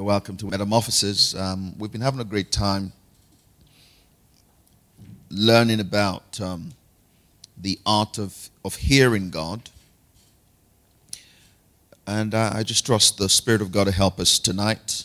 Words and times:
You're 0.00 0.06
welcome 0.06 0.38
to 0.38 0.46
Metamorphosis. 0.46 1.34
Um, 1.34 1.78
we've 1.78 1.92
been 1.92 2.00
having 2.00 2.20
a 2.20 2.24
great 2.24 2.50
time 2.50 2.94
learning 5.28 5.78
about 5.78 6.40
um, 6.40 6.72
the 7.54 7.78
art 7.84 8.16
of, 8.16 8.48
of 8.64 8.76
hearing 8.76 9.28
God. 9.28 9.68
And 12.06 12.34
uh, 12.34 12.50
I 12.54 12.62
just 12.62 12.86
trust 12.86 13.18
the 13.18 13.28
Spirit 13.28 13.60
of 13.60 13.72
God 13.72 13.88
to 13.88 13.92
help 13.92 14.18
us 14.18 14.38
tonight. 14.38 15.04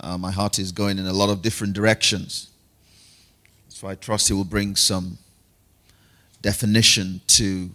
Uh, 0.00 0.18
my 0.18 0.32
heart 0.32 0.58
is 0.58 0.72
going 0.72 0.98
in 0.98 1.06
a 1.06 1.12
lot 1.12 1.30
of 1.30 1.40
different 1.40 1.72
directions. 1.72 2.48
So 3.68 3.86
I 3.86 3.94
trust 3.94 4.26
He 4.26 4.34
will 4.34 4.42
bring 4.42 4.74
some 4.74 5.18
definition 6.42 7.20
to 7.28 7.70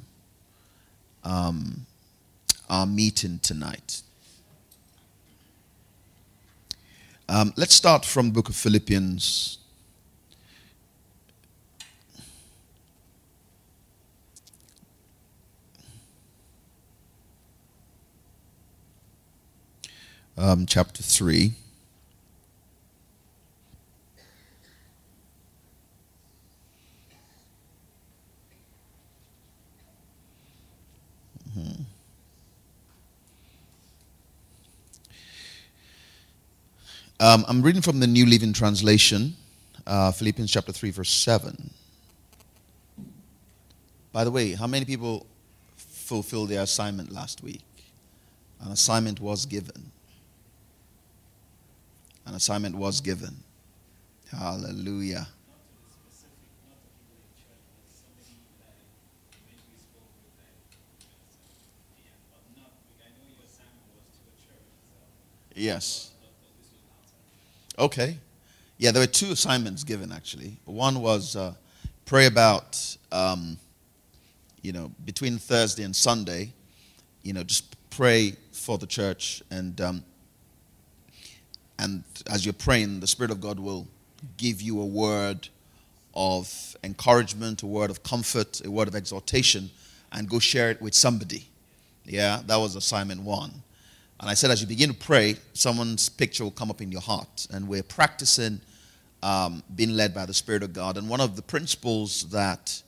um, 1.23 1.85
our 2.69 2.85
meeting 2.85 3.39
tonight. 3.39 4.01
Um, 7.31 7.53
let's 7.55 7.75
start 7.75 8.05
from 8.05 8.29
the 8.29 8.33
book 8.33 8.49
of 8.49 8.55
Philippians. 8.55 9.59
Um, 20.35 20.65
chapter 20.65 21.03
3. 21.03 21.53
Um, 37.21 37.43
I'm 37.49 37.61
reading 37.61 37.81
from 37.81 37.99
the 37.99 38.07
New 38.07 38.25
Living 38.25 38.53
Translation, 38.53 39.35
uh, 39.85 40.09
Philippians 40.09 40.49
chapter 40.49 40.71
3, 40.71 40.91
verse 40.91 41.09
7. 41.09 41.69
By 44.13 44.23
the 44.23 44.31
way, 44.31 44.53
how 44.53 44.67
many 44.67 44.85
people 44.85 45.27
fulfilled 45.75 46.47
their 46.47 46.61
assignment 46.61 47.11
last 47.11 47.43
week? 47.43 47.61
An 48.61 48.71
assignment 48.71 49.19
was 49.19 49.45
given. 49.45 49.91
An 52.25 52.35
assignment 52.35 52.75
was 52.75 53.01
given. 53.01 53.35
Hallelujah. 54.31 55.27
Yes. 65.53 66.08
Okay. 67.79 68.17
Yeah, 68.77 68.91
there 68.91 69.01
were 69.01 69.07
two 69.07 69.31
assignments 69.31 69.85
given 69.85 70.11
actually. 70.11 70.57
One 70.65 71.01
was 71.01 71.37
uh, 71.37 71.53
pray 72.05 72.25
about, 72.25 72.97
um, 73.11 73.57
you 74.61 74.73
know, 74.73 74.91
between 75.05 75.37
Thursday 75.37 75.83
and 75.83 75.95
Sunday, 75.95 76.51
you 77.23 77.31
know, 77.31 77.43
just 77.43 77.77
pray 77.89 78.35
for 78.51 78.77
the 78.77 78.85
church 78.85 79.41
and 79.49 79.79
um, 79.79 80.03
and 81.77 82.03
as 82.29 82.45
you're 82.45 82.51
praying, 82.51 82.99
the 82.99 83.07
Spirit 83.07 83.31
of 83.31 83.39
God 83.39 83.57
will 83.57 83.87
give 84.35 84.61
you 84.61 84.81
a 84.81 84.85
word 84.85 85.47
of 86.13 86.75
encouragement, 86.83 87.63
a 87.63 87.67
word 87.67 87.89
of 87.89 88.03
comfort, 88.03 88.61
a 88.65 88.69
word 88.69 88.89
of 88.89 88.95
exhortation, 88.95 89.71
and 90.11 90.27
go 90.27 90.39
share 90.39 90.69
it 90.69 90.81
with 90.81 90.93
somebody. 90.93 91.47
Yeah, 92.03 92.41
that 92.47 92.57
was 92.57 92.75
assignment 92.75 93.21
one. 93.21 93.63
And 94.19 94.29
I 94.29 94.33
said, 94.33 94.51
as 94.51 94.59
you 94.61 94.67
begin 94.67 94.89
to 94.89 94.95
pray, 94.95 95.37
someone's 95.53 96.09
picture 96.09 96.43
will 96.43 96.51
come 96.51 96.69
up 96.69 96.81
in 96.81 96.91
your 96.91 97.01
heart. 97.01 97.47
And 97.51 97.67
we're 97.67 97.83
practicing 97.83 98.59
um, 99.23 99.63
being 99.75 99.91
led 99.91 100.13
by 100.13 100.25
the 100.25 100.33
Spirit 100.33 100.63
of 100.63 100.73
God. 100.73 100.97
And 100.97 101.09
one 101.09 101.21
of 101.21 101.35
the 101.35 101.41
principles 101.41 102.29
that 102.29 102.81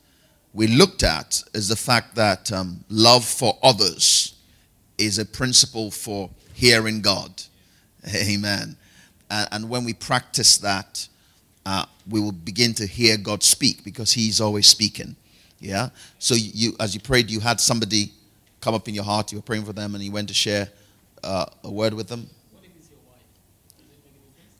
we 0.53 0.68
looked 0.68 1.03
at 1.03 1.41
is 1.53 1.70
the 1.70 1.75
fact 1.75 2.16
that 2.16 2.52
um, 2.52 2.84
love 2.90 3.24
for 3.24 3.58
others 3.64 4.34
is 4.97 5.20
a 5.20 5.25
principle 5.25 5.90
for 5.90 6.30
hearing 6.53 7.02
God. 7.02 7.41
Amen. 8.16 8.75
And, 9.30 9.50
and 9.52 9.70
when 9.70 9.86
we 9.86 9.94
practice 9.94 10.58
that, 10.58 11.08
uh, 11.66 11.86
we 12.09 12.20
will 12.20 12.31
begin 12.31 12.74
to 12.74 12.86
hear 12.86 13.18
God 13.18 13.44
speak 13.44 13.84
because 13.84 14.12
He's 14.12 14.41
always 14.41 14.68
speaking. 14.68 15.16
Yeah. 15.59 15.90
So 16.20 16.36
you, 16.36 16.74
as 16.80 16.94
you 16.94 17.00
prayed, 17.00 17.30
you 17.30 17.40
had 17.40 17.62
somebody 17.62 18.12
come 18.59 18.74
up 18.74 18.88
in 18.88 18.96
your 18.96 19.03
heart. 19.03 19.31
You 19.31 19.38
were 19.38 19.44
praying 19.44 19.66
for 19.66 19.74
them, 19.74 19.96
and 19.96 20.03
you 20.03 20.12
went 20.12 20.28
to 20.28 20.34
share 20.34 20.68
uh, 21.24 21.46
a 21.64 21.72
word 21.72 21.94
with 21.94 22.08
them? 22.08 22.30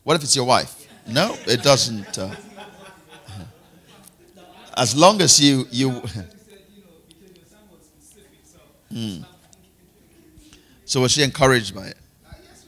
What 0.04 0.16
if 0.16 0.24
it's 0.24 0.36
your 0.36 0.46
wife? 0.46 0.68
What 0.74 1.16
your 1.16 1.26
wife? 1.26 1.34
No, 1.36 1.36
it 1.48 1.64
doesn't. 1.64 2.18
Uh, 2.18 2.36
as 4.78 4.96
long 4.96 5.22
as 5.22 5.40
you 5.40 5.68
you. 5.72 5.90
mm. 8.92 9.26
So 10.86 11.02
was 11.02 11.12
she 11.14 11.24
encouraged 11.24 11.74
by 11.74 11.88
it? 11.88 11.98
Yes, 12.26 12.66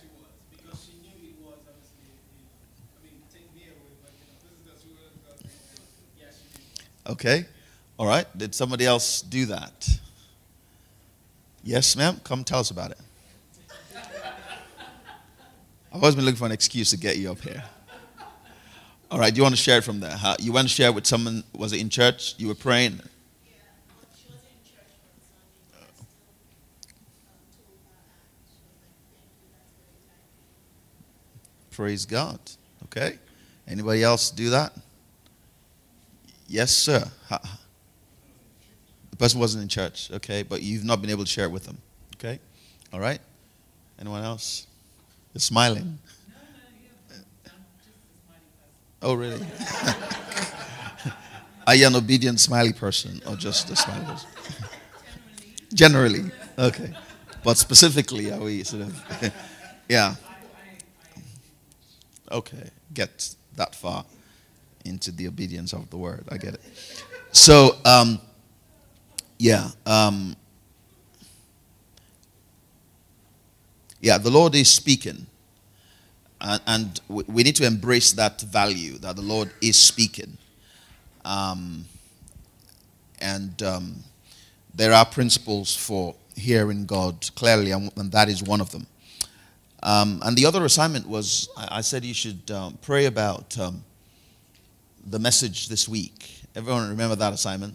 she 0.00 0.06
was. 0.08 0.22
Because 0.52 0.84
she 0.84 0.92
knew 1.02 1.10
it 1.28 1.44
was, 1.44 1.58
obviously. 1.68 2.06
I 2.96 3.04
mean, 3.04 3.20
take 3.32 3.52
me 3.54 3.62
away, 3.64 3.98
but 4.00 4.12
you 4.86 4.94
know. 4.94 5.10
Yes, 6.20 6.38
she 6.40 6.48
did. 7.04 7.12
Okay. 7.12 7.46
All 7.98 8.06
right. 8.06 8.26
Did 8.38 8.54
somebody 8.54 8.86
else 8.86 9.22
do 9.22 9.46
that? 9.46 9.98
Yes, 11.64 11.96
ma'am. 11.96 12.20
Come 12.24 12.44
tell 12.44 12.60
us 12.60 12.70
about 12.70 12.90
it. 12.90 12.98
I've 15.90 16.02
always 16.02 16.14
been 16.14 16.26
looking 16.26 16.36
for 16.36 16.44
an 16.44 16.52
excuse 16.52 16.90
to 16.90 16.98
get 16.98 17.16
you 17.16 17.30
up 17.30 17.40
here. 17.40 17.64
All 19.10 19.18
right. 19.18 19.32
Do 19.32 19.38
you 19.38 19.42
want 19.42 19.54
to 19.54 19.60
share 19.60 19.78
it 19.78 19.84
from 19.84 19.98
there? 19.98 20.14
How, 20.14 20.36
you 20.38 20.52
want 20.52 20.68
to 20.68 20.74
share 20.74 20.88
it 20.88 20.94
with 20.94 21.06
someone? 21.06 21.42
Was 21.54 21.72
it 21.72 21.80
in 21.80 21.88
church? 21.88 22.34
You 22.36 22.48
were 22.48 22.54
praying? 22.54 23.00
Praise 31.70 32.04
God. 32.04 32.38
Okay. 32.84 33.18
Anybody 33.66 34.02
else 34.02 34.30
do 34.30 34.50
that? 34.50 34.72
Yes, 36.46 36.72
sir. 36.72 37.10
The 39.14 39.18
person 39.18 39.38
wasn't 39.38 39.62
in 39.62 39.68
church, 39.68 40.10
okay? 40.10 40.42
But 40.42 40.62
you've 40.62 40.82
not 40.82 41.00
been 41.00 41.08
able 41.08 41.22
to 41.22 41.30
share 41.30 41.44
it 41.44 41.52
with 41.52 41.66
them, 41.66 41.78
okay? 42.16 42.40
All 42.92 42.98
right? 42.98 43.20
Anyone 44.00 44.24
else? 44.24 44.66
You're 45.32 45.38
smiling. 45.38 46.00
Oh, 49.00 49.14
really? 49.14 49.46
Are 51.68 51.76
you 51.76 51.86
an 51.86 51.94
obedient, 51.94 52.40
smiley 52.40 52.72
person 52.72 53.22
or 53.24 53.36
just 53.36 53.70
a 53.70 53.76
smiley 53.76 54.04
person? 54.04 54.28
Generally. 55.74 56.32
Okay. 56.58 56.92
But 57.44 57.56
specifically, 57.56 58.32
are 58.32 58.40
we 58.40 58.64
sort 58.64 58.82
of. 58.82 59.32
yeah. 59.88 60.16
Okay. 62.32 62.68
Get 62.92 63.32
that 63.54 63.76
far 63.76 64.04
into 64.84 65.12
the 65.12 65.28
obedience 65.28 65.72
of 65.72 65.88
the 65.90 65.98
word. 65.98 66.24
I 66.30 66.36
get 66.36 66.54
it. 66.54 67.04
So, 67.30 67.76
um, 67.84 68.20
yeah. 69.44 69.68
Um, 69.84 70.36
yeah, 74.00 74.16
the 74.16 74.30
Lord 74.30 74.54
is 74.54 74.70
speaking. 74.70 75.26
And, 76.40 76.62
and, 76.66 77.00
we 77.08 77.42
need 77.42 77.56
to 77.56 77.66
embrace 77.66 78.12
that 78.12 78.40
value 78.40 78.96
that 78.98 79.16
the 79.16 79.22
Lord 79.22 79.50
is 79.60 79.76
speaking. 79.76 80.38
Um, 81.26 81.84
and 83.18 83.62
um, 83.62 83.96
there 84.74 84.94
are 84.94 85.04
principles 85.04 85.76
for 85.76 86.14
hearing 86.34 86.86
God 86.86 87.30
clearly, 87.34 87.72
and, 87.72 87.90
that 88.12 88.30
is 88.30 88.42
one 88.42 88.62
of 88.62 88.70
them. 88.70 88.86
Um, 89.82 90.22
and 90.24 90.38
the 90.38 90.46
other 90.46 90.64
assignment 90.64 91.06
was 91.06 91.50
I, 91.54 91.78
I 91.78 91.80
said 91.82 92.02
you 92.02 92.14
should 92.14 92.50
um, 92.50 92.78
pray 92.80 93.04
about 93.04 93.58
um, 93.58 93.84
the 95.04 95.18
message 95.18 95.68
this 95.68 95.86
week. 95.86 96.40
Everyone 96.56 96.88
remember 96.88 97.16
that 97.16 97.34
assignment? 97.34 97.74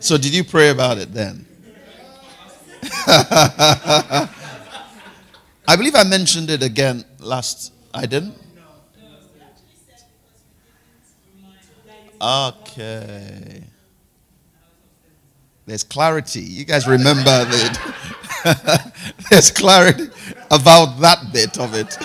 So, 0.00 0.16
did 0.16 0.34
you 0.34 0.44
pray 0.44 0.70
about 0.70 0.98
it 0.98 1.12
then? 1.12 1.44
I 5.68 5.76
believe 5.76 5.94
I 5.94 6.04
mentioned 6.04 6.50
it 6.50 6.62
again 6.62 7.04
last. 7.18 7.72
I 7.92 8.06
didn't? 8.06 8.34
Okay. 12.20 13.62
There's 15.66 15.84
clarity. 15.84 16.40
You 16.40 16.64
guys 16.64 16.86
remember 16.88 17.24
that? 17.24 18.92
There's 19.30 19.50
clarity 19.50 20.08
about 20.50 21.00
that 21.00 21.32
bit 21.32 21.58
of 21.58 21.74
it. 21.74 21.98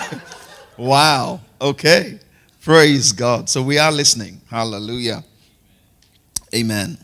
Wow. 0.76 1.40
Okay. 1.60 2.18
Praise 2.60 3.12
God. 3.12 3.48
So 3.48 3.62
we 3.62 3.78
are 3.78 3.92
listening. 3.92 4.40
Hallelujah. 4.50 5.24
Amen. 6.54 7.03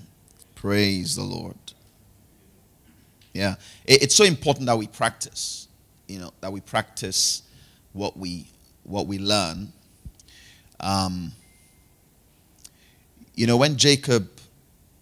Praise 0.61 1.17
the 1.17 1.23
Lord. 1.23 1.57
Yeah. 3.33 3.55
It, 3.87 4.03
it's 4.03 4.15
so 4.15 4.25
important 4.25 4.67
that 4.67 4.77
we 4.77 4.89
practice, 4.89 5.69
you 6.07 6.19
know, 6.19 6.33
that 6.43 6.53
we 6.53 6.61
practice 6.61 7.45
what 7.95 8.19
we 8.19 8.47
what 8.83 9.07
we 9.07 9.19
learn. 9.19 9.73
Um, 10.79 11.33
you 13.35 13.47
know, 13.47 13.57
when 13.57 13.79
Jacob 13.79 14.29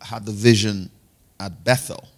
had 0.01 0.27
the 0.27 0.31
vision 0.31 0.91
at 1.41 1.65
Bethel 1.65 2.09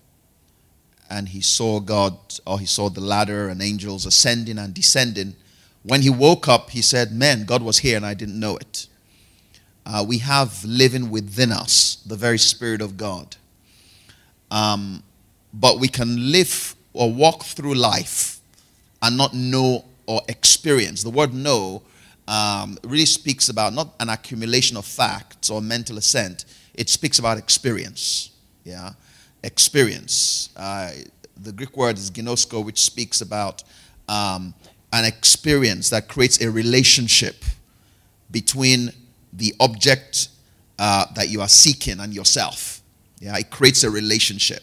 and 1.08 1.26
he 1.26 1.40
saw 1.40 1.80
God, 1.80 2.18
or 2.46 2.60
he 2.60 2.66
saw 2.66 2.90
the 2.90 3.00
ladder 3.00 3.48
and 3.48 3.62
angels 3.62 4.04
ascending 4.04 4.58
and 4.58 4.74
descending, 4.74 5.34
when 5.82 6.02
he 6.02 6.10
woke 6.10 6.46
up, 6.46 6.68
he 6.68 6.82
said, 6.82 7.10
Man, 7.10 7.46
God 7.46 7.62
was 7.62 7.78
here 7.78 7.96
and 7.96 8.04
I 8.04 8.12
didn't 8.12 8.38
know 8.38 8.58
it. 8.58 8.86
Uh, 9.86 10.04
we 10.06 10.18
have 10.18 10.64
living 10.64 11.10
within 11.10 11.52
us 11.52 11.96
the 12.06 12.16
very 12.16 12.38
Spirit 12.38 12.80
of 12.80 12.96
God. 12.96 13.36
Um, 14.50 15.02
but 15.52 15.80
we 15.80 15.88
can 15.88 16.30
live 16.32 16.74
or 16.92 17.12
walk 17.12 17.44
through 17.44 17.74
life 17.74 18.38
and 19.02 19.16
not 19.16 19.34
know 19.34 19.84
or 20.06 20.20
experience. 20.28 21.02
The 21.02 21.10
word 21.10 21.32
know 21.32 21.82
um, 22.28 22.78
really 22.84 23.06
speaks 23.06 23.48
about 23.48 23.72
not 23.72 23.94
an 24.00 24.08
accumulation 24.08 24.76
of 24.76 24.84
facts 24.84 25.50
or 25.50 25.60
mental 25.60 25.98
assent, 25.98 26.44
it 26.74 26.88
speaks 26.88 27.18
about 27.18 27.38
experience. 27.38 28.30
Yeah, 28.64 28.92
experience. 29.42 30.50
Uh, 30.56 30.90
the 31.36 31.52
Greek 31.52 31.76
word 31.76 31.98
is 31.98 32.10
ginosko, 32.10 32.64
which 32.64 32.80
speaks 32.80 33.20
about 33.20 33.64
um, 34.08 34.54
an 34.92 35.04
experience 35.04 35.90
that 35.90 36.08
creates 36.08 36.40
a 36.40 36.50
relationship 36.50 37.44
between 38.30 38.92
the 39.40 39.54
object 39.58 40.28
uh, 40.78 41.06
that 41.14 41.28
you 41.28 41.40
are 41.40 41.48
seeking 41.48 41.98
and 41.98 42.14
yourself. 42.14 42.82
Yeah, 43.18 43.36
it 43.36 43.50
creates 43.50 43.82
a 43.84 43.90
relationship. 43.90 44.62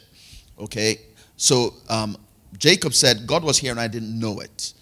Okay, 0.59 1.01
so 1.35 1.73
um, 1.89 2.15
Jacob 2.57 2.93
said, 2.93 3.27
God 3.27 3.43
was 3.43 3.57
here 3.57 3.71
and 3.71 3.79
I 3.79 3.87
didn't 3.87 4.17
know 4.17 4.39
it. 4.39 4.73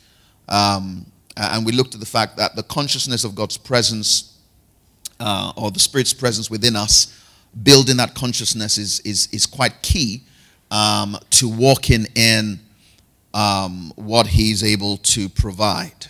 Um, 0.48 1.06
and 1.36 1.66
we 1.66 1.72
looked 1.72 1.94
at 1.94 2.00
the 2.00 2.06
fact 2.06 2.38
that 2.38 2.56
the 2.56 2.64
consciousness 2.64 3.24
of 3.24 3.36
God's 3.36 3.58
presence 3.58 4.38
uh, 5.20 5.52
or 5.58 5.72
the 5.72 5.80
Spirit's 5.80 6.14
presence 6.14 6.50
within 6.50 6.76
us, 6.76 7.22
building 7.64 7.98
that 7.98 8.16
consciousness 8.16 8.78
is, 8.78 9.00
is, 9.02 9.28
is 9.32 9.46
quite 9.46 9.82
key 9.82 10.24
um, 10.72 11.18
to 11.32 11.50
walking 11.50 12.06
in 12.16 12.60
um, 13.34 13.92
what 13.96 14.28
He's 14.28 14.64
able 14.64 14.98
to 14.98 15.28
provide. 15.30 16.08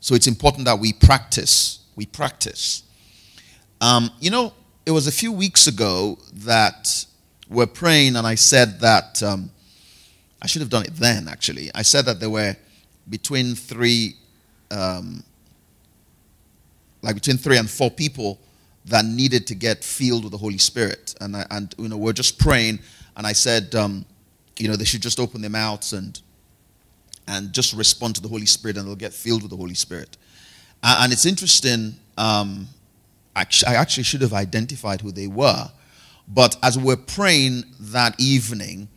So 0.00 0.14
it's 0.14 0.26
important 0.26 0.64
that 0.64 0.78
we 0.78 0.92
practice. 0.92 1.80
We 1.94 2.06
practice. 2.06 2.82
Um, 3.80 4.10
you 4.20 4.30
know, 4.30 4.52
it 4.86 4.90
was 4.90 5.06
a 5.06 5.12
few 5.12 5.32
weeks 5.32 5.66
ago 5.66 6.18
that 6.32 7.06
we're 7.48 7.66
praying, 7.66 8.16
and 8.16 8.26
I 8.26 8.34
said 8.34 8.80
that 8.80 9.22
um, 9.22 9.50
I 10.42 10.46
should 10.46 10.62
have 10.62 10.70
done 10.70 10.84
it 10.84 10.96
then, 10.96 11.28
actually. 11.28 11.70
I 11.74 11.82
said 11.82 12.04
that 12.06 12.20
there 12.20 12.30
were 12.30 12.56
between 13.08 13.54
three, 13.54 14.16
um, 14.70 15.22
like 17.02 17.14
between 17.14 17.36
three 17.36 17.58
and 17.58 17.68
four 17.70 17.90
people 17.90 18.38
that 18.86 19.04
needed 19.04 19.46
to 19.46 19.54
get 19.54 19.84
filled 19.84 20.24
with 20.24 20.32
the 20.32 20.38
Holy 20.38 20.58
Spirit. 20.58 21.14
And, 21.20 21.36
I, 21.36 21.46
and 21.50 21.74
you 21.78 21.88
know, 21.88 21.96
we're 21.96 22.12
just 22.12 22.38
praying, 22.38 22.80
and 23.16 23.26
I 23.26 23.32
said, 23.32 23.74
um, 23.74 24.04
you 24.58 24.68
know, 24.68 24.76
they 24.76 24.84
should 24.84 25.02
just 25.02 25.20
open 25.20 25.40
their 25.40 25.50
mouths 25.50 25.92
and, 25.92 26.20
and 27.28 27.52
just 27.52 27.74
respond 27.74 28.16
to 28.16 28.20
the 28.20 28.28
Holy 28.28 28.46
Spirit, 28.46 28.76
and 28.76 28.86
they'll 28.86 28.96
get 28.96 29.12
filled 29.12 29.42
with 29.42 29.50
the 29.50 29.56
Holy 29.56 29.74
Spirit. 29.74 30.16
And 30.82 31.12
it's 31.12 31.26
interesting, 31.26 31.96
um, 32.16 32.68
I 33.66 33.74
actually 33.74 34.04
should 34.04 34.22
have 34.22 34.32
identified 34.32 35.00
who 35.00 35.12
they 35.12 35.26
were. 35.26 35.70
But 36.26 36.56
as 36.62 36.78
we're 36.78 36.96
praying 36.96 37.64
that 37.80 38.20
evening, 38.20 38.88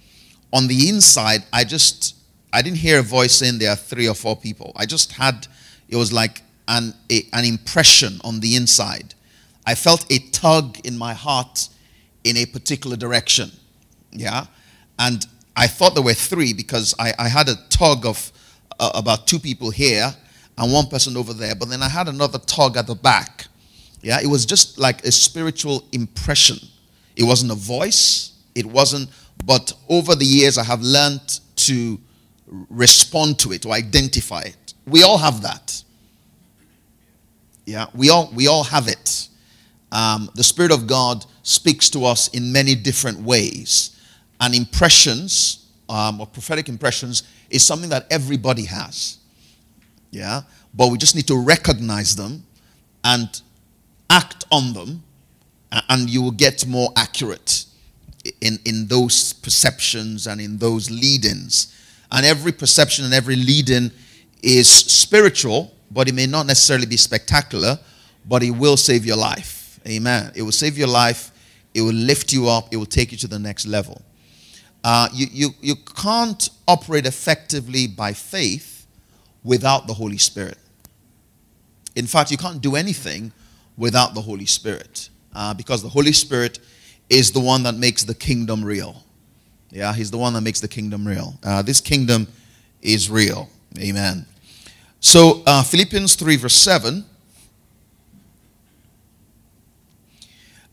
on 0.53 0.67
the 0.67 0.89
inside, 0.89 1.43
I 1.53 1.63
just 1.63 2.15
I 2.53 2.61
didn't 2.61 2.79
hear 2.79 2.99
a 2.99 3.03
voice 3.03 3.33
saying 3.33 3.59
there 3.59 3.71
are 3.71 3.77
three 3.77 4.07
or 4.07 4.13
four 4.15 4.35
people. 4.35 4.73
I 4.75 4.85
just 4.85 5.13
had 5.13 5.47
it 5.87 5.95
was 5.95 6.11
like 6.11 6.41
an 6.67 6.93
a, 7.09 7.23
an 7.33 7.45
impression 7.45 8.19
on 8.23 8.39
the 8.39 8.55
inside. 8.55 9.13
I 9.65 9.75
felt 9.75 10.11
a 10.11 10.19
tug 10.31 10.79
in 10.85 10.97
my 10.97 11.13
heart 11.13 11.69
in 12.23 12.37
a 12.37 12.45
particular 12.45 12.97
direction. 12.97 13.51
Yeah, 14.11 14.45
and 14.99 15.25
I 15.55 15.67
thought 15.67 15.93
there 15.93 16.03
were 16.03 16.13
three 16.13 16.53
because 16.53 16.93
I, 16.99 17.13
I 17.17 17.29
had 17.29 17.47
a 17.47 17.55
tug 17.69 18.05
of 18.05 18.31
uh, 18.79 18.91
about 18.93 19.27
two 19.27 19.39
people 19.39 19.69
here 19.69 20.13
and 20.57 20.73
one 20.73 20.87
person 20.87 21.15
over 21.15 21.33
there, 21.33 21.55
but 21.55 21.69
then 21.69 21.81
I 21.81 21.89
had 21.89 22.07
another 22.07 22.39
tug 22.39 22.77
at 22.77 22.87
the 22.87 22.95
back. 22.95 23.47
Yeah, 24.01 24.19
it 24.21 24.27
was 24.27 24.45
just 24.45 24.77
like 24.77 25.03
a 25.05 25.11
spiritual 25.11 25.85
impression. 25.91 26.57
It 27.15 27.23
wasn't 27.23 27.51
a 27.51 27.55
voice. 27.55 28.31
It 28.55 28.65
wasn't 28.65 29.09
but 29.45 29.73
over 29.89 30.15
the 30.15 30.25
years, 30.25 30.57
I 30.57 30.63
have 30.63 30.81
learned 30.81 31.39
to 31.57 31.99
respond 32.69 33.39
to 33.39 33.51
it, 33.53 33.61
to 33.63 33.71
identify 33.71 34.41
it. 34.41 34.73
We 34.85 35.03
all 35.03 35.17
have 35.17 35.41
that. 35.43 35.83
Yeah, 37.65 37.87
we 37.93 38.09
all, 38.09 38.31
we 38.33 38.47
all 38.47 38.63
have 38.63 38.87
it. 38.87 39.29
Um, 39.91 40.29
the 40.35 40.43
Spirit 40.43 40.71
of 40.71 40.87
God 40.87 41.25
speaks 41.43 41.89
to 41.91 42.05
us 42.05 42.27
in 42.29 42.51
many 42.51 42.75
different 42.75 43.19
ways. 43.19 43.97
And 44.39 44.55
impressions, 44.55 45.67
um, 45.87 46.19
or 46.19 46.27
prophetic 46.27 46.67
impressions, 46.67 47.23
is 47.49 47.65
something 47.65 47.89
that 47.89 48.07
everybody 48.09 48.65
has. 48.65 49.17
Yeah, 50.09 50.41
but 50.73 50.91
we 50.91 50.97
just 50.97 51.15
need 51.15 51.27
to 51.27 51.37
recognize 51.37 52.15
them 52.15 52.43
and 53.03 53.41
act 54.11 54.45
on 54.51 54.73
them, 54.73 55.03
and 55.89 56.09
you 56.09 56.21
will 56.21 56.31
get 56.31 56.67
more 56.67 56.89
accurate 56.97 57.65
in, 58.41 58.59
in 58.65 58.87
those 58.87 59.33
perceptions 59.33 60.27
and 60.27 60.41
in 60.41 60.57
those 60.57 60.91
leadings. 60.91 61.73
And 62.11 62.25
every 62.25 62.51
perception 62.51 63.05
and 63.05 63.13
every 63.13 63.37
leading 63.37 63.89
is 64.43 64.69
spiritual, 64.69 65.73
but 65.89 66.09
it 66.09 66.13
may 66.13 66.27
not 66.27 66.45
necessarily 66.45 66.85
be 66.85 66.97
spectacular, 66.97 67.79
but 68.27 68.43
it 68.43 68.51
will 68.51 68.77
save 68.77 69.05
your 69.05 69.15
life. 69.15 69.79
Amen. 69.87 70.31
It 70.35 70.41
will 70.41 70.51
save 70.51 70.77
your 70.77 70.89
life, 70.89 71.31
it 71.73 71.81
will 71.81 71.93
lift 71.93 72.33
you 72.33 72.49
up, 72.49 72.67
it 72.73 72.77
will 72.77 72.85
take 72.85 73.13
you 73.13 73.17
to 73.19 73.27
the 73.27 73.39
next 73.39 73.65
level. 73.65 74.01
Uh, 74.83 75.07
you, 75.13 75.27
you, 75.31 75.49
you 75.61 75.75
can't 75.75 76.49
operate 76.67 77.05
effectively 77.05 77.87
by 77.87 78.11
faith 78.11 78.85
without 79.43 79.87
the 79.87 79.93
Holy 79.93 80.17
Spirit. 80.17 80.57
In 81.95 82.07
fact, 82.07 82.29
you 82.29 82.37
can't 82.37 82.61
do 82.61 82.75
anything 82.75 83.31
without 83.77 84.13
the 84.13 84.21
Holy 84.21 84.45
Spirit 84.45 85.09
uh, 85.33 85.53
because 85.53 85.81
the 85.81 85.89
Holy 85.89 86.13
Spirit 86.13 86.59
is 87.09 87.31
the 87.31 87.39
one 87.39 87.63
that 87.63 87.75
makes 87.75 88.03
the 88.03 88.15
kingdom 88.15 88.63
real. 88.63 89.03
Yeah, 89.69 89.93
he's 89.93 90.11
the 90.11 90.17
one 90.17 90.33
that 90.33 90.41
makes 90.41 90.59
the 90.59 90.67
kingdom 90.67 91.07
real. 91.07 91.39
Uh, 91.43 91.61
this 91.61 91.79
kingdom 91.79 92.27
is 92.81 93.09
real. 93.09 93.49
Amen. 93.79 94.25
So, 94.99 95.43
uh, 95.45 95.63
Philippians 95.63 96.15
3, 96.15 96.35
verse 96.35 96.53
7. 96.53 97.05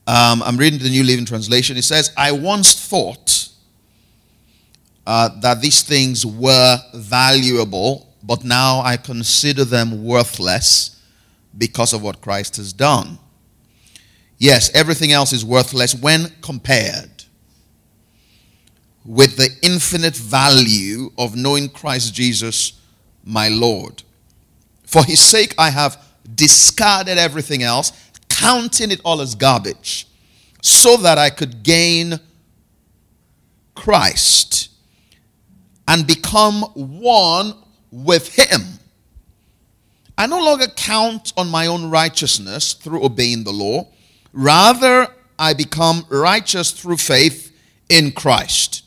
Um, 0.07 0.43
I'm 0.43 0.57
reading 0.57 0.79
the 0.79 0.89
New 0.89 1.05
Living 1.05 1.25
Translation. 1.25 1.77
It 1.77 1.83
says, 1.83 2.13
I 2.17 2.33
once 2.33 2.89
thought 2.89 3.49
uh, 5.07 5.29
that 5.41 5.61
these 5.61 5.83
things 5.83 6.27
were 6.27 6.79
valuable, 6.95 8.13
but 8.23 8.43
now 8.43 8.81
I 8.81 8.97
consider 8.97 9.65
them 9.65 10.05
worthless 10.05 10.98
because 11.59 11.93
of 11.93 12.03
what 12.03 12.21
Christ 12.21 12.57
has 12.57 12.73
done. 12.73 13.19
Yes, 14.39 14.71
everything 14.75 15.13
else 15.13 15.33
is 15.33 15.45
worthless 15.45 15.95
when 15.95 16.33
compared 16.41 17.25
with 19.05 19.37
the 19.37 19.49
infinite 19.63 20.17
value 20.17 21.11
of 21.19 21.35
knowing 21.35 21.69
Christ 21.69 22.15
Jesus, 22.15 22.75
my 23.25 23.49
Lord. 23.49 24.03
For 24.85 25.05
his 25.05 25.21
sake, 25.21 25.55
I 25.59 25.71
have 25.71 26.03
discarded 26.35 27.19
everything 27.19 27.63
else, 27.63 27.93
counting 28.29 28.91
it 28.91 29.01
all 29.05 29.21
as 29.21 29.35
garbage, 29.35 30.07
so 30.63 30.97
that 30.99 31.19
I 31.19 31.31
could 31.31 31.63
gain 31.63 32.21
Christ 33.75 34.71
and 35.87 36.07
become 36.07 36.63
one 36.75 37.55
with 37.91 38.35
him. 38.35 38.78
I 40.19 40.27
no 40.27 40.39
longer 40.39 40.67
count 40.67 41.33
on 41.39 41.49
my 41.49 41.67
own 41.67 41.89
righteousness 41.89 42.75
through 42.75 43.03
obeying 43.03 43.45
the 43.45 43.53
law 43.53 43.89
Rather, 44.33 45.09
I 45.39 45.55
become 45.55 46.07
righteous 46.09 46.71
through 46.71 46.99
faith 46.99 47.53
in 47.89 48.13
Christ. 48.13 48.85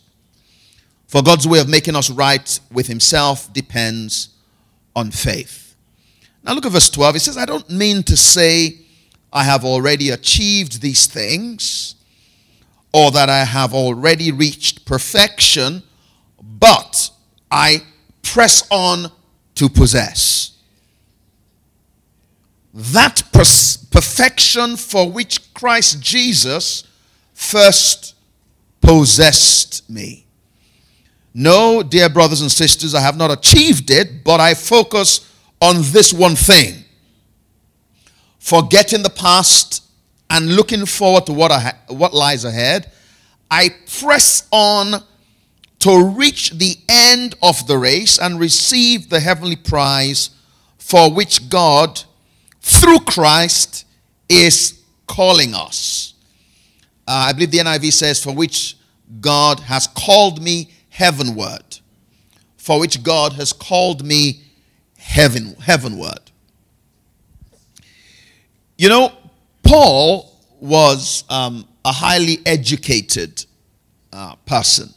For 1.07 1.21
God's 1.21 1.47
way 1.47 1.59
of 1.59 1.67
making 1.67 1.95
us 1.95 2.09
right 2.09 2.59
with 2.71 2.87
Himself 2.87 3.51
depends 3.51 4.29
on 4.95 5.11
faith. 5.11 5.75
Now, 6.43 6.53
look 6.53 6.65
at 6.65 6.71
verse 6.71 6.89
12. 6.89 7.17
It 7.17 7.19
says, 7.19 7.37
I 7.37 7.45
don't 7.45 7.69
mean 7.69 8.03
to 8.03 8.17
say 8.17 8.77
I 9.31 9.43
have 9.43 9.65
already 9.65 10.09
achieved 10.09 10.81
these 10.81 11.05
things 11.05 11.95
or 12.93 13.11
that 13.11 13.29
I 13.29 13.45
have 13.45 13.73
already 13.73 14.31
reached 14.31 14.85
perfection, 14.85 15.83
but 16.41 17.09
I 17.49 17.83
press 18.21 18.67
on 18.69 19.11
to 19.55 19.69
possess 19.69 20.50
that 22.73 23.23
perfection 23.31 24.77
for 24.77 25.11
which 25.11 25.53
Christ 25.53 26.01
Jesus 26.01 26.87
first 27.33 28.15
possessed 28.81 29.89
me. 29.89 30.25
No, 31.33 31.81
dear 31.83 32.09
brothers 32.09 32.41
and 32.41 32.51
sisters, 32.51 32.93
I 32.93 33.01
have 33.01 33.17
not 33.17 33.31
achieved 33.31 33.89
it, 33.89 34.23
but 34.23 34.39
I 34.39 34.53
focus 34.53 35.29
on 35.61 35.77
this 35.77 36.13
one 36.13 36.35
thing 36.35 36.85
forgetting 38.41 39.03
the 39.03 39.09
past 39.09 39.83
and 40.29 40.55
looking 40.55 40.85
forward 40.87 41.27
to 41.27 41.31
what, 41.31 41.51
I, 41.51 41.75
what 41.89 42.11
lies 42.11 42.43
ahead. 42.43 42.91
I 43.51 43.69
press 43.99 44.47
on 44.51 45.03
to 45.79 46.05
reach 46.17 46.49
the 46.51 46.75
end 46.89 47.35
of 47.43 47.67
the 47.67 47.77
race 47.77 48.17
and 48.17 48.39
receive 48.39 49.09
the 49.09 49.19
heavenly 49.19 49.55
prize 49.55 50.31
for 50.79 51.11
which 51.11 51.49
God, 51.49 52.03
through 52.61 52.99
Christ, 52.99 53.85
is 54.29 54.81
calling 55.07 55.53
us. 55.53 56.13
Uh, 57.07 57.25
I 57.27 57.33
believe 57.33 57.51
the 57.51 57.57
NIV 57.57 57.91
says, 57.91 58.23
for 58.23 58.33
which 58.33 58.77
God 59.19 59.59
has 59.61 59.87
called 59.87 60.41
me 60.41 60.71
heavenward. 60.89 61.79
For 62.57 62.79
which 62.79 63.03
God 63.03 63.33
has 63.33 63.51
called 63.51 64.05
me 64.05 64.43
heaven, 64.97 65.55
heavenward. 65.55 66.31
You 68.77 68.89
know, 68.89 69.11
Paul 69.63 70.31
was 70.59 71.23
um, 71.29 71.67
a 71.83 71.91
highly 71.91 72.39
educated 72.45 73.45
uh, 74.13 74.35
person. 74.45 74.93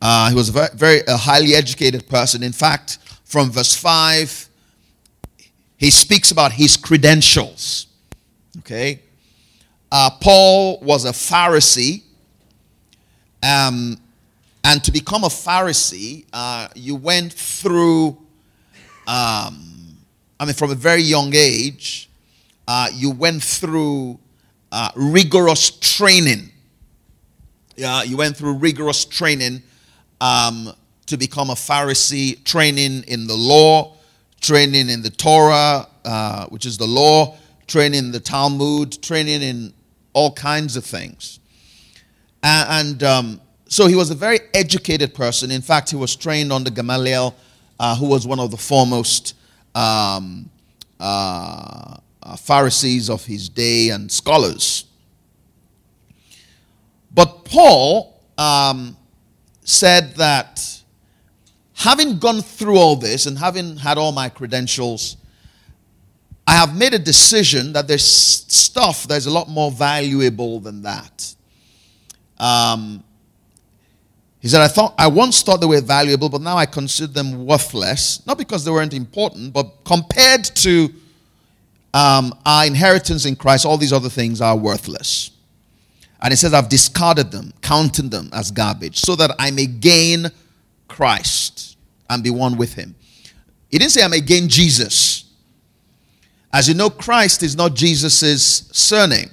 Uh, 0.00 0.28
he 0.30 0.34
was 0.34 0.48
a 0.48 0.52
very, 0.52 0.68
very 0.74 1.00
a 1.06 1.16
highly 1.16 1.54
educated 1.54 2.08
person. 2.08 2.42
In 2.42 2.52
fact, 2.52 2.98
from 3.24 3.50
verse 3.50 3.74
5, 3.74 4.48
he 5.76 5.90
speaks 5.90 6.30
about 6.30 6.52
his 6.52 6.76
credentials. 6.76 7.86
Okay? 8.58 9.00
Uh, 9.90 10.10
Paul 10.20 10.78
was 10.80 11.04
a 11.04 11.12
Pharisee. 11.12 12.02
Um, 13.42 13.98
and 14.64 14.82
to 14.84 14.90
become 14.90 15.24
a 15.24 15.28
Pharisee, 15.28 16.24
uh, 16.32 16.68
you 16.74 16.96
went 16.96 17.32
through, 17.32 18.16
um, 19.06 19.98
I 20.40 20.46
mean, 20.46 20.54
from 20.54 20.70
a 20.70 20.74
very 20.74 21.02
young 21.02 21.34
age, 21.34 22.08
uh, 22.66 22.88
you 22.94 23.10
went 23.10 23.42
through 23.42 24.18
uh, 24.72 24.90
rigorous 24.96 25.70
training. 25.70 26.50
Yeah, 27.76 28.02
you 28.04 28.16
went 28.16 28.36
through 28.36 28.54
rigorous 28.54 29.04
training 29.04 29.62
um, 30.20 30.72
to 31.06 31.16
become 31.16 31.50
a 31.50 31.54
Pharisee, 31.54 32.42
training 32.44 33.04
in 33.06 33.26
the 33.26 33.34
law, 33.36 33.93
training 34.44 34.90
in 34.90 35.00
the 35.00 35.10
Torah, 35.10 35.86
uh, 36.04 36.46
which 36.46 36.66
is 36.66 36.76
the 36.76 36.86
law, 36.86 37.36
training 37.66 37.98
in 38.00 38.12
the 38.12 38.20
Talmud, 38.20 39.02
training 39.02 39.42
in 39.42 39.72
all 40.12 40.32
kinds 40.32 40.76
of 40.76 40.84
things. 40.84 41.40
And, 42.42 43.02
um, 43.02 43.40
so 43.66 43.86
he 43.86 43.96
was 43.96 44.10
a 44.10 44.14
very 44.14 44.38
educated 44.52 45.14
person. 45.14 45.50
In 45.50 45.62
fact, 45.62 45.90
he 45.90 45.96
was 45.96 46.14
trained 46.14 46.52
under 46.52 46.70
Gamaliel, 46.70 47.34
uh, 47.80 47.96
who 47.96 48.06
was 48.06 48.26
one 48.26 48.38
of 48.38 48.50
the 48.50 48.56
foremost 48.56 49.34
um, 49.74 50.50
uh, 51.00 51.96
uh, 52.22 52.36
Pharisees 52.36 53.08
of 53.08 53.24
his 53.24 53.48
day 53.48 53.88
and 53.88 54.12
scholars. 54.12 54.84
But 57.12 57.44
Paul 57.46 58.20
um, 58.36 58.96
said 59.64 60.14
that 60.16 60.83
having 61.74 62.18
gone 62.18 62.40
through 62.40 62.76
all 62.76 62.96
this 62.96 63.26
and 63.26 63.38
having 63.38 63.76
had 63.76 63.98
all 63.98 64.12
my 64.12 64.28
credentials, 64.28 65.16
I 66.46 66.54
have 66.54 66.76
made 66.76 66.94
a 66.94 66.98
decision 66.98 67.72
that 67.72 67.88
there's 67.88 68.04
stuff 68.04 69.06
that's 69.06 69.26
a 69.26 69.30
lot 69.30 69.48
more 69.48 69.70
valuable 69.70 70.60
than 70.60 70.82
that. 70.82 71.34
Um, 72.38 73.02
he 74.40 74.48
said, 74.48 74.60
I 74.60 74.68
thought 74.68 74.94
I 74.98 75.06
once 75.06 75.42
thought 75.42 75.60
they 75.62 75.66
were 75.66 75.80
valuable, 75.80 76.28
but 76.28 76.42
now 76.42 76.56
I 76.56 76.66
consider 76.66 77.12
them 77.12 77.46
worthless. 77.46 78.24
Not 78.26 78.36
because 78.36 78.62
they 78.64 78.70
weren't 78.70 78.92
important, 78.92 79.54
but 79.54 79.84
compared 79.84 80.44
to 80.44 80.92
um, 81.94 82.38
our 82.44 82.66
inheritance 82.66 83.24
in 83.24 83.36
Christ, 83.36 83.64
all 83.64 83.78
these 83.78 83.92
other 83.92 84.10
things 84.10 84.42
are 84.42 84.56
worthless. 84.56 85.30
And 86.20 86.30
he 86.30 86.36
says, 86.36 86.52
I've 86.52 86.68
discarded 86.68 87.30
them, 87.30 87.54
counting 87.62 88.10
them 88.10 88.28
as 88.32 88.50
garbage, 88.50 88.98
so 88.98 89.16
that 89.16 89.30
I 89.38 89.50
may 89.50 89.66
gain 89.66 90.30
Christ 90.88 91.76
and 92.08 92.22
be 92.22 92.30
one 92.30 92.56
with 92.56 92.74
him. 92.74 92.94
He 93.70 93.78
didn't 93.78 93.92
say 93.92 94.02
I'm 94.02 94.12
gain 94.24 94.48
Jesus. 94.48 95.24
As 96.52 96.68
you 96.68 96.74
know, 96.74 96.90
Christ 96.90 97.42
is 97.42 97.56
not 97.56 97.74
Jesus' 97.74 98.68
surname. 98.72 99.30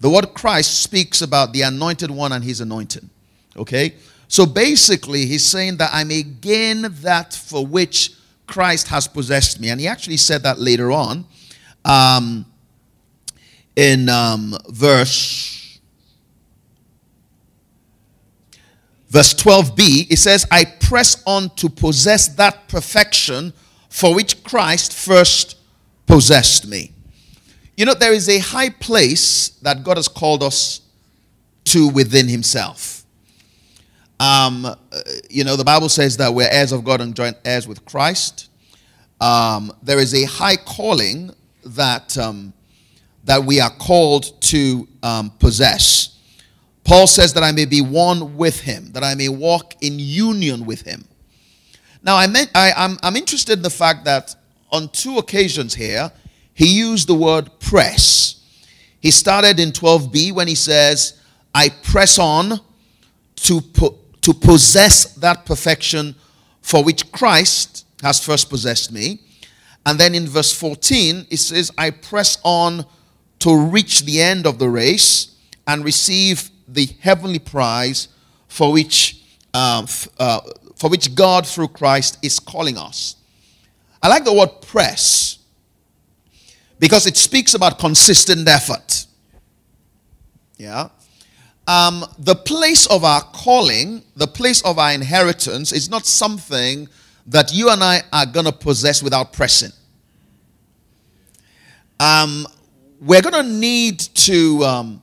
The 0.00 0.10
word 0.10 0.34
Christ 0.34 0.82
speaks 0.82 1.22
about 1.22 1.52
the 1.52 1.62
anointed 1.62 2.10
one 2.10 2.32
and 2.32 2.42
his 2.42 2.60
anointing. 2.60 3.08
Okay? 3.56 3.94
So 4.26 4.46
basically, 4.46 5.26
he's 5.26 5.46
saying 5.46 5.76
that 5.76 5.90
I 5.92 6.02
may 6.02 6.20
again 6.20 6.86
that 7.02 7.34
for 7.34 7.64
which 7.64 8.14
Christ 8.48 8.88
has 8.88 9.06
possessed 9.06 9.60
me. 9.60 9.68
And 9.68 9.80
he 9.80 9.86
actually 9.86 10.16
said 10.16 10.42
that 10.42 10.58
later 10.58 10.90
on 10.90 11.24
um, 11.84 12.46
in 13.76 14.08
um, 14.08 14.56
verse 14.70 15.61
verse 19.12 19.34
12b 19.34 20.10
it 20.10 20.18
says 20.18 20.46
i 20.50 20.64
press 20.64 21.22
on 21.26 21.50
to 21.50 21.68
possess 21.68 22.28
that 22.28 22.66
perfection 22.68 23.52
for 23.88 24.14
which 24.14 24.42
christ 24.42 24.92
first 24.92 25.58
possessed 26.06 26.66
me 26.66 26.92
you 27.76 27.84
know 27.84 27.94
there 27.94 28.12
is 28.12 28.28
a 28.28 28.38
high 28.38 28.70
place 28.70 29.50
that 29.62 29.84
god 29.84 29.96
has 29.96 30.08
called 30.08 30.42
us 30.42 30.80
to 31.64 31.88
within 31.88 32.26
himself 32.26 33.02
um, 34.22 34.66
uh, 34.66 34.76
you 35.28 35.42
know, 35.42 35.56
the 35.56 35.64
Bible 35.64 35.88
says 35.88 36.16
that 36.18 36.32
we're 36.32 36.48
heirs 36.48 36.70
of 36.70 36.84
God 36.84 37.00
and 37.00 37.12
joint 37.12 37.36
heirs 37.44 37.66
with 37.66 37.84
Christ. 37.84 38.50
Um, 39.20 39.72
there 39.82 39.98
is 39.98 40.14
a 40.14 40.24
high 40.26 40.54
calling 40.54 41.32
that 41.64 42.16
um, 42.16 42.52
that 43.24 43.42
we 43.42 43.60
are 43.60 43.70
called 43.70 44.40
to 44.42 44.86
um, 45.02 45.30
possess. 45.40 46.20
Paul 46.84 47.06
says 47.06 47.32
that 47.34 47.42
I 47.42 47.52
may 47.52 47.64
be 47.64 47.80
one 47.80 48.36
with 48.36 48.60
him, 48.60 48.92
that 48.92 49.04
I 49.04 49.14
may 49.14 49.28
walk 49.28 49.74
in 49.80 49.98
union 49.98 50.66
with 50.66 50.82
him. 50.82 51.04
Now, 52.02 52.16
I 52.16 52.26
meant, 52.26 52.50
I, 52.54 52.72
I'm, 52.72 52.98
I'm 53.02 53.16
interested 53.16 53.58
in 53.58 53.62
the 53.62 53.70
fact 53.70 54.04
that 54.04 54.34
on 54.70 54.88
two 54.88 55.18
occasions 55.18 55.74
here, 55.74 56.10
he 56.54 56.66
used 56.66 57.08
the 57.08 57.14
word 57.14 57.50
press. 57.60 58.40
He 59.00 59.10
started 59.10 59.60
in 59.60 59.70
12b 59.70 60.32
when 60.32 60.48
he 60.48 60.54
says, 60.54 61.20
I 61.54 61.68
press 61.68 62.18
on 62.18 62.60
to 63.36 63.60
put 63.60 63.94
to 64.22 64.32
possess 64.32 65.14
that 65.14 65.44
perfection 65.44 66.14
for 66.60 66.82
which 66.84 67.10
Christ 67.10 67.84
has 68.02 68.24
first 68.24 68.48
possessed 68.48 68.92
me. 68.92 69.20
And 69.84 69.98
then 69.98 70.14
in 70.14 70.28
verse 70.28 70.52
14, 70.52 71.26
it 71.28 71.38
says, 71.38 71.72
I 71.76 71.90
press 71.90 72.38
on 72.44 72.86
to 73.40 73.56
reach 73.56 74.04
the 74.04 74.20
end 74.20 74.46
of 74.46 74.60
the 74.60 74.68
race 74.68 75.36
and 75.66 75.84
receive 75.84 76.51
the 76.72 76.88
heavenly 77.00 77.38
prize 77.38 78.08
for 78.48 78.72
which, 78.72 79.22
uh, 79.54 79.86
uh, 80.18 80.40
for 80.76 80.90
which 80.90 81.14
God 81.14 81.46
through 81.46 81.68
Christ 81.68 82.18
is 82.22 82.38
calling 82.40 82.76
us. 82.76 83.16
I 84.02 84.08
like 84.08 84.24
the 84.24 84.32
word 84.32 84.62
press 84.62 85.38
because 86.78 87.06
it 87.06 87.16
speaks 87.16 87.54
about 87.54 87.78
consistent 87.78 88.48
effort. 88.48 89.06
Yeah. 90.56 90.88
Um, 91.66 92.04
the 92.18 92.34
place 92.34 92.86
of 92.86 93.04
our 93.04 93.20
calling, 93.20 94.02
the 94.16 94.26
place 94.26 94.62
of 94.62 94.78
our 94.78 94.92
inheritance, 94.92 95.72
is 95.72 95.88
not 95.88 96.06
something 96.06 96.88
that 97.26 97.52
you 97.52 97.70
and 97.70 97.82
I 97.82 98.02
are 98.12 98.26
going 98.26 98.46
to 98.46 98.52
possess 98.52 99.02
without 99.02 99.32
pressing. 99.32 99.70
Um, 102.00 102.46
we're 103.00 103.22
going 103.22 103.44
to 103.44 103.48
need 103.48 104.00
to 104.00 104.64
um, 104.64 105.01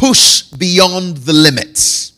push 0.00 0.44
beyond 0.44 1.18
the 1.18 1.32
limits 1.34 2.14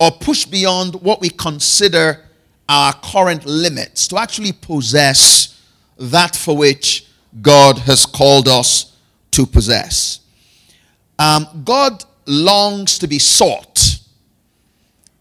or 0.00 0.10
push 0.10 0.44
beyond 0.46 0.96
what 0.96 1.20
we 1.20 1.30
consider 1.30 2.24
our 2.68 2.92
current 3.04 3.46
limits 3.46 4.08
to 4.08 4.18
actually 4.18 4.50
possess 4.50 5.62
that 5.96 6.34
for 6.34 6.56
which 6.56 7.06
God 7.40 7.78
has 7.78 8.04
called 8.04 8.48
us 8.48 8.96
to 9.30 9.46
possess. 9.46 10.18
Um, 11.20 11.46
God 11.64 12.04
longs 12.26 12.98
to 12.98 13.06
be 13.06 13.20
sought. 13.20 14.00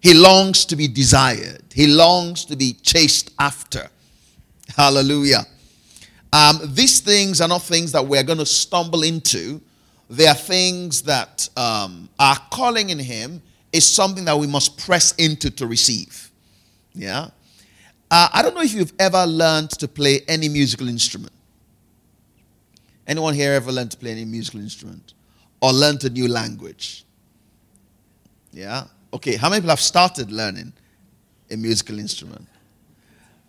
He 0.01 0.15
longs 0.15 0.65
to 0.65 0.75
be 0.75 0.87
desired. 0.87 1.61
He 1.71 1.85
longs 1.85 2.45
to 2.45 2.55
be 2.55 2.73
chased 2.73 3.29
after. 3.37 3.87
Hallelujah. 4.75 5.45
Um, 6.33 6.59
these 6.73 7.01
things 7.01 7.39
are 7.39 7.47
not 7.47 7.61
things 7.61 7.91
that 7.91 8.03
we're 8.03 8.23
going 8.23 8.39
to 8.39 8.47
stumble 8.47 9.03
into. 9.03 9.61
They 10.09 10.27
are 10.27 10.35
things 10.35 11.01
that 11.03 11.49
um, 11.57 12.09
calling 12.51 12.89
in 12.89 12.99
Him 12.99 13.41
is 13.71 13.87
something 13.87 14.25
that 14.25 14.37
we 14.37 14.47
must 14.47 14.77
press 14.77 15.13
into 15.15 15.49
to 15.51 15.67
receive. 15.67 16.31
Yeah. 16.93 17.29
Uh, 18.11 18.29
I 18.31 18.41
don't 18.41 18.53
know 18.55 18.61
if 18.61 18.73
you've 18.73 18.93
ever 18.99 19.25
learned 19.25 19.71
to 19.71 19.87
play 19.87 20.21
any 20.27 20.47
musical 20.47 20.87
instrument. 20.87 21.33
Anyone 23.07 23.33
here 23.33 23.53
ever 23.53 23.71
learned 23.71 23.91
to 23.91 23.97
play 23.97 24.11
any 24.11 24.25
musical 24.25 24.61
instrument? 24.61 25.15
or 25.65 25.73
learned 25.73 26.03
a 26.03 26.09
new 26.09 26.27
language. 26.27 27.05
Yeah? 28.51 28.83
Okay, 29.13 29.35
how 29.35 29.49
many 29.49 29.61
people 29.61 29.71
have 29.71 29.79
started 29.79 30.31
learning 30.31 30.73
a 31.49 31.57
musical 31.57 31.97
instrument? 31.97 32.47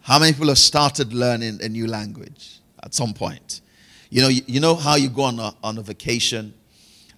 How 0.01 0.19
many 0.19 0.33
people 0.33 0.49
have 0.49 0.59
started 0.59 1.13
learning 1.13 1.59
a 1.63 1.69
new 1.69 1.87
language 1.87 2.61
at 2.83 2.95
some 2.95 3.13
point? 3.13 3.61
You 4.11 4.23
know, 4.23 4.29
you, 4.29 4.43
you 4.47 4.61
know 4.61 4.75
how 4.75 4.97
you 4.97 5.09
go 5.09 5.23
on 5.23 5.39
a, 5.39 5.53
on 5.63 5.79
a 5.79 5.83
vacation, 5.83 6.55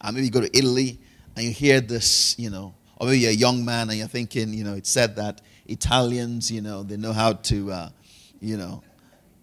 and 0.01 0.15
maybe 0.15 0.27
you 0.27 0.33
go 0.33 0.41
to 0.41 0.57
Italy, 0.57 0.99
and 1.37 1.45
you 1.45 1.53
hear 1.53 1.81
this, 1.81 2.37
you 2.39 2.51
know, 2.51 2.75
or 2.97 3.07
maybe 3.07 3.21
you're 3.21 3.31
a 3.31 3.35
young 3.35 3.65
man 3.65 3.89
and 3.91 3.99
you're 3.99 4.09
thinking, 4.09 4.53
you 4.53 4.65
know, 4.65 4.75
it's 4.75 4.91
said 4.91 5.15
that 5.17 5.41
Italians, 5.67 6.51
you 6.51 6.61
know, 6.61 6.83
they 6.83 6.97
know 6.97 7.13
how 7.13 7.35
to, 7.35 7.71
uh, 7.71 7.89
you 8.41 8.57
know, 8.57 8.83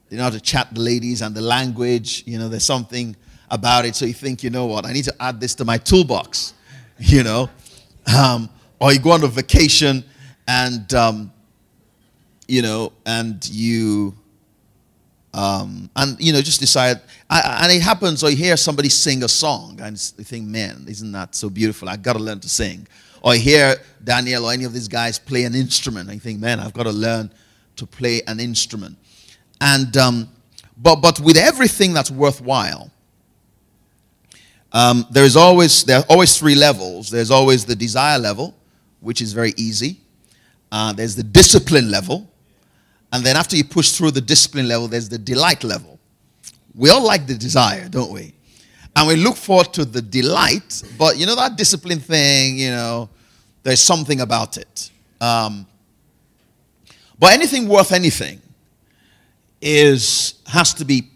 they 0.09 0.17
know 0.17 0.23
how 0.23 0.29
to 0.29 0.41
chat 0.41 0.67
the 0.73 0.81
ladies 0.81 1.21
and 1.21 1.33
the 1.33 1.41
language, 1.41 2.23
you 2.25 2.37
know, 2.37 2.49
there's 2.49 2.65
something 2.65 3.15
about 3.49 3.85
it. 3.85 3.95
So 3.95 4.05
you 4.05 4.13
think, 4.13 4.43
you 4.43 4.49
know 4.49 4.65
what, 4.65 4.85
I 4.85 4.91
need 4.91 5.05
to 5.05 5.15
add 5.21 5.39
this 5.39 5.55
to 5.55 5.65
my 5.65 5.77
toolbox, 5.77 6.53
you 6.99 7.23
know. 7.23 7.49
Um, 8.13 8.49
or 8.79 8.91
you 8.91 8.99
go 8.99 9.11
on 9.11 9.23
a 9.23 9.27
vacation 9.27 10.03
and, 10.47 10.93
um, 10.93 11.31
you 12.47 12.61
know, 12.61 12.91
and 13.05 13.47
you, 13.47 14.15
um, 15.35 15.89
and 15.97 16.17
you 16.17 16.31
know, 16.31 16.41
just 16.41 16.61
decide, 16.61 17.01
and 17.29 17.69
it 17.69 17.81
happens, 17.81 18.23
or 18.23 18.29
you 18.29 18.37
hear 18.37 18.55
somebody 18.55 18.87
sing 18.87 19.21
a 19.21 19.27
song, 19.27 19.77
and 19.81 19.97
you 20.17 20.23
think, 20.23 20.47
man, 20.47 20.85
isn't 20.87 21.11
that 21.11 21.35
so 21.35 21.49
beautiful? 21.49 21.89
I 21.89 21.97
got 21.97 22.13
to 22.13 22.19
learn 22.19 22.39
to 22.39 22.47
sing. 22.47 22.87
Or 23.21 23.35
you 23.35 23.41
hear 23.41 23.75
Daniel 24.01 24.45
or 24.45 24.53
any 24.53 24.63
of 24.63 24.71
these 24.71 24.87
guys 24.87 25.19
play 25.19 25.43
an 25.43 25.53
instrument, 25.53 26.07
and 26.07 26.15
you 26.15 26.21
think, 26.21 26.39
man, 26.39 26.61
I've 26.61 26.71
got 26.71 26.83
to 26.83 26.91
learn 26.91 27.31
to 27.75 27.85
play 27.85 28.21
an 28.27 28.39
instrument. 28.39 28.97
And 29.59 29.97
um, 29.97 30.29
but 30.77 31.01
but 31.01 31.19
with 31.19 31.35
everything 31.35 31.93
that's 31.93 32.11
worthwhile, 32.11 32.89
um, 34.71 35.05
there 35.11 35.25
is 35.25 35.35
always 35.35 35.83
there 35.83 35.99
are 35.99 36.05
always 36.09 36.37
three 36.37 36.55
levels. 36.55 37.09
There's 37.09 37.31
always 37.31 37.65
the 37.65 37.75
desire 37.75 38.19
level, 38.19 38.55
which 39.01 39.21
is 39.21 39.33
very 39.33 39.53
easy. 39.57 39.99
Uh, 40.71 40.93
there's 40.93 41.15
the 41.17 41.23
discipline 41.23 41.91
level, 41.91 42.31
and 43.15 43.23
then 43.23 43.37
after 43.37 43.55
you 43.55 43.63
push 43.63 43.91
through 43.93 44.11
the 44.11 44.19
discipline 44.19 44.67
level, 44.67 44.89
there's 44.89 45.07
the 45.07 45.17
delight 45.17 45.63
level. 45.63 45.97
We 46.73 46.89
all 46.89 47.01
like 47.01 47.25
the 47.27 47.35
desire, 47.35 47.87
don't 47.87 48.11
we? 48.11 48.33
And 48.93 49.07
we 49.07 49.15
look 49.15 49.37
forward 49.37 49.71
to 49.75 49.85
the 49.85 50.01
delight, 50.01 50.83
but 50.97 51.17
you 51.17 51.25
know 51.25 51.33
that 51.37 51.55
discipline 51.55 52.01
thing, 52.01 52.57
you 52.57 52.71
know, 52.71 53.07
there's 53.63 53.79
something 53.79 54.19
about 54.19 54.57
it. 54.57 54.91
Um, 55.21 55.65
but 57.17 57.31
anything 57.31 57.69
worth 57.69 57.93
anything 57.93 58.41
is 59.61 60.33
has 60.45 60.73
to 60.73 60.83
be 60.83 61.09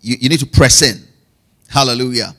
you, 0.00 0.16
you 0.20 0.30
need 0.30 0.40
to 0.40 0.46
press 0.46 0.80
in. 0.80 1.02
Hallelujah. 1.68 2.34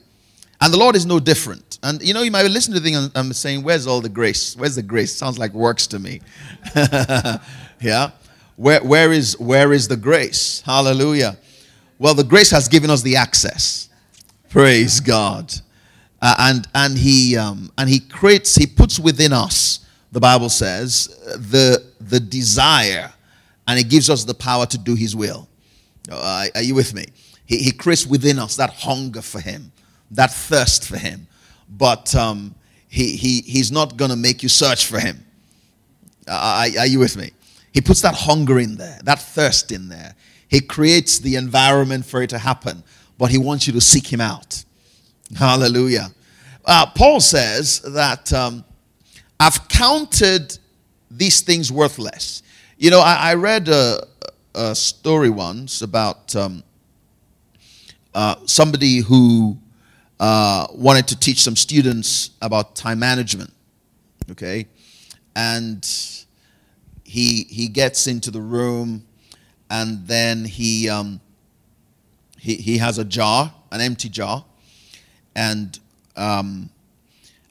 And 0.60 0.74
the 0.74 0.78
Lord 0.78 0.96
is 0.96 1.06
no 1.06 1.20
different. 1.20 1.78
And 1.84 2.02
you 2.02 2.16
know, 2.16 2.24
you 2.24 2.32
might 2.32 2.50
listen 2.50 2.74
to 2.74 2.80
the 2.80 2.84
thing 2.84 2.96
and 2.96 3.12
I'm 3.14 3.32
saying, 3.32 3.62
Where's 3.62 3.86
all 3.86 4.02
the 4.02 4.10
grace? 4.10 4.56
Where's 4.58 4.74
the 4.74 4.82
grace? 4.82 5.14
Sounds 5.14 5.38
like 5.38 5.54
works 5.54 5.86
to 5.86 6.00
me. 6.00 6.22
yeah. 7.80 8.10
Where, 8.56 8.84
where, 8.84 9.12
is, 9.12 9.40
where 9.40 9.74
is 9.74 9.88
the 9.88 9.98
grace? 9.98 10.62
Hallelujah. 10.62 11.38
Well, 11.98 12.14
the 12.14 12.24
grace 12.24 12.52
has 12.52 12.68
given 12.68 12.90
us 12.90 13.02
the 13.02 13.16
access. 13.16 13.90
Praise 14.50 15.00
God. 15.00 15.54
Uh, 16.22 16.36
and, 16.40 16.68
and, 16.76 16.98
he, 16.98 17.36
um, 17.36 17.72
and 17.78 17.90
he 17.90 18.00
creates, 18.00 18.56
he 18.56 18.68
puts 18.68 19.00
within 19.00 19.34
us, 19.34 19.86
the 20.12 20.20
Bible 20.20 20.50
says, 20.50 21.08
the, 21.52 21.84
the 22.00 22.20
desire, 22.20 23.12
and 23.68 23.78
he 23.78 23.84
gives 23.84 24.10
us 24.10 24.24
the 24.24 24.34
power 24.34 24.66
to 24.68 24.78
do 24.78 24.96
his 24.96 25.16
will. 25.16 25.48
Uh, 26.10 26.46
are 26.54 26.62
you 26.62 26.76
with 26.76 26.94
me? 26.94 27.06
He, 27.46 27.58
he 27.58 27.72
creates 27.72 28.06
within 28.06 28.40
us 28.40 28.56
that 28.58 28.70
hunger 28.70 29.22
for 29.22 29.40
him, 29.40 29.72
that 30.12 30.32
thirst 30.32 30.88
for 30.88 30.98
him. 30.98 31.28
But 31.70 32.14
um, 32.16 32.54
he, 32.88 33.16
he, 33.16 33.42
he's 33.42 33.72
not 33.72 33.98
going 33.98 34.12
to 34.12 34.18
make 34.18 34.44
you 34.44 34.50
search 34.50 34.86
for 34.86 35.00
him. 35.00 35.26
Uh, 36.28 36.70
are, 36.76 36.82
are 36.82 36.88
you 36.88 37.00
with 37.00 37.18
me? 37.18 37.32
He 37.74 37.82
puts 37.82 38.02
that 38.02 38.14
hunger 38.14 38.60
in 38.60 38.76
there, 38.76 39.00
that 39.04 39.20
thirst 39.20 39.72
in 39.72 39.90
there. 39.90 40.16
He 40.48 40.62
creates 40.62 41.18
the 41.18 41.36
environment 41.36 42.06
for 42.06 42.22
it 42.22 42.30
to 42.30 42.38
happen, 42.38 42.84
but 43.18 43.32
he 43.32 43.40
wants 43.40 43.66
you 43.66 43.74
to 43.74 43.82
seek 43.82 44.14
him 44.14 44.22
out. 44.22 44.64
Hallelujah. 45.36 46.10
Uh, 46.64 46.86
Paul 46.96 47.20
says 47.20 47.82
that 47.82 48.32
um, 48.32 48.64
I've 49.40 49.68
counted 49.68 50.58
these 51.10 51.42
things 51.42 51.72
worthless. 51.72 52.44
You 52.78 52.92
know, 52.92 53.00
I, 53.00 53.32
I 53.32 53.34
read 53.34 53.68
a, 53.68 54.06
a, 54.54 54.76
story 54.76 55.30
once 55.30 55.82
about 55.82 56.36
um, 56.36 56.64
uh, 58.14 58.36
somebody 58.46 59.00
who 59.00 59.58
uh, 60.20 60.68
wanted 60.72 61.08
to 61.08 61.20
teach 61.20 61.42
some 61.42 61.56
students 61.56 62.32
about 62.42 62.76
time 62.76 63.00
management. 63.00 63.52
Okay? 64.32 64.68
And 65.36 65.84
he 67.14 67.44
he 67.48 67.68
gets 67.68 68.08
into 68.08 68.32
the 68.32 68.42
room, 68.42 69.06
and 69.70 70.08
then 70.08 70.46
he 70.46 70.90
um, 70.90 71.22
he 72.40 72.56
he 72.56 72.80
has 72.80 72.98
a 72.98 73.06
jar, 73.06 73.54
an 73.72 73.82
empty 73.82 74.10
jar, 74.10 74.44
and 75.36 75.78
um, 76.16 76.72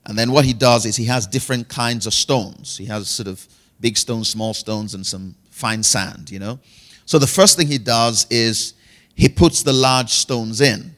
and 0.04 0.18
then 0.18 0.32
what 0.32 0.44
he 0.44 0.52
does 0.52 0.84
is 0.84 0.96
he 0.96 1.04
has 1.04 1.28
different 1.28 1.68
kinds 1.68 2.08
of 2.08 2.12
stones. 2.12 2.76
He 2.76 2.86
has 2.86 3.08
sort 3.08 3.28
of 3.28 3.46
big 3.80 3.96
stones, 3.96 4.28
small 4.28 4.52
stones, 4.52 4.94
and 4.94 5.06
some 5.06 5.36
fine 5.50 5.84
sand. 5.84 6.28
You 6.32 6.40
know. 6.40 6.58
So 7.06 7.20
the 7.20 7.28
first 7.28 7.56
thing 7.56 7.68
he 7.68 7.78
does 7.78 8.26
is 8.30 8.74
he 9.14 9.28
puts 9.28 9.62
the 9.62 9.72
large 9.72 10.10
stones 10.10 10.60
in. 10.60 10.92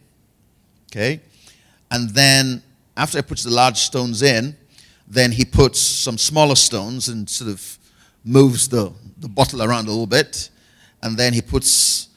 Okay, 0.90 1.20
and 1.90 2.08
then 2.14 2.62
after 2.96 3.18
he 3.18 3.22
puts 3.22 3.42
the 3.42 3.50
large 3.50 3.76
stones 3.76 4.22
in, 4.22 4.56
then 5.06 5.32
he 5.32 5.44
puts 5.44 5.78
some 5.78 6.16
smaller 6.16 6.56
stones 6.56 7.08
and 7.08 7.28
sort 7.28 7.50
of 7.50 7.78
moves 8.24 8.68
the, 8.68 8.92
the 9.18 9.28
bottle 9.28 9.62
around 9.62 9.86
a 9.86 9.90
little 9.90 10.06
bit, 10.06 10.50
and 11.02 11.16
then 11.16 11.32
he 11.32 11.42
puts 11.42 12.08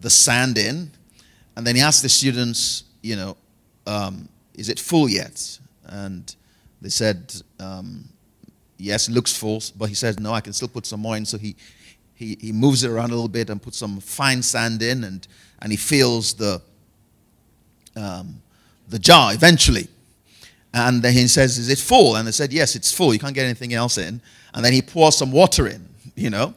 the 0.00 0.10
sand 0.10 0.58
in, 0.58 0.90
and 1.56 1.66
then 1.66 1.74
he 1.74 1.82
asks 1.82 2.02
the 2.02 2.08
students, 2.08 2.84
you 3.02 3.16
know, 3.16 3.36
um, 3.86 4.28
is 4.54 4.68
it 4.68 4.78
full 4.78 5.08
yet? 5.08 5.58
And 5.86 6.34
they 6.80 6.88
said, 6.88 7.34
um, 7.58 8.08
yes, 8.78 9.08
it 9.08 9.12
looks 9.12 9.36
full, 9.36 9.62
but 9.76 9.88
he 9.88 9.94
says, 9.94 10.18
no, 10.20 10.32
I 10.32 10.40
can 10.40 10.52
still 10.52 10.68
put 10.68 10.86
some 10.86 11.00
more 11.00 11.16
in. 11.16 11.24
So 11.24 11.38
he, 11.38 11.56
he, 12.14 12.36
he 12.40 12.52
moves 12.52 12.84
it 12.84 12.90
around 12.90 13.10
a 13.10 13.14
little 13.14 13.28
bit 13.28 13.50
and 13.50 13.60
puts 13.60 13.78
some 13.78 14.00
fine 14.00 14.42
sand 14.42 14.82
in, 14.82 15.04
and, 15.04 15.26
and 15.60 15.72
he 15.72 15.76
fills 15.76 16.34
the, 16.34 16.60
um, 17.96 18.42
the 18.88 18.98
jar 18.98 19.34
eventually. 19.34 19.88
And 20.74 21.02
then 21.02 21.14
he 21.14 21.26
says, 21.26 21.56
Is 21.56 21.70
it 21.70 21.78
full? 21.78 22.16
And 22.16 22.28
they 22.28 22.32
said, 22.32 22.52
Yes, 22.52 22.76
it's 22.76 22.92
full. 22.92 23.14
You 23.14 23.18
can't 23.18 23.34
get 23.34 23.44
anything 23.44 23.72
else 23.72 23.96
in. 23.96 24.20
And 24.56 24.64
then 24.64 24.72
he 24.72 24.80
pours 24.80 25.16
some 25.16 25.30
water 25.30 25.68
in, 25.68 25.86
you 26.16 26.30
know. 26.30 26.54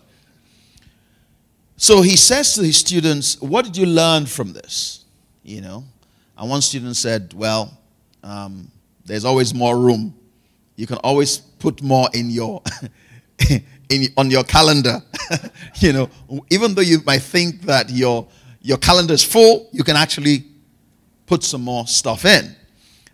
So 1.76 2.02
he 2.02 2.16
says 2.16 2.56
to 2.56 2.64
his 2.64 2.78
students, 2.78 3.40
What 3.42 3.66
did 3.66 3.76
you 3.76 3.86
learn 3.86 4.26
from 4.26 4.54
this? 4.54 5.04
You 5.44 5.60
know. 5.60 5.84
And 6.38 6.50
one 6.50 6.62
student 6.62 6.96
said, 6.96 7.34
Well, 7.34 7.78
um, 8.24 8.72
there's 9.06 9.26
always 9.26 9.54
more 9.54 9.78
room. 9.78 10.16
You 10.78 10.88
can 10.88 10.96
always 10.98 11.38
put 11.38 11.82
more 11.82 12.08
in 12.14 12.30
your 12.30 12.64
in, 13.90 14.08
on 14.16 14.32
your 14.32 14.46
calendar. 14.46 15.02
you 15.76 15.92
know, 15.92 16.10
even 16.50 16.74
though 16.74 16.82
you 16.82 17.00
might 17.06 17.22
think 17.22 17.64
that 17.64 17.90
your 17.90 18.30
your 18.62 18.78
calendar 18.78 19.14
is 19.14 19.26
full, 19.26 19.68
you 19.74 19.84
can 19.84 19.98
actually 19.98 20.46
put 21.26 21.44
some 21.44 21.62
more 21.62 21.86
stuff 21.86 22.24
in. 22.24 22.56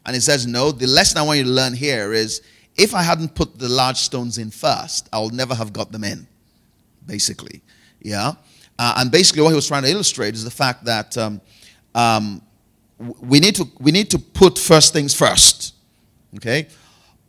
And 0.06 0.14
he 0.14 0.20
says, 0.20 0.46
No, 0.46 0.72
the 0.72 0.86
lesson 0.86 1.18
I 1.18 1.24
want 1.24 1.40
you 1.40 1.46
to 1.46 1.50
learn 1.50 1.74
here 1.74 2.14
is 2.14 2.44
if 2.78 2.94
I 2.94 3.02
hadn't 3.02 3.36
put 3.36 3.58
the 3.58 3.70
large 3.70 3.98
stones 3.98 4.38
in 4.38 4.52
first, 4.52 5.10
I 5.14 5.20
would 5.20 5.34
never 5.34 5.56
have 5.56 5.72
got 5.74 5.92
them 5.92 6.04
in, 6.04 6.28
basically. 7.06 7.62
Yeah? 8.02 8.34
Uh, 8.78 8.96
and 8.98 9.12
basically, 9.12 9.42
what 9.42 9.50
he 9.50 9.56
was 9.56 9.68
trying 9.68 9.84
to 9.84 9.90
illustrate 9.90 10.34
is 10.34 10.44
the 10.44 10.52
fact 10.52 10.86
that 10.86 11.18
um, 11.18 11.42
um, 11.94 12.42
we, 13.22 13.40
need 13.40 13.56
to, 13.56 13.66
we 13.80 13.92
need 13.92 14.10
to 14.12 14.20
put 14.20 14.58
first 14.58 14.94
things 14.94 15.14
first. 15.14 15.74
Okay? 16.36 16.68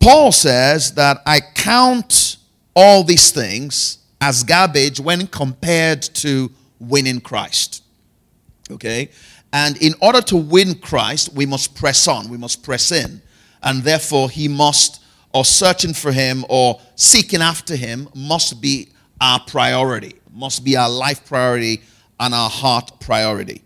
Paul 0.00 0.32
says 0.32 0.94
that 0.94 1.22
I 1.26 1.40
count 1.40 2.37
all 2.74 3.04
these 3.04 3.30
things 3.30 3.98
as 4.20 4.42
garbage 4.42 5.00
when 5.00 5.26
compared 5.26 6.02
to 6.02 6.50
winning 6.78 7.20
Christ. 7.20 7.82
Okay? 8.70 9.11
And 9.52 9.80
in 9.80 9.94
order 10.02 10.20
to 10.22 10.37
win 10.37 10.74
Christ, 10.74 11.32
we 11.32 11.46
must 11.46 11.74
press 11.74 12.09
on, 12.09 12.28
we 12.28 12.37
must 12.37 12.62
press 12.62 12.92
in. 12.92 13.22
And 13.62 13.82
therefore, 13.82 14.28
he 14.28 14.48
must, 14.48 15.02
or 15.37 15.44
searching 15.44 15.92
for 15.92 16.12
him 16.12 16.46
or 16.49 16.81
seeking 16.94 17.42
after 17.42 17.77
him, 17.77 18.09
must 18.14 18.59
be 18.59 18.88
our 19.20 19.38
priority, 19.40 20.14
must 20.33 20.64
be 20.64 20.79
our 20.79 20.88
life 20.88 21.27
priority 21.27 21.83
and 22.18 22.33
our 22.33 22.49
heart 22.49 22.90
priority. 23.01 23.61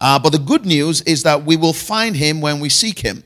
Uh, 0.00 0.18
but 0.18 0.30
the 0.30 0.38
good 0.38 0.66
news 0.66 1.00
is 1.02 1.22
that 1.22 1.44
we 1.44 1.56
will 1.56 1.72
find 1.72 2.16
him 2.16 2.40
when 2.40 2.58
we 2.58 2.68
seek 2.68 2.98
him. 2.98 3.22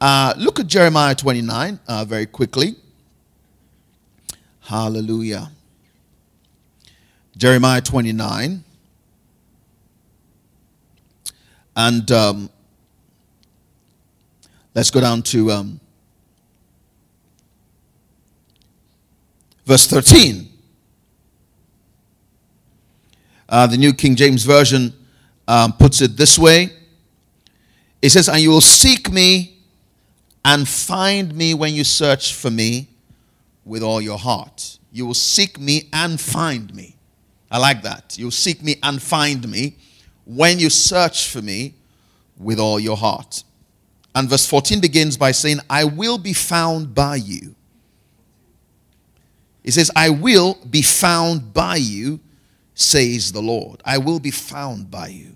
Uh, 0.00 0.34
look 0.36 0.60
at 0.60 0.68
Jeremiah 0.68 1.16
29 1.16 1.80
uh, 1.88 2.04
very 2.04 2.26
quickly. 2.26 2.76
Hallelujah. 4.60 5.50
Jeremiah 7.36 7.80
29. 7.80 8.62
And 11.74 12.12
um, 12.12 12.50
let's 14.76 14.92
go 14.92 15.00
down 15.00 15.22
to 15.22 15.50
um, 15.50 15.80
Verse 19.66 19.86
13. 19.88 20.48
Uh, 23.48 23.66
the 23.66 23.76
New 23.76 23.92
King 23.92 24.16
James 24.16 24.44
Version 24.44 24.92
um, 25.46 25.72
puts 25.72 26.00
it 26.00 26.16
this 26.16 26.38
way 26.38 26.70
It 28.02 28.10
says, 28.10 28.28
And 28.28 28.40
you 28.40 28.50
will 28.50 28.60
seek 28.60 29.10
me 29.10 29.58
and 30.44 30.68
find 30.68 31.34
me 31.34 31.54
when 31.54 31.74
you 31.74 31.84
search 31.84 32.34
for 32.34 32.50
me 32.50 32.88
with 33.64 33.82
all 33.82 34.00
your 34.00 34.18
heart. 34.18 34.78
You 34.92 35.06
will 35.06 35.14
seek 35.14 35.58
me 35.58 35.88
and 35.92 36.20
find 36.20 36.72
me. 36.74 36.96
I 37.50 37.58
like 37.58 37.82
that. 37.82 38.16
You'll 38.18 38.30
seek 38.30 38.62
me 38.62 38.76
and 38.82 39.02
find 39.02 39.48
me 39.48 39.76
when 40.24 40.58
you 40.58 40.70
search 40.70 41.28
for 41.28 41.42
me 41.42 41.74
with 42.38 42.58
all 42.58 42.78
your 42.78 42.96
heart. 42.96 43.42
And 44.14 44.28
verse 44.28 44.46
14 44.46 44.80
begins 44.80 45.16
by 45.16 45.32
saying, 45.32 45.58
I 45.68 45.84
will 45.84 46.18
be 46.18 46.32
found 46.32 46.94
by 46.94 47.16
you. 47.16 47.54
It 49.66 49.72
says, 49.72 49.90
I 49.96 50.10
will 50.10 50.54
be 50.70 50.80
found 50.80 51.52
by 51.52 51.76
you, 51.76 52.20
says 52.74 53.32
the 53.32 53.42
Lord. 53.42 53.82
I 53.84 53.98
will 53.98 54.20
be 54.20 54.30
found 54.30 54.90
by 54.92 55.08
you. 55.08 55.32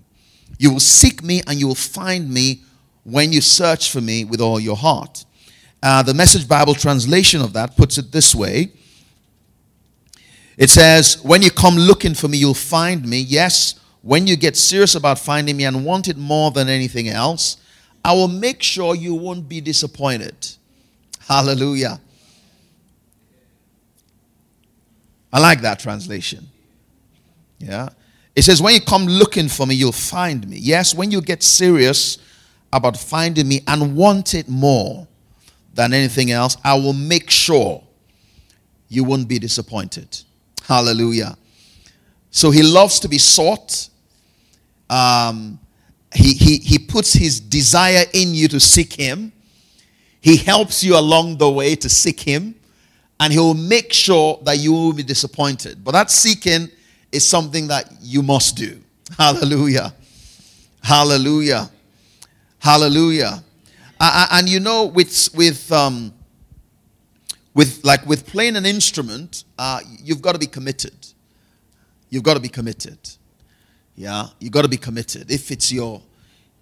You 0.57 0.71
will 0.71 0.79
seek 0.79 1.21
me 1.21 1.41
and 1.45 1.59
you 1.59 1.67
will 1.67 1.75
find 1.75 2.31
me 2.31 2.61
when 3.03 3.33
you 3.33 3.41
search 3.41 3.91
for 3.91 3.99
me 3.99 4.23
with 4.23 4.39
all 4.39 4.59
your 4.59 4.77
heart. 4.77 5.25
Uh, 5.83 6.01
the 6.01 6.13
Message 6.13 6.47
Bible 6.47 6.75
translation 6.75 7.41
of 7.41 7.51
that 7.53 7.75
puts 7.75 7.97
it 7.97 8.11
this 8.11 8.33
way 8.33 8.71
It 10.57 10.69
says, 10.69 11.21
When 11.23 11.41
you 11.41 11.51
come 11.51 11.75
looking 11.75 12.13
for 12.13 12.29
me, 12.29 12.37
you'll 12.37 12.53
find 12.53 13.05
me. 13.05 13.19
Yes, 13.19 13.75
when 14.01 14.27
you 14.27 14.37
get 14.37 14.55
serious 14.55 14.95
about 14.95 15.19
finding 15.19 15.57
me 15.57 15.65
and 15.65 15.83
want 15.83 16.07
it 16.07 16.17
more 16.17 16.51
than 16.51 16.69
anything 16.69 17.09
else, 17.09 17.57
I 18.05 18.13
will 18.13 18.29
make 18.29 18.63
sure 18.63 18.95
you 18.95 19.13
won't 19.13 19.49
be 19.49 19.59
disappointed. 19.59 20.35
Hallelujah. 21.27 21.99
I 25.31 25.39
like 25.39 25.61
that 25.61 25.79
translation. 25.79 26.47
Yeah. 27.59 27.89
It 28.35 28.43
says, 28.43 28.61
When 28.61 28.73
you 28.73 28.81
come 28.81 29.05
looking 29.05 29.47
for 29.47 29.65
me, 29.65 29.75
you'll 29.75 29.91
find 29.91 30.47
me. 30.47 30.57
Yes, 30.57 30.93
when 30.93 31.11
you 31.11 31.21
get 31.21 31.43
serious 31.43 32.17
about 32.73 32.97
finding 32.97 33.47
me 33.47 33.61
and 33.67 33.95
want 33.95 34.33
it 34.33 34.47
more 34.49 35.07
than 35.73 35.93
anything 35.93 36.31
else, 36.31 36.57
I 36.63 36.75
will 36.75 36.93
make 36.93 37.29
sure 37.29 37.83
you 38.87 39.03
won't 39.03 39.27
be 39.27 39.39
disappointed. 39.39 40.21
Hallelujah. 40.67 41.37
So 42.29 42.51
he 42.51 42.63
loves 42.63 42.99
to 43.01 43.09
be 43.09 43.17
sought. 43.17 43.89
Um, 44.89 45.59
he, 46.13 46.33
he, 46.33 46.57
he 46.57 46.79
puts 46.79 47.13
his 47.13 47.39
desire 47.39 48.03
in 48.13 48.33
you 48.33 48.47
to 48.49 48.59
seek 48.59 48.93
him. 48.93 49.31
He 50.19 50.37
helps 50.37 50.83
you 50.83 50.97
along 50.97 51.37
the 51.37 51.49
way 51.49 51.75
to 51.75 51.89
seek 51.89 52.19
him. 52.19 52.55
And 53.21 53.31
he 53.31 53.39
will 53.39 53.53
make 53.53 53.93
sure 53.93 54.39
that 54.43 54.57
you 54.57 54.73
will 54.73 54.93
be 54.93 55.03
disappointed. 55.03 55.83
But 55.83 55.91
that 55.91 56.09
seeking 56.09 56.69
is 57.11 57.25
something 57.25 57.67
that 57.67 57.89
you 58.01 58.23
must 58.23 58.57
do. 58.57 58.81
Hallelujah. 59.17 59.93
Hallelujah. 60.81 61.69
Hallelujah. 62.57 63.43
And 63.99 64.49
you 64.49 64.59
know, 64.59 64.85
with 64.85 65.29
with 65.35 65.71
um, 65.71 66.11
with 67.53 67.85
like 67.85 68.03
with 68.07 68.25
playing 68.25 68.55
an 68.55 68.65
instrument, 68.65 69.43
uh, 69.59 69.81
you've 70.03 70.21
got 70.21 70.31
to 70.31 70.39
be 70.39 70.47
committed. 70.47 70.95
You've 72.09 72.23
got 72.23 72.33
to 72.33 72.39
be 72.39 72.49
committed. 72.49 72.97
Yeah, 73.95 74.27
you've 74.39 74.51
got 74.51 74.63
to 74.63 74.67
be 74.67 74.77
committed. 74.77 75.29
If 75.29 75.51
it's 75.51 75.71
your, 75.71 76.01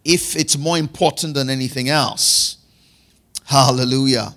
if 0.03 0.35
it's 0.35 0.57
more 0.57 0.77
important 0.77 1.35
than 1.35 1.49
anything 1.49 1.87
else. 1.87 2.57
Hallelujah. 3.45 4.35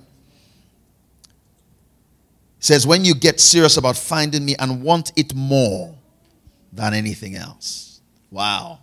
Says 2.62 2.86
when 2.86 3.04
you 3.04 3.16
get 3.16 3.40
serious 3.40 3.76
about 3.76 3.96
finding 3.96 4.44
me 4.44 4.54
and 4.56 4.84
want 4.84 5.10
it 5.16 5.34
more 5.34 5.96
than 6.72 6.94
anything 6.94 7.34
else. 7.34 8.00
Wow. 8.30 8.78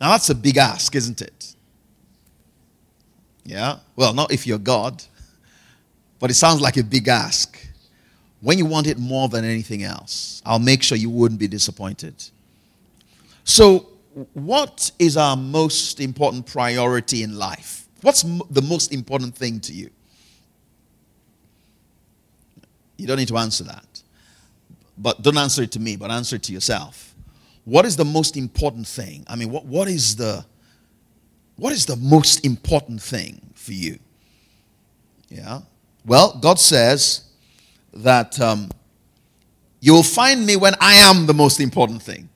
Now 0.00 0.12
that's 0.12 0.30
a 0.30 0.34
big 0.34 0.56
ask, 0.56 0.94
isn't 0.94 1.20
it? 1.20 1.56
Yeah? 3.44 3.78
Well, 3.96 4.14
not 4.14 4.32
if 4.32 4.46
you're 4.46 4.60
God, 4.60 5.02
but 6.20 6.30
it 6.30 6.34
sounds 6.34 6.60
like 6.60 6.76
a 6.76 6.84
big 6.84 7.08
ask. 7.08 7.58
When 8.42 8.58
you 8.58 8.64
want 8.64 8.86
it 8.86 8.96
more 8.96 9.28
than 9.28 9.44
anything 9.44 9.82
else, 9.82 10.40
I'll 10.46 10.60
make 10.60 10.80
sure 10.80 10.96
you 10.96 11.10
wouldn't 11.10 11.40
be 11.40 11.48
disappointed. 11.48 12.14
So, 13.42 13.88
what 14.34 14.92
is 15.00 15.16
our 15.16 15.36
most 15.36 15.98
important 15.98 16.46
priority 16.46 17.24
in 17.24 17.36
life? 17.36 17.88
What's 18.02 18.22
the 18.22 18.62
most 18.62 18.92
important 18.92 19.34
thing 19.34 19.58
to 19.60 19.72
you? 19.72 19.90
You 23.00 23.06
don't 23.06 23.16
need 23.16 23.28
to 23.28 23.38
answer 23.38 23.64
that. 23.64 24.02
But 24.98 25.22
don't 25.22 25.38
answer 25.38 25.62
it 25.62 25.72
to 25.72 25.80
me, 25.80 25.96
but 25.96 26.10
answer 26.10 26.36
it 26.36 26.42
to 26.44 26.52
yourself. 26.52 27.14
What 27.64 27.86
is 27.86 27.96
the 27.96 28.04
most 28.04 28.36
important 28.36 28.86
thing? 28.86 29.24
I 29.26 29.36
mean, 29.36 29.50
what, 29.50 29.64
what 29.64 29.88
is 29.88 30.16
the 30.16 30.44
what 31.56 31.72
is 31.72 31.84
the 31.84 31.96
most 31.96 32.44
important 32.44 33.02
thing 33.02 33.40
for 33.54 33.72
you? 33.72 33.98
Yeah. 35.28 35.60
Well, 36.06 36.38
God 36.40 36.58
says 36.58 37.24
that 37.92 38.40
um, 38.40 38.70
you 39.80 39.92
will 39.92 40.02
find 40.02 40.44
me 40.46 40.56
when 40.56 40.74
I 40.80 40.94
am 40.94 41.26
the 41.26 41.34
most 41.34 41.60
important 41.60 42.02
thing. 42.02 42.28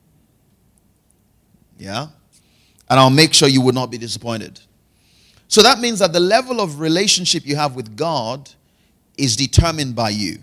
Yeah. 1.78 2.08
And 2.88 3.00
I'll 3.00 3.08
make 3.10 3.32
sure 3.32 3.48
you 3.48 3.62
will 3.62 3.72
not 3.72 3.90
be 3.90 3.96
disappointed. 3.96 4.60
So 5.48 5.62
that 5.62 5.78
means 5.78 6.00
that 6.00 6.12
the 6.12 6.20
level 6.20 6.60
of 6.60 6.80
relationship 6.80 7.46
you 7.46 7.56
have 7.56 7.74
with 7.76 7.96
God 7.96 8.50
is 9.16 9.36
determined 9.36 9.94
by 9.94 10.10
you. 10.10 10.38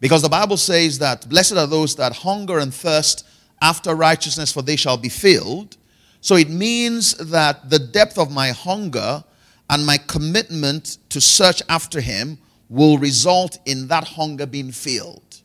Because 0.00 0.22
the 0.22 0.28
Bible 0.28 0.56
says 0.56 0.98
that 0.98 1.28
blessed 1.28 1.56
are 1.56 1.66
those 1.66 1.94
that 1.96 2.16
hunger 2.16 2.58
and 2.58 2.72
thirst 2.72 3.26
after 3.60 3.94
righteousness, 3.94 4.50
for 4.50 4.62
they 4.62 4.76
shall 4.76 4.96
be 4.96 5.10
filled. 5.10 5.76
So 6.22 6.36
it 6.36 6.48
means 6.48 7.14
that 7.16 7.68
the 7.68 7.78
depth 7.78 8.18
of 8.18 8.30
my 8.30 8.50
hunger 8.50 9.22
and 9.68 9.84
my 9.84 9.98
commitment 9.98 10.98
to 11.10 11.20
search 11.20 11.62
after 11.68 12.00
Him 12.00 12.38
will 12.68 12.98
result 12.98 13.58
in 13.66 13.88
that 13.88 14.04
hunger 14.04 14.46
being 14.46 14.72
filled. 14.72 15.42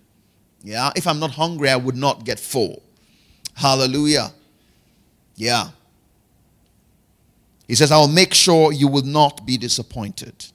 Yeah, 0.63 0.91
if 0.96 1.06
I'm 1.06 1.20
not 1.20 1.32
hungry, 1.32 1.70
I 1.70 1.76
would 1.76 1.96
not 1.96 2.24
get 2.24 2.39
full. 2.39 2.82
Hallelujah. 3.54 4.32
Yeah. 5.36 5.70
He 7.68 7.76
says, 7.76 7.91
I 7.91 7.98
will 7.98 8.08
make 8.08 8.34
sure 8.34 8.72
you 8.72 8.88
will 8.88 9.04
not 9.04 9.46
be 9.46 9.58
disappointed 9.58 10.46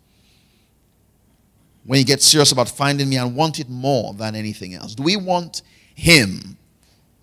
when 1.84 1.98
you 1.98 2.04
get 2.04 2.22
serious 2.22 2.52
about 2.52 2.68
finding 2.68 3.08
me 3.08 3.16
and 3.16 3.34
want 3.34 3.58
it 3.58 3.68
more 3.68 4.14
than 4.14 4.34
anything 4.34 4.74
else. 4.74 4.94
Do 4.94 5.02
we 5.02 5.16
want 5.16 5.62
Him 5.94 6.56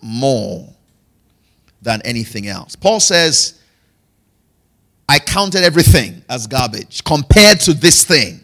more 0.02 0.74
than 1.82 2.02
anything 2.04 2.48
else. 2.48 2.76
Paul 2.76 3.00
says, 3.00 3.62
I 5.08 5.20
counted 5.20 5.64
everything 5.64 6.24
as 6.30 6.48
garbage 6.48 7.04
compared 7.04 7.60
to 7.62 7.74
this 7.74 8.04
thing. 8.04 8.42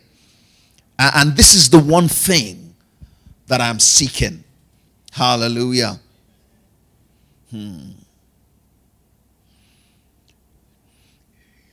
And 0.97 1.35
this 1.35 1.53
is 1.53 1.69
the 1.69 1.79
one 1.79 2.07
thing 2.07 2.75
that 3.47 3.59
I'm 3.59 3.79
seeking. 3.79 4.43
Hallelujah. 5.11 5.99
Hmm. 7.49 7.91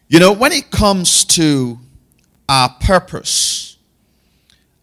You 0.09 0.19
know, 0.19 0.33
when 0.33 0.51
it 0.53 0.71
comes 0.73 1.25
to 1.27 1.79
our 2.49 2.69
purpose 2.81 3.70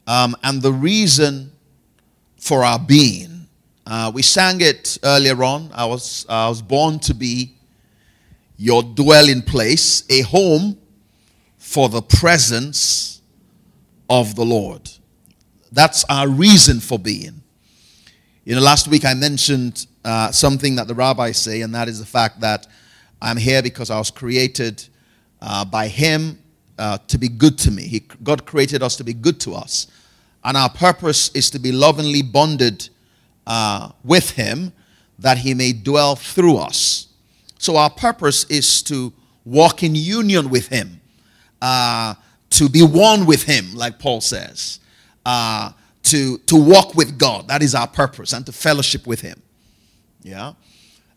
um, 0.08 0.36
and 0.43 0.62
the 0.62 0.72
reason 0.72 1.52
for 2.38 2.63
our 2.63 2.80
being, 2.80 3.48
uh, 3.86 4.12
we 4.13 4.22
sang 4.22 4.62
it 4.62 4.98
earlier 5.04 5.43
on. 5.43 5.70
I 5.74 5.86
was, 5.86 6.26
I 6.28 6.50
was 6.50 6.62
born 6.62 7.00
to 7.00 7.13
be 7.13 7.56
your 8.58 8.82
dwelling 8.82 9.41
place, 9.41 10.04
a 10.10 10.22
home 10.22 10.78
for 11.58 11.89
the 11.89 12.02
presence 12.02 13.22
of 14.10 14.36
the 14.36 14.46
Lord. 14.46 14.89
That's 15.72 16.06
our 16.10 16.28
reason 16.28 16.80
for 16.80 16.98
being. 16.98 17.41
You 18.46 18.56
know, 18.56 18.62
last 18.62 18.88
week 18.88 19.04
I 19.04 19.13
mentioned 19.13 19.88
uh, 20.06 20.32
something 20.32 20.76
that 20.78 20.88
the 20.88 20.96
rabbis 20.96 21.38
say, 21.38 21.62
and 21.62 21.76
that 21.76 21.89
is 21.89 22.00
the 22.00 22.06
fact 22.06 22.39
that 22.39 22.65
I'm 23.22 23.36
here 23.36 23.62
because 23.62 23.89
I 23.89 23.98
was 23.98 24.10
created 24.10 24.84
uh, 25.41 25.65
by 25.65 25.89
Him 25.89 26.39
uh, 26.80 26.98
to 27.08 27.17
be 27.17 27.28
good 27.28 27.58
to 27.60 27.72
me. 27.72 27.84
He, 27.84 28.00
God 28.24 28.46
created 28.46 28.82
us 28.82 28.96
to 28.98 29.04
be 29.04 29.13
good 29.13 29.39
to 29.41 29.54
us. 29.54 29.88
And 30.43 30.56
our 30.56 30.69
purpose 30.69 31.30
is 31.30 31.50
to 31.52 31.60
be 31.60 31.71
lovingly 31.71 32.21
bonded 32.21 32.89
uh, 33.45 33.91
with 34.04 34.32
him 34.32 34.73
that 35.19 35.39
he 35.39 35.54
may 35.54 35.73
dwell 35.73 36.15
through 36.15 36.58
us. 36.58 37.08
So 37.60 37.78
our 37.78 37.89
purpose 37.89 38.43
is 38.45 38.84
to 38.84 39.12
walk 39.45 39.84
in 39.84 39.95
union 39.95 40.50
with 40.50 40.67
him, 40.67 41.02
uh, 41.62 42.13
to 42.52 42.69
be 42.69 42.84
one 42.84 43.26
with 43.26 43.43
him, 43.43 43.73
like 43.73 44.00
Paul 44.00 44.21
says, 44.21 44.80
uh, 45.26 45.71
to, 46.04 46.38
to 46.39 46.56
walk 46.56 46.95
with 46.95 47.17
God. 47.17 47.47
That 47.47 47.63
is 47.63 47.73
our 47.73 47.88
purpose, 47.88 48.34
and 48.34 48.45
to 48.45 48.52
fellowship 48.52 49.08
with 49.08 49.21
him. 49.21 49.41
Yeah. 50.21 50.54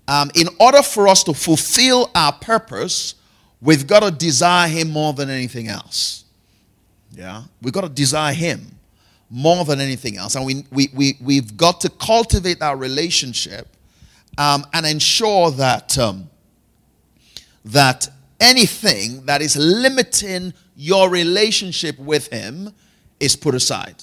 Um, 0.09 0.30
in 0.35 0.48
order 0.59 0.83
for 0.83 1.06
us 1.09 1.22
to 1.24 1.35
fulfill 1.35 2.11
our 2.14 2.33
purpose, 2.33 3.14
we've 3.61 3.87
got 3.87 4.00
to 4.00 4.11
desire 4.11 4.68
him 4.68 4.90
more 4.90 5.12
than 5.12 5.28
anything 5.30 5.68
else. 5.68 6.24
Yeah. 7.12 7.44
We've 7.61 7.72
got 7.72 7.83
to 7.83 7.88
desire 7.88 8.33
him 8.33 8.78
more 9.30 9.64
than 9.64 9.80
anything 9.80 10.16
else. 10.16 10.34
And 10.34 10.44
we, 10.44 10.64
we, 10.72 10.88
we, 10.92 11.16
we've 11.20 11.56
got 11.56 11.80
to 11.82 11.88
cultivate 11.88 12.58
that 12.58 12.78
relationship 12.78 13.68
um, 14.36 14.66
and 14.72 14.84
ensure 14.84 15.52
that, 15.52 15.96
um, 15.96 16.28
that 17.64 18.08
anything 18.40 19.24
that 19.26 19.40
is 19.40 19.56
limiting 19.56 20.52
your 20.74 21.08
relationship 21.08 21.98
with 21.98 22.26
Him 22.32 22.72
is 23.20 23.36
put 23.36 23.54
aside. 23.54 24.02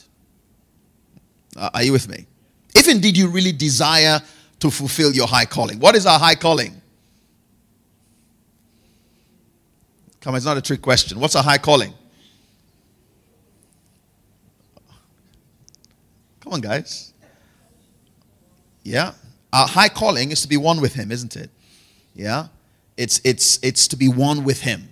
Uh, 1.56 1.70
are 1.74 1.84
you 1.84 1.92
with 1.92 2.08
me? 2.08 2.26
If 2.74 2.88
indeed 2.88 3.18
you 3.18 3.30
really 3.30 3.52
desire 3.52 4.22
to 4.60 4.72
fulfill 4.72 5.12
your 5.12 5.28
high 5.28 5.46
calling. 5.46 5.80
What 5.80 5.96
is 5.96 6.06
our 6.06 6.20
high 6.20 6.36
calling? 6.36 6.82
Come 10.22 10.36
it's 10.36 10.46
not 10.46 10.58
a 10.58 10.62
trick 10.62 10.82
question. 10.82 11.20
What's 11.20 11.36
a 11.36 11.42
high 11.42 11.58
calling? 11.58 11.94
Come 16.48 16.54
on, 16.54 16.62
guys. 16.62 17.12
Yeah. 18.82 19.12
Our 19.52 19.68
high 19.68 19.90
calling 19.90 20.32
is 20.32 20.42
to 20.44 20.48
be 20.48 20.56
one 20.56 20.80
with 20.80 20.94
Him, 20.94 21.12
isn't 21.12 21.36
it? 21.36 21.50
Yeah. 22.16 22.48
It's, 22.96 23.20
it's, 23.26 23.60
it's 23.62 23.86
to 23.90 23.98
be 23.98 24.08
one 24.08 24.46
with 24.46 24.62
Him, 24.62 24.88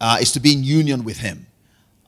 uh, 0.00 0.18
it's 0.20 0.30
to 0.34 0.40
be 0.40 0.52
in 0.52 0.62
union 0.62 1.02
with 1.02 1.18
Him. 1.18 1.48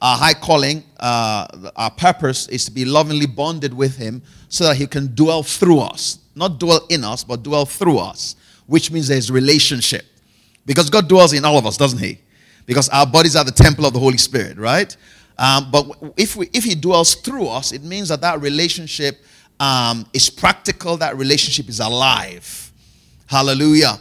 Our 0.00 0.16
high 0.16 0.34
calling, 0.34 0.84
uh, 1.00 1.48
our 1.74 1.90
purpose 1.90 2.46
is 2.46 2.64
to 2.66 2.70
be 2.70 2.84
lovingly 2.84 3.26
bonded 3.26 3.74
with 3.74 3.96
Him 3.96 4.22
so 4.48 4.62
that 4.68 4.76
He 4.76 4.86
can 4.86 5.16
dwell 5.16 5.42
through 5.42 5.80
us. 5.80 6.20
Not 6.36 6.60
dwell 6.60 6.86
in 6.90 7.02
us, 7.02 7.24
but 7.24 7.42
dwell 7.42 7.66
through 7.66 7.98
us, 7.98 8.36
which 8.68 8.92
means 8.92 9.08
there's 9.08 9.32
relationship. 9.32 10.06
Because 10.64 10.88
God 10.90 11.08
dwells 11.08 11.32
in 11.32 11.44
all 11.44 11.58
of 11.58 11.66
us, 11.66 11.76
doesn't 11.76 11.98
He? 11.98 12.20
Because 12.66 12.88
our 12.90 13.04
bodies 13.04 13.34
are 13.34 13.42
the 13.42 13.50
temple 13.50 13.84
of 13.84 13.94
the 13.94 13.98
Holy 13.98 14.18
Spirit, 14.18 14.58
right? 14.58 14.96
Um, 15.40 15.70
but 15.72 16.14
if, 16.16 16.36
we, 16.36 16.48
if 16.52 16.62
He 16.62 16.76
dwells 16.76 17.16
through 17.16 17.48
us, 17.48 17.72
it 17.72 17.82
means 17.82 18.10
that 18.10 18.20
that 18.20 18.40
relationship 18.40 19.24
um, 19.58 20.06
is 20.12 20.30
practical, 20.30 20.96
that 20.98 21.16
relationship 21.16 21.68
is 21.68 21.80
alive. 21.80 22.70
Hallelujah. 23.26 23.98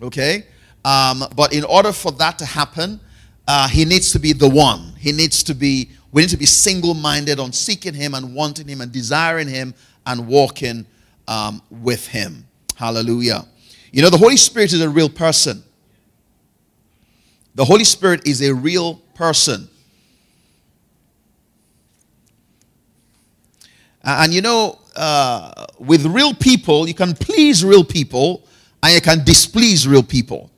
Okay? 0.00 0.46
Um, 0.84 1.24
but 1.34 1.52
in 1.52 1.64
order 1.64 1.92
for 1.92 2.12
that 2.12 2.38
to 2.38 2.46
happen, 2.46 3.00
uh, 3.48 3.68
he 3.68 3.84
needs 3.84 4.12
to 4.12 4.18
be 4.18 4.32
the 4.32 4.48
one. 4.48 4.94
He 4.98 5.12
needs 5.12 5.42
to 5.44 5.54
be, 5.54 5.90
we 6.12 6.22
need 6.22 6.30
to 6.30 6.36
be 6.36 6.46
single 6.46 6.94
minded 6.94 7.40
on 7.40 7.52
seeking 7.52 7.94
him 7.94 8.14
and 8.14 8.34
wanting 8.34 8.68
him 8.68 8.80
and 8.80 8.92
desiring 8.92 9.48
him 9.48 9.74
and 10.06 10.26
walking 10.26 10.86
um, 11.26 11.60
with 11.70 12.06
him. 12.06 12.46
Hallelujah. 12.76 13.44
You 13.92 14.02
know, 14.02 14.10
the 14.10 14.18
Holy 14.18 14.36
Spirit 14.36 14.72
is 14.72 14.80
a 14.80 14.88
real 14.88 15.08
person. 15.08 15.62
The 17.54 17.64
Holy 17.64 17.84
Spirit 17.84 18.26
is 18.26 18.42
a 18.42 18.54
real 18.54 18.96
person. 19.14 19.68
And 24.06 24.32
you 24.32 24.40
know, 24.40 24.78
uh, 24.94 25.66
with 25.80 26.06
real 26.06 26.32
people, 26.32 26.86
you 26.86 26.94
can 26.94 27.14
please 27.14 27.64
real 27.64 27.84
people 27.84 28.46
and 28.82 28.94
you 28.94 29.00
can 29.00 29.24
displease 29.24 29.86
real 29.86 30.02
people. 30.02 30.50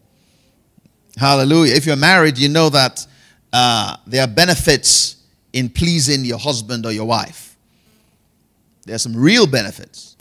Hallelujah. 1.17 1.75
If 1.75 1.87
you're 1.87 1.97
married, 1.97 2.37
you 2.37 2.51
know 2.51 2.69
that 2.69 3.07
uh, 3.53 3.97
there 4.07 4.23
are 4.23 4.29
benefits 4.29 5.17
in 5.55 5.71
pleasing 5.71 6.25
your 6.25 6.39
husband 6.39 6.85
or 6.85 6.93
your 6.93 7.07
wife. 7.07 7.57
There 8.85 8.95
are 8.95 8.99
some 8.99 9.17
real 9.17 9.47
benefits. 9.47 10.17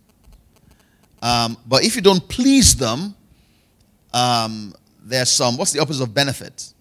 Um, 1.22 1.58
but 1.68 1.84
if 1.84 1.96
you 1.96 2.02
don't 2.02 2.28
please 2.30 2.76
them, 2.76 3.14
um, 4.14 4.74
there's 5.04 5.30
some, 5.30 5.58
what's 5.58 5.74
the 5.74 5.80
opposite 5.80 6.04
of 6.04 6.14
benefit? 6.14 6.74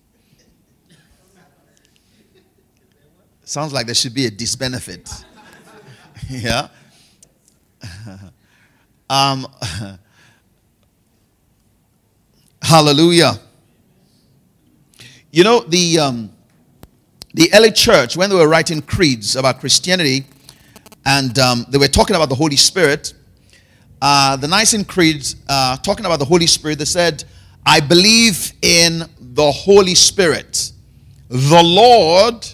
Sounds 3.45 3.73
like 3.73 3.87
there 3.87 3.95
should 3.95 4.15
be 4.15 4.27
a 4.27 4.31
disbenefit. 4.31 5.25
yeah? 6.29 6.69
um, 9.11 9.47
hallelujah. 12.63 13.39
You 15.31 15.45
know, 15.45 15.61
the, 15.61 15.99
um, 15.99 16.31
the 17.35 17.51
early 17.53 17.71
church, 17.71 18.17
when 18.17 18.31
they 18.31 18.37
were 18.37 18.49
writing 18.49 18.81
creeds 18.81 19.37
about 19.37 19.61
Christianity, 19.61 20.25
and 21.05 21.39
um, 21.39 21.67
they 21.69 21.79
were 21.79 21.89
talking 21.89 22.17
about 22.17 22.29
the 22.29 22.35
Holy 22.35 22.57
Spirit, 22.57 23.15
uh, 24.03 24.37
the 24.37 24.49
Nicene 24.49 24.85
creeds, 24.85 25.37
uh, 25.49 25.77
talking 25.79 26.05
about 26.05 26.19
the 26.19 26.25
Holy 26.25 26.47
Spirit, 26.47 26.79
they 26.79 26.85
said, 26.85 27.25
I 27.65 27.81
believe 27.81 28.53
in 28.63 29.03
the 29.19 29.51
Holy 29.53 29.95
Spirit, 29.95 30.73
the 31.29 31.63
Lord 31.63 32.47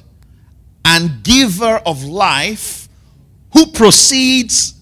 and 0.85 1.23
giver 1.23 1.77
of 1.87 2.03
life, 2.05 2.82
who 3.53 3.67
proceeds 3.67 4.75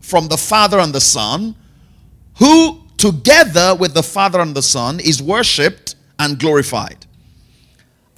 from 0.00 0.28
the 0.28 0.36
Father 0.36 0.78
and 0.78 0.92
the 0.92 1.00
Son, 1.00 1.54
who 2.38 2.82
together 2.96 3.74
with 3.74 3.94
the 3.94 4.02
Father 4.02 4.40
and 4.40 4.54
the 4.54 4.62
Son 4.62 5.00
is 5.00 5.22
worshiped 5.22 5.94
and 6.18 6.38
glorified. 6.38 7.06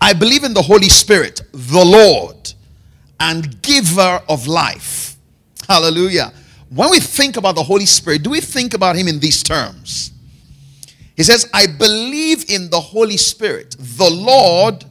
I 0.01 0.12
believe 0.14 0.44
in 0.44 0.55
the 0.55 0.62
Holy 0.62 0.88
Spirit, 0.88 1.42
the 1.53 1.85
Lord 1.85 2.55
and 3.18 3.61
giver 3.61 4.23
of 4.29 4.46
life. 4.46 5.16
Hallelujah. 5.68 6.33
When 6.70 6.90
we 6.90 7.01
think 7.01 7.37
about 7.37 7.55
the 7.55 7.62
Holy 7.62 7.87
Spirit, 7.87 8.23
do 8.23 8.31
we 8.31 8.40
think 8.40 8.75
about 8.75 8.96
him 8.96 9.09
in 9.09 9.20
these 9.20 9.42
terms? 9.42 10.12
He 11.16 11.23
says, 11.23 11.51
I 11.53 11.66
believe 11.66 12.49
in 12.49 12.70
the 12.70 12.81
Holy 12.81 13.18
Spirit, 13.18 13.77
the 13.79 14.09
Lord 14.09 14.85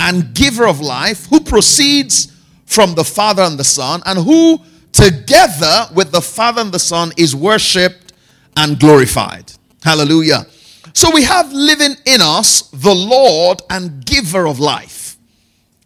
and 0.00 0.34
giver 0.34 0.66
of 0.66 0.80
life, 0.80 1.26
who 1.26 1.40
proceeds 1.40 2.32
from 2.74 2.94
the 2.94 3.04
Father 3.04 3.42
and 3.42 3.58
the 3.58 3.64
Son, 3.64 4.02
and 4.04 4.18
who 4.18 4.60
together 4.92 5.86
with 5.94 6.10
the 6.10 6.20
Father 6.20 6.60
and 6.60 6.72
the 6.72 6.78
Son 6.78 7.12
is 7.16 7.34
worshiped 7.34 8.12
and 8.56 8.78
glorified. 8.78 9.52
Hallelujah. 9.82 10.46
So 10.92 11.10
we 11.12 11.24
have 11.24 11.52
living 11.52 11.96
in 12.04 12.20
us 12.20 12.62
the 12.72 12.94
Lord 12.94 13.62
and 13.70 14.04
giver 14.04 14.46
of 14.46 14.60
life. 14.60 15.16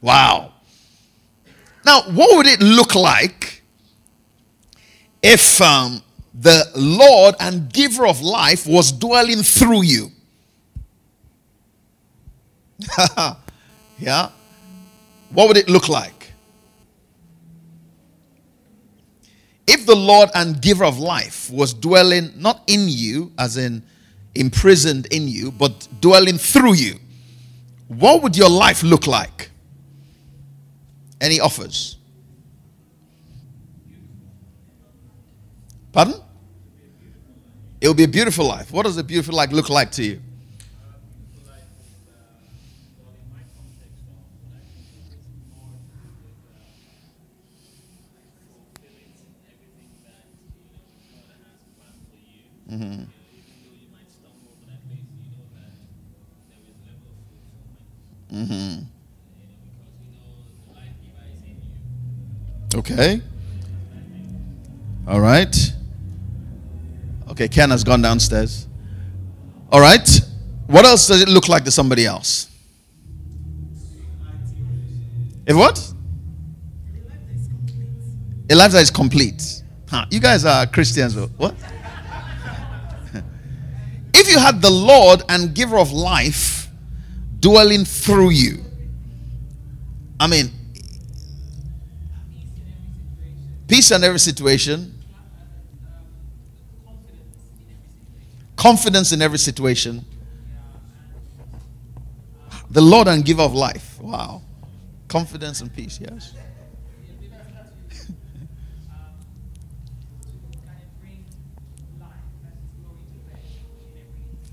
Wow. 0.01 0.53
Now, 1.85 2.03
what 2.03 2.37
would 2.37 2.47
it 2.47 2.61
look 2.61 2.95
like 2.95 3.63
if 5.23 5.61
um, 5.61 6.03
the 6.35 6.71
Lord 6.77 7.35
and 7.41 7.73
giver 7.73 8.07
of 8.07 8.21
life 8.21 8.67
was 8.67 8.93
dwelling 8.93 9.43
through 9.43 9.83
you? 9.83 10.11
yeah? 13.99 14.31
What 15.31 15.49
would 15.49 15.57
it 15.57 15.69
look 15.69 15.89
like? 15.89 16.18
If 19.71 19.85
the 19.85 19.95
Lord 19.95 20.31
and 20.35 20.63
giver 20.63 20.85
of 20.87 20.99
life 20.99 21.51
was 21.51 21.75
dwelling 21.75 22.33
not 22.35 22.63
in 22.67 22.87
you, 22.89 23.33
as 23.39 23.59
in 23.59 23.83
imprisoned 24.35 25.07
in 25.13 25.29
you, 25.29 25.53
but 25.53 25.87
dwelling 26.01 26.39
through 26.39 26.73
you, 26.73 26.95
what 27.87 28.23
would 28.23 28.35
your 28.35 28.49
life 28.49 28.83
look 28.83 29.07
like? 29.07 29.51
Any 31.21 31.39
offers? 31.39 31.99
Pardon? 35.93 36.15
It 37.83 37.89
will 37.89 37.95
be 37.95 38.05
a 38.05 38.09
beautiful 38.09 38.47
life. 38.47 38.73
What 38.73 38.85
does 38.85 38.97
a 38.97 39.05
beautiful 39.05 39.35
life 39.35 39.53
look 39.53 39.69
like 39.69 39.91
to 39.93 40.03
you? 40.03 40.23
Mm-hmm. 52.71 53.05
Mm-hmm. 58.33 58.85
Okay. 62.77 63.23
All 65.07 65.21
right. 65.21 65.57
Okay, 67.31 67.49
Ken 67.49 67.71
has 67.71 67.83
gone 67.83 68.03
downstairs. 68.03 68.67
All 69.73 69.81
right. 69.81 70.21
What 70.67 70.85
else 70.85 71.07
does 71.07 71.23
it 71.23 71.29
look 71.29 71.49
like 71.49 71.65
to 71.65 71.71
somebody 71.71 72.05
else? 72.05 72.49
If 75.47 75.57
what? 75.57 75.93
A 78.51 78.55
life 78.55 78.73
that 78.73 78.83
is 78.83 78.91
complete. 78.91 79.63
Huh. 79.89 80.05
You 80.11 80.21
guys 80.21 80.45
are 80.45 80.67
Christians. 80.67 81.17
What? 81.17 81.55
If 84.29 84.35
you 84.35 84.41
had 84.41 84.61
the 84.61 84.71
Lord 84.71 85.23
and 85.29 85.55
giver 85.55 85.79
of 85.79 85.91
life 85.91 86.69
dwelling 87.41 87.85
through 87.85 88.31
you. 88.31 88.65
I 90.21 90.27
mean, 90.27 90.51
peace 93.69 93.91
in 93.91 94.05
every 94.05 94.19
situation, 94.19 94.95
confidence 98.57 99.13
in 99.13 99.23
every 99.23 99.39
situation. 99.39 100.05
The 102.71 102.83
Lord 102.83 103.09
and 103.09 103.25
giver 103.25 103.43
of 103.43 103.55
life. 103.55 103.99
Wow. 103.99 104.43
Confidence 105.07 105.63
and 105.63 105.75
peace, 105.75 105.99
yes. 106.03 106.35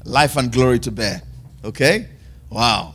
Life 0.05 0.37
and 0.37 0.51
glory 0.51 0.79
to 0.79 0.91
bear. 0.91 1.21
Okay? 1.63 2.07
Wow. 2.49 2.93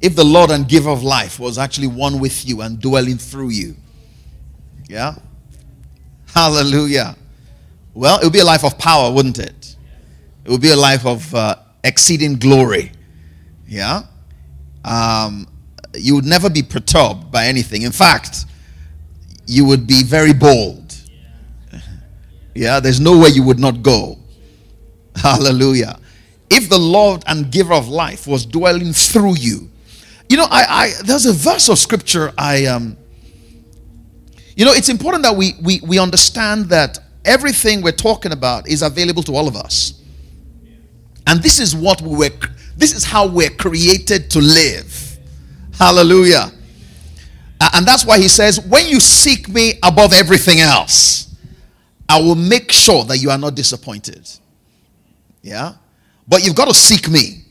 If 0.00 0.16
the 0.16 0.24
Lord 0.24 0.50
and 0.50 0.66
giver 0.66 0.88
of 0.90 1.02
life 1.02 1.38
was 1.38 1.58
actually 1.58 1.88
one 1.88 2.20
with 2.20 2.46
you 2.46 2.62
and 2.62 2.80
dwelling 2.80 3.18
through 3.18 3.50
you. 3.50 3.76
Yeah? 4.88 5.16
Hallelujah. 6.32 7.16
Well, 7.92 8.18
it 8.18 8.24
would 8.24 8.32
be 8.32 8.40
a 8.40 8.44
life 8.44 8.64
of 8.64 8.78
power, 8.78 9.12
wouldn't 9.12 9.38
it? 9.38 9.76
It 10.44 10.50
would 10.50 10.60
be 10.60 10.70
a 10.70 10.76
life 10.76 11.04
of 11.04 11.34
uh, 11.34 11.56
exceeding 11.82 12.36
glory. 12.36 12.92
Yeah? 13.66 14.02
Um, 14.84 15.48
you 15.94 16.14
would 16.14 16.24
never 16.24 16.48
be 16.48 16.62
perturbed 16.62 17.32
by 17.32 17.46
anything. 17.46 17.82
In 17.82 17.92
fact, 17.92 18.44
you 19.46 19.64
would 19.64 19.86
be 19.86 20.02
very 20.02 20.32
bold. 20.32 20.82
Yeah, 22.54 22.80
there's 22.80 23.00
no 23.00 23.18
way 23.18 23.28
you 23.28 23.42
would 23.42 23.58
not 23.58 23.82
go. 23.82 24.16
Hallelujah. 25.14 25.98
If 26.56 26.68
the 26.68 26.78
Lord 26.78 27.22
and 27.26 27.50
giver 27.50 27.74
of 27.74 27.88
life 27.88 28.26
was 28.26 28.46
dwelling 28.46 28.92
through 28.92 29.36
you. 29.36 29.70
You 30.28 30.38
know, 30.38 30.46
I, 30.50 30.64
I 30.68 30.92
there's 31.04 31.26
a 31.26 31.32
verse 31.32 31.68
of 31.68 31.78
scripture 31.78 32.32
I 32.36 32.66
um 32.66 32.96
you 34.56 34.64
know, 34.64 34.72
it's 34.72 34.88
important 34.88 35.22
that 35.24 35.36
we 35.36 35.54
we 35.62 35.80
we 35.82 35.98
understand 35.98 36.66
that 36.70 36.98
everything 37.24 37.82
we're 37.82 37.92
talking 37.92 38.32
about 38.32 38.66
is 38.68 38.82
available 38.82 39.22
to 39.24 39.32
all 39.36 39.46
of 39.46 39.56
us. 39.56 40.02
And 41.26 41.42
this 41.42 41.58
is 41.60 41.76
what 41.76 42.00
we 42.00 42.16
were 42.16 42.30
this 42.76 42.94
is 42.94 43.04
how 43.04 43.26
we're 43.26 43.50
created 43.50 44.30
to 44.30 44.40
live. 44.40 45.18
Hallelujah. 45.78 46.50
And 47.60 47.86
that's 47.86 48.04
why 48.04 48.18
he 48.18 48.28
says, 48.28 48.60
When 48.60 48.86
you 48.86 49.00
seek 49.00 49.48
me 49.48 49.78
above 49.82 50.12
everything 50.12 50.60
else, 50.60 51.34
I 52.08 52.20
will 52.20 52.34
make 52.34 52.70
sure 52.70 53.04
that 53.04 53.18
you 53.18 53.30
are 53.30 53.38
not 53.38 53.54
disappointed. 53.54 54.28
Yeah? 55.42 55.74
But 56.28 56.44
you've 56.44 56.56
got 56.56 56.68
to 56.68 56.74
seek 56.74 57.08
me. 57.08 57.42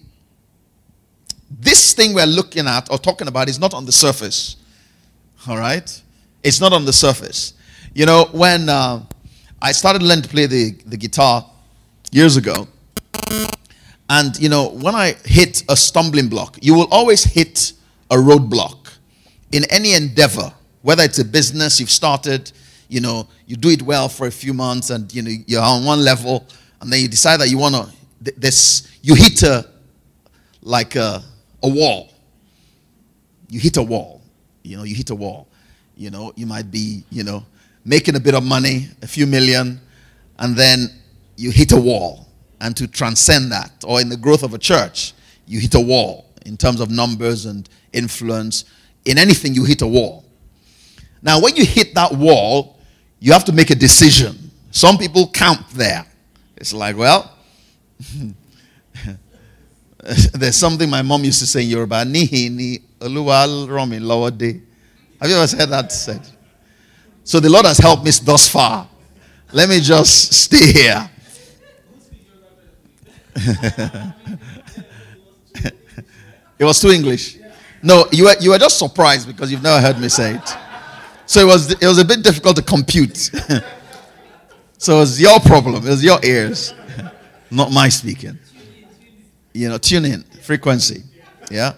This 1.49 1.93
thing 1.93 2.13
we're 2.13 2.25
looking 2.25 2.67
at 2.67 2.91
or 2.91 2.97
talking 2.97 3.27
about 3.27 3.49
is 3.49 3.59
not 3.59 3.73
on 3.73 3.85
the 3.85 3.91
surface. 3.91 4.57
All 5.47 5.57
right? 5.57 6.01
It's 6.43 6.59
not 6.59 6.73
on 6.73 6.85
the 6.85 6.93
surface. 6.93 7.53
You 7.93 8.05
know, 8.05 8.25
when 8.31 8.67
uh, 8.67 9.03
I 9.61 9.71
started 9.71 10.03
learning 10.03 10.23
to 10.23 10.29
play 10.29 10.47
the, 10.47 10.71
the 10.85 10.97
guitar 10.97 11.49
years 12.11 12.35
ago, 12.37 12.67
and 14.09 14.37
you 14.37 14.49
know, 14.49 14.69
when 14.69 14.93
I 14.93 15.13
hit 15.23 15.63
a 15.69 15.75
stumbling 15.75 16.27
block, 16.27 16.57
you 16.61 16.73
will 16.73 16.87
always 16.91 17.23
hit 17.23 17.73
a 18.11 18.15
roadblock 18.15 18.89
in 19.51 19.63
any 19.71 19.93
endeavor, 19.93 20.53
whether 20.81 21.03
it's 21.03 21.19
a 21.19 21.25
business 21.25 21.79
you've 21.79 21.89
started, 21.89 22.51
you 22.89 23.01
know, 23.01 23.27
you 23.47 23.55
do 23.55 23.69
it 23.69 23.81
well 23.81 24.09
for 24.09 24.27
a 24.27 24.31
few 24.31 24.53
months 24.53 24.89
and 24.89 25.11
you 25.13 25.21
know 25.21 25.31
you're 25.47 25.61
on 25.61 25.83
one 25.85 26.01
level, 26.01 26.45
and 26.81 26.91
then 26.91 27.01
you 27.01 27.07
decide 27.07 27.39
that 27.39 27.49
you 27.49 27.57
want 27.57 27.73
to 27.73 27.94
this 28.21 28.97
you 29.01 29.15
hit 29.15 29.43
a 29.43 29.65
like 30.61 30.95
a, 30.95 31.23
a 31.63 31.69
wall. 31.69 32.11
You 33.49 33.59
hit 33.59 33.77
a 33.77 33.83
wall. 33.83 34.21
You 34.63 34.77
know, 34.77 34.83
you 34.83 34.95
hit 34.95 35.11
a 35.11 35.15
wall. 35.15 35.47
You 35.95 36.09
know, 36.09 36.33
you 36.35 36.45
might 36.45 36.71
be, 36.71 37.03
you 37.11 37.23
know, 37.23 37.45
making 37.85 38.15
a 38.15 38.19
bit 38.19 38.33
of 38.33 38.43
money, 38.43 38.87
a 39.01 39.07
few 39.07 39.27
million, 39.27 39.79
and 40.39 40.55
then 40.55 40.89
you 41.37 41.51
hit 41.51 41.71
a 41.71 41.79
wall. 41.79 42.27
And 42.59 42.75
to 42.77 42.87
transcend 42.87 43.51
that, 43.51 43.71
or 43.85 44.01
in 44.01 44.09
the 44.09 44.17
growth 44.17 44.41
of 44.41 44.53
a 44.53 44.57
church, 44.57 45.13
you 45.45 45.59
hit 45.59 45.75
a 45.75 45.79
wall 45.79 46.25
in 46.45 46.57
terms 46.57 46.79
of 46.79 46.89
numbers 46.89 47.45
and 47.45 47.69
influence 47.93 48.65
in 49.05 49.19
anything, 49.19 49.53
you 49.53 49.63
hit 49.63 49.81
a 49.81 49.87
wall. 49.87 50.25
Now, 51.21 51.39
when 51.39 51.55
you 51.55 51.65
hit 51.65 51.93
that 51.95 52.11
wall, 52.11 52.79
you 53.19 53.31
have 53.33 53.45
to 53.45 53.51
make 53.51 53.69
a 53.69 53.75
decision. 53.75 54.51
Some 54.71 54.97
people 54.97 55.27
camp 55.27 55.69
there. 55.69 56.05
It's 56.57 56.73
like, 56.73 56.97
well, 56.97 57.34
there's 60.33 60.55
something 60.55 60.89
my 60.89 61.01
mom 61.01 61.23
used 61.23 61.39
to 61.39 61.47
say 61.47 61.63
in 61.63 61.69
Yoruba, 61.69 62.03
Nihi 62.05 62.51
ni 62.51 62.79
Oluwal 62.99 63.69
Romi 63.69 63.99
Lawade. 63.99 64.61
Have 65.21 65.29
you 65.29 65.35
ever 65.35 65.47
said 65.47 65.69
that 65.69 65.91
said? 65.91 66.21
So 67.23 67.39
the 67.39 67.49
Lord 67.49 67.65
has 67.65 67.77
helped 67.77 68.03
me 68.03 68.11
thus 68.23 68.49
far. 68.49 68.87
Let 69.51 69.69
me 69.69 69.79
just 69.79 70.33
stay 70.33 70.71
here. 70.73 71.09
it 76.59 76.63
was 76.63 76.79
too 76.79 76.91
English. 76.91 77.37
No, 77.81 78.05
you 78.11 78.25
were, 78.25 78.35
you 78.39 78.51
were 78.51 78.57
just 78.57 78.79
surprised 78.79 79.27
because 79.27 79.51
you've 79.51 79.63
never 79.63 79.81
heard 79.81 79.99
me 79.99 80.09
say 80.09 80.35
it. 80.35 80.57
So 81.25 81.41
it 81.41 81.45
was, 81.45 81.71
it 81.71 81.85
was 81.85 81.97
a 81.97 82.05
bit 82.05 82.23
difficult 82.23 82.55
to 82.57 82.61
compute. 82.61 83.17
so 84.77 84.97
it 84.97 84.99
was 84.99 85.19
your 85.19 85.39
problem, 85.39 85.85
it 85.85 85.89
was 85.89 86.03
your 86.03 86.19
ears, 86.23 86.73
not 87.51 87.71
my 87.71 87.89
speaking. 87.89 88.37
You 89.53 89.69
know, 89.69 89.77
tune 89.77 90.05
in, 90.05 90.23
frequency. 90.41 91.03
Yeah. 91.49 91.73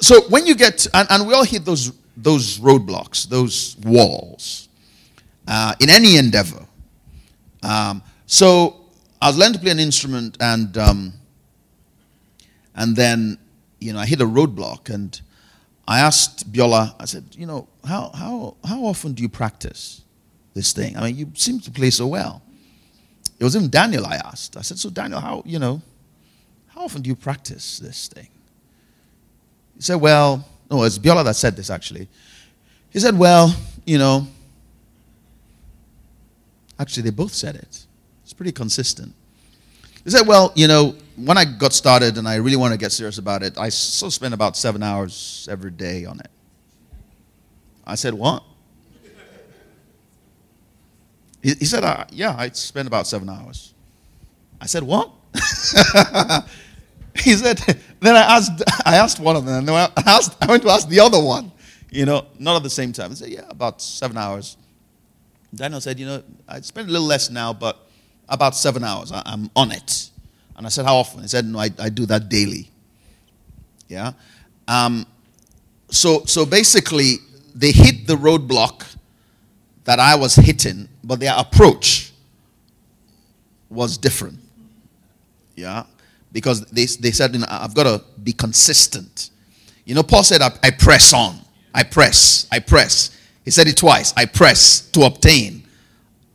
So 0.00 0.28
when 0.28 0.46
you 0.46 0.54
get, 0.54 0.86
and, 0.92 1.08
and 1.10 1.26
we 1.26 1.34
all 1.34 1.44
hit 1.44 1.64
those, 1.64 1.92
those 2.16 2.58
roadblocks, 2.58 3.28
those 3.28 3.76
walls 3.84 4.68
uh, 5.48 5.74
in 5.80 5.88
any 5.88 6.16
endeavor. 6.16 6.66
Um, 7.62 8.02
so 8.26 8.84
I 9.22 9.28
was 9.28 9.38
learning 9.38 9.54
to 9.54 9.60
play 9.60 9.70
an 9.70 9.78
instrument 9.78 10.36
and, 10.40 10.76
um, 10.76 11.12
and 12.74 12.94
then, 12.94 13.38
you 13.80 13.92
know, 13.92 14.00
I 14.00 14.06
hit 14.06 14.20
a 14.20 14.26
roadblock 14.26 14.92
and 14.92 15.18
I 15.86 16.00
asked 16.00 16.50
Biola, 16.52 16.94
I 16.98 17.04
said, 17.04 17.24
you 17.32 17.46
know, 17.46 17.68
how, 17.84 18.10
how, 18.14 18.56
how 18.64 18.84
often 18.84 19.12
do 19.12 19.22
you 19.22 19.28
practice 19.28 20.02
this 20.54 20.72
thing? 20.72 20.96
I 20.96 21.04
mean, 21.04 21.16
you 21.16 21.30
seem 21.34 21.60
to 21.60 21.70
play 21.70 21.90
so 21.90 22.06
well. 22.06 22.42
It 23.38 23.44
was 23.44 23.56
even 23.56 23.68
Daniel 23.68 24.06
I 24.06 24.16
asked. 24.16 24.56
I 24.56 24.62
said, 24.62 24.78
so 24.78 24.90
Daniel, 24.90 25.20
how, 25.20 25.42
you 25.44 25.58
know, 25.58 25.82
how 26.68 26.82
often 26.82 27.02
do 27.02 27.08
you 27.08 27.16
practice 27.16 27.78
this 27.78 28.08
thing? 28.08 28.28
He 29.76 29.82
said, 29.82 29.96
well, 29.96 30.46
no, 30.70 30.82
it's 30.84 30.98
Biola 30.98 31.24
that 31.24 31.36
said 31.36 31.56
this 31.56 31.70
actually. 31.70 32.08
He 32.90 33.00
said, 33.00 33.18
well, 33.18 33.54
you 33.84 33.98
know, 33.98 34.26
actually 36.78 37.02
they 37.02 37.10
both 37.10 37.32
said 37.32 37.56
it. 37.56 37.86
It's 38.22 38.32
pretty 38.32 38.52
consistent. 38.52 39.14
He 40.04 40.10
said, 40.10 40.26
well, 40.26 40.52
you 40.54 40.68
know, 40.68 40.94
when 41.16 41.38
I 41.38 41.44
got 41.44 41.72
started 41.72 42.18
and 42.18 42.28
I 42.28 42.36
really 42.36 42.56
want 42.56 42.72
to 42.72 42.78
get 42.78 42.92
serious 42.92 43.18
about 43.18 43.42
it, 43.42 43.58
I 43.58 43.68
still 43.68 44.10
spent 44.10 44.34
about 44.34 44.56
seven 44.56 44.82
hours 44.82 45.48
every 45.50 45.70
day 45.70 46.04
on 46.04 46.20
it. 46.20 46.30
I 47.86 47.94
said, 47.94 48.14
what? 48.14 48.42
He, 51.44 51.54
he 51.54 51.64
said, 51.66 51.84
uh, 51.84 52.04
yeah, 52.10 52.34
I 52.36 52.48
spent 52.50 52.88
about 52.88 53.06
seven 53.06 53.28
hours. 53.28 53.74
I 54.60 54.66
said, 54.66 54.82
what? 54.82 55.12
he 57.16 57.34
said, 57.34 57.58
then 58.00 58.16
I 58.16 58.36
asked, 58.36 58.62
I 58.84 58.96
asked 58.96 59.20
one 59.20 59.36
of 59.36 59.44
them, 59.44 59.68
and 59.68 59.70
I, 59.70 59.90
asked, 60.06 60.36
I 60.40 60.46
went 60.46 60.62
to 60.62 60.70
ask 60.70 60.88
the 60.88 61.00
other 61.00 61.22
one, 61.22 61.52
you 61.90 62.06
know, 62.06 62.26
not 62.38 62.56
at 62.56 62.62
the 62.62 62.70
same 62.70 62.92
time. 62.92 63.10
He 63.10 63.16
said, 63.16 63.28
yeah, 63.28 63.44
about 63.48 63.80
seven 63.80 64.16
hours. 64.16 64.56
Daniel 65.54 65.80
said, 65.80 66.00
you 66.00 66.06
know, 66.06 66.22
I 66.48 66.60
spend 66.62 66.88
a 66.88 66.92
little 66.92 67.06
less 67.06 67.30
now, 67.30 67.52
but 67.52 67.78
about 68.28 68.56
seven 68.56 68.82
hours. 68.82 69.12
I, 69.12 69.22
am 69.26 69.50
on 69.54 69.70
it. 69.70 70.10
And 70.56 70.66
I 70.66 70.70
said, 70.70 70.84
How 70.86 70.96
often? 70.96 71.22
He 71.22 71.28
said, 71.28 71.44
No, 71.44 71.58
I, 71.58 71.70
I 71.78 71.88
do 71.88 72.06
that 72.06 72.28
daily. 72.28 72.70
Yeah. 73.88 74.12
Um, 74.66 75.06
so, 75.90 76.24
so 76.24 76.46
basically, 76.46 77.16
they 77.54 77.70
hit 77.70 78.06
the 78.06 78.14
roadblock 78.14 78.96
that 79.84 79.98
I 79.98 80.16
was 80.16 80.34
hitting, 80.34 80.88
but 81.04 81.20
their 81.20 81.34
approach 81.36 82.12
was 83.70 83.98
different. 83.98 84.38
Yeah. 85.54 85.84
Because 86.32 86.64
they, 86.66 86.86
they 86.86 87.10
said, 87.12 87.34
you 87.34 87.40
know, 87.40 87.46
I've 87.48 87.74
got 87.74 87.84
to 87.84 88.02
be 88.22 88.32
consistent. 88.32 89.30
You 89.84 89.94
know, 89.94 90.02
Paul 90.02 90.24
said, 90.24 90.42
I, 90.42 90.50
I 90.62 90.70
press 90.70 91.12
on. 91.12 91.38
I 91.72 91.82
press. 91.82 92.46
I 92.50 92.58
press. 92.58 93.16
He 93.44 93.50
said 93.50 93.68
it 93.68 93.76
twice. 93.76 94.14
I 94.16 94.26
press 94.26 94.80
to 94.90 95.02
obtain. 95.02 95.64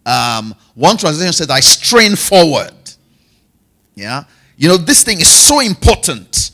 Um, 0.05 0.55
one 0.75 0.97
translation 0.97 1.33
said, 1.33 1.49
I 1.49 1.59
strain 1.59 2.15
forward. 2.15 2.73
Yeah. 3.95 4.23
You 4.57 4.69
know, 4.69 4.77
this 4.77 5.03
thing 5.03 5.19
is 5.19 5.29
so 5.29 5.59
important. 5.59 6.51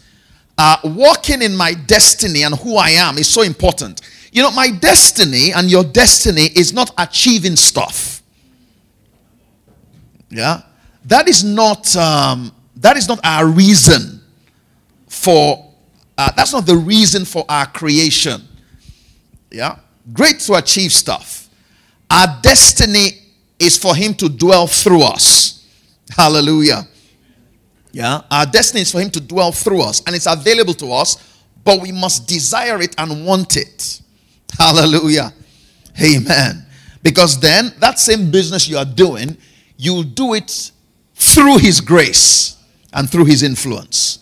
Uh, 0.58 0.78
walking 0.84 1.42
in 1.42 1.56
my 1.56 1.74
destiny 1.74 2.44
and 2.44 2.56
who 2.56 2.78
I 2.78 2.92
am 2.92 3.18
is 3.18 3.28
so 3.28 3.42
important. 3.42 4.02
You 4.36 4.42
know, 4.42 4.52
my 4.52 4.70
destiny 4.70 5.54
and 5.54 5.72
your 5.72 5.86
destiny 5.86 6.50
is 6.58 6.74
not 6.74 6.92
achieving 6.98 7.56
stuff. 7.56 8.22
Yeah. 10.30 10.64
That 11.06 11.30
is 11.30 11.42
not 11.46 11.96
um, 11.96 12.54
that 12.76 12.98
is 12.98 13.08
not 13.08 13.22
our 13.24 13.48
reason 13.48 14.20
for 15.08 15.74
uh, 16.18 16.32
that's 16.36 16.52
not 16.52 16.66
the 16.66 16.76
reason 16.76 17.24
for 17.24 17.46
our 17.48 17.66
creation. 17.66 18.42
Yeah. 19.50 19.78
Great 20.12 20.40
to 20.42 20.56
achieve 20.56 20.92
stuff. 20.92 21.48
Our 22.12 22.28
destiny 22.42 23.12
is 23.58 23.78
for 23.78 23.96
Him 23.96 24.14
to 24.16 24.28
dwell 24.28 24.68
through 24.68 25.04
us. 25.04 25.66
Hallelujah. 26.10 26.86
Yeah. 27.94 28.20
Our 28.30 28.46
destiny 28.46 28.82
is 28.82 28.92
for 28.92 29.00
Him 29.00 29.12
to 29.12 29.22
dwell 29.22 29.54
through 29.54 29.82
us, 29.84 30.04
and 30.06 30.14
it's 30.14 30.28
available 30.28 30.74
to 30.74 30.92
us, 30.92 31.40
but 31.64 31.80
we 31.80 31.94
must 31.94 32.28
desire 32.28 32.82
it 32.82 32.94
and 32.98 33.26
want 33.26 33.56
it. 33.56 34.02
Hallelujah. 34.58 35.34
Amen. 36.02 36.66
Because 37.04 37.40
then 37.40 37.74
that 37.80 38.00
same 38.00 38.32
business 38.32 38.68
you 38.68 38.78
are 38.78 38.86
doing, 38.86 39.38
you'll 39.78 40.04
do 40.04 40.34
it 40.34 40.72
through 41.16 41.58
His 41.58 41.82
grace 41.82 42.56
and 42.96 43.10
through 43.10 43.26
his 43.26 43.44
influence. 43.44 44.20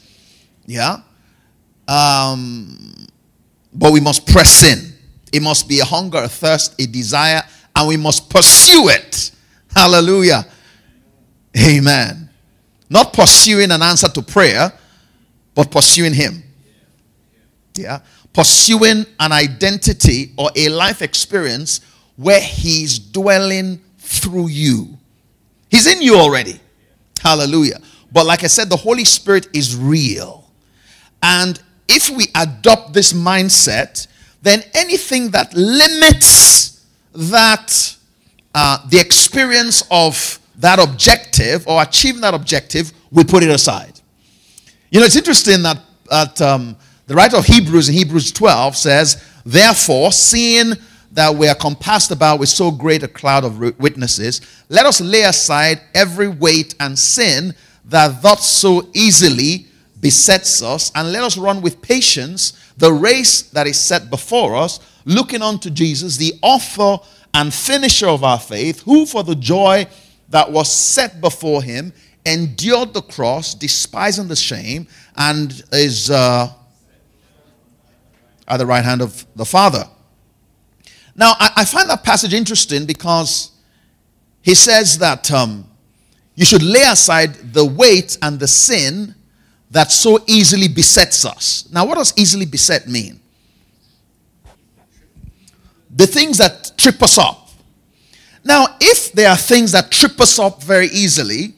Yeah? 0.66 0.98
Um, 1.88 3.08
but 3.72 3.94
we 3.94 4.02
must 4.02 4.28
press 4.28 4.64
in. 4.64 4.94
It 5.32 5.42
must 5.42 5.70
be 5.70 5.80
a 5.80 5.86
hunger, 5.86 6.18
a 6.18 6.28
thirst, 6.28 6.80
a 6.82 6.86
desire, 6.86 7.42
and 7.76 7.88
we 7.88 7.98
must 7.98 8.30
pursue 8.30 8.90
it. 8.90 9.32
Hallelujah. 9.74 10.46
Amen. 11.58 12.30
Not 12.90 13.14
pursuing 13.14 13.72
an 13.72 13.82
answer 13.82 14.10
to 14.10 14.22
prayer, 14.22 14.72
but 15.56 15.72
pursuing 15.72 16.14
Him. 16.14 16.44
Yeah. 17.76 18.00
Pursuing 18.34 19.06
an 19.20 19.32
identity 19.32 20.34
or 20.38 20.50
a 20.56 20.70
life 20.70 21.02
experience 21.02 21.82
where 22.16 22.42
He's 22.42 23.00
dwelling 23.00 23.80
through 24.00 24.48
you. 24.50 24.98
He's 25.70 25.88
in 25.88 26.02
you 26.02 26.18
already. 26.18 26.60
Hallelujah. 27.22 27.80
But 28.12 28.26
like 28.26 28.44
I 28.44 28.48
said, 28.48 28.70
the 28.70 28.78
Holy 28.78 29.06
Spirit 29.06 29.48
is 29.54 29.76
real. 29.76 30.52
And 31.22 31.60
if 31.88 32.10
we 32.10 32.28
adopt 32.36 32.94
this 32.94 33.14
mindset, 33.14 34.08
then 34.42 34.62
anything 34.74 35.32
that 35.32 35.54
limits 35.54 36.86
that 37.14 37.96
uh, 38.54 38.78
the 38.90 39.00
experience 39.00 39.84
of 39.90 40.40
that 40.58 40.80
objective 40.80 41.68
or 41.68 41.82
achieving 41.82 42.22
that 42.22 42.34
objective, 42.34 42.92
we 43.12 43.24
put 43.24 43.42
it 43.42 43.50
aside. 43.50 44.00
You 44.92 45.00
know, 45.00 45.06
it's 45.06 45.16
interesting 45.16 45.64
that, 45.64 45.80
that 46.10 46.42
um, 46.42 46.76
the 47.14 47.18
writer 47.18 47.38
of 47.38 47.46
Hebrews 47.46 47.90
in 47.90 47.94
Hebrews 47.94 48.32
12 48.32 48.76
says, 48.76 49.24
Therefore, 49.46 50.12
seeing 50.12 50.74
that 51.12 51.36
we 51.36 51.48
are 51.48 51.54
compassed 51.54 52.10
about 52.10 52.40
with 52.40 52.50
so 52.50 52.72
great 52.72 53.04
a 53.04 53.08
cloud 53.08 53.44
of 53.44 53.60
witnesses, 53.80 54.42
let 54.68 54.88
us 54.88 55.00
lay 55.00 55.22
aside 55.22 55.80
every 55.94 56.28
weight 56.28 56.74
and 56.80 56.98
sin 56.98 57.54
that 57.86 58.24
doth 58.24 58.40
so 58.40 58.90
easily 58.96 59.68
besets 60.02 60.64
us, 60.64 60.92
and 60.96 61.12
let 61.12 61.24
us 61.24 61.38
run 61.38 61.62
with 61.62 61.84
patience 61.84 62.74
the 62.78 62.92
race 62.92 63.44
that 63.44 63.68
is 63.68 63.80
set 63.80 64.10
before 64.10 64.56
us, 64.56 64.80
looking 65.06 65.44
unto 65.44 65.70
Jesus, 65.70 66.18
the 66.18 66.34
author 66.42 66.98
and 67.36 67.54
finisher 67.54 68.08
of 68.08 68.24
our 68.24 68.40
faith, 68.40 68.82
who 68.82 69.06
for 69.06 69.24
the 69.24 69.36
joy 69.36 69.86
that 70.30 70.52
was 70.52 70.76
set 70.76 71.22
before 71.22 71.62
him 71.62 71.94
endured 72.26 72.92
the 72.96 73.04
cross, 73.04 73.54
despising 73.54 74.28
the 74.28 74.36
shame, 74.36 74.88
and 75.16 75.64
is 75.72 76.10
uh, 76.10 76.52
at 78.48 78.58
the 78.58 78.66
right 78.66 78.84
hand 78.84 79.02
of 79.02 79.26
the 79.36 79.46
Father. 79.46 79.84
Now, 81.16 81.34
I, 81.40 81.52
I 81.58 81.66
find 81.66 81.90
that 81.90 82.04
passage 82.04 82.34
interesting 82.34 82.86
because 82.86 83.52
he 84.42 84.56
says 84.56 84.98
that 84.98 85.32
um, 85.32 85.66
you 86.36 86.46
should 86.46 86.64
lay 86.64 86.84
aside 86.84 87.54
the 87.54 87.64
weight 87.66 88.18
and 88.22 88.40
the 88.40 88.48
sin 88.48 89.16
that 89.72 89.92
so 89.92 90.20
easily 90.28 90.68
besets 90.68 91.26
us. 91.26 91.68
Now, 91.72 91.86
what 91.86 91.96
does 91.96 92.14
easily 92.18 92.46
beset 92.46 92.88
mean? 92.88 93.20
The 95.96 96.08
things 96.08 96.38
that 96.40 96.74
trip 96.78 97.02
us 97.02 97.18
up. 97.18 97.50
Now, 98.44 98.78
if 98.82 99.12
there 99.14 99.30
are 99.30 99.38
things 99.38 99.72
that 99.72 99.92
trip 99.92 100.20
us 100.20 100.38
up 100.38 100.62
very 100.62 100.88
easily, 100.88 101.54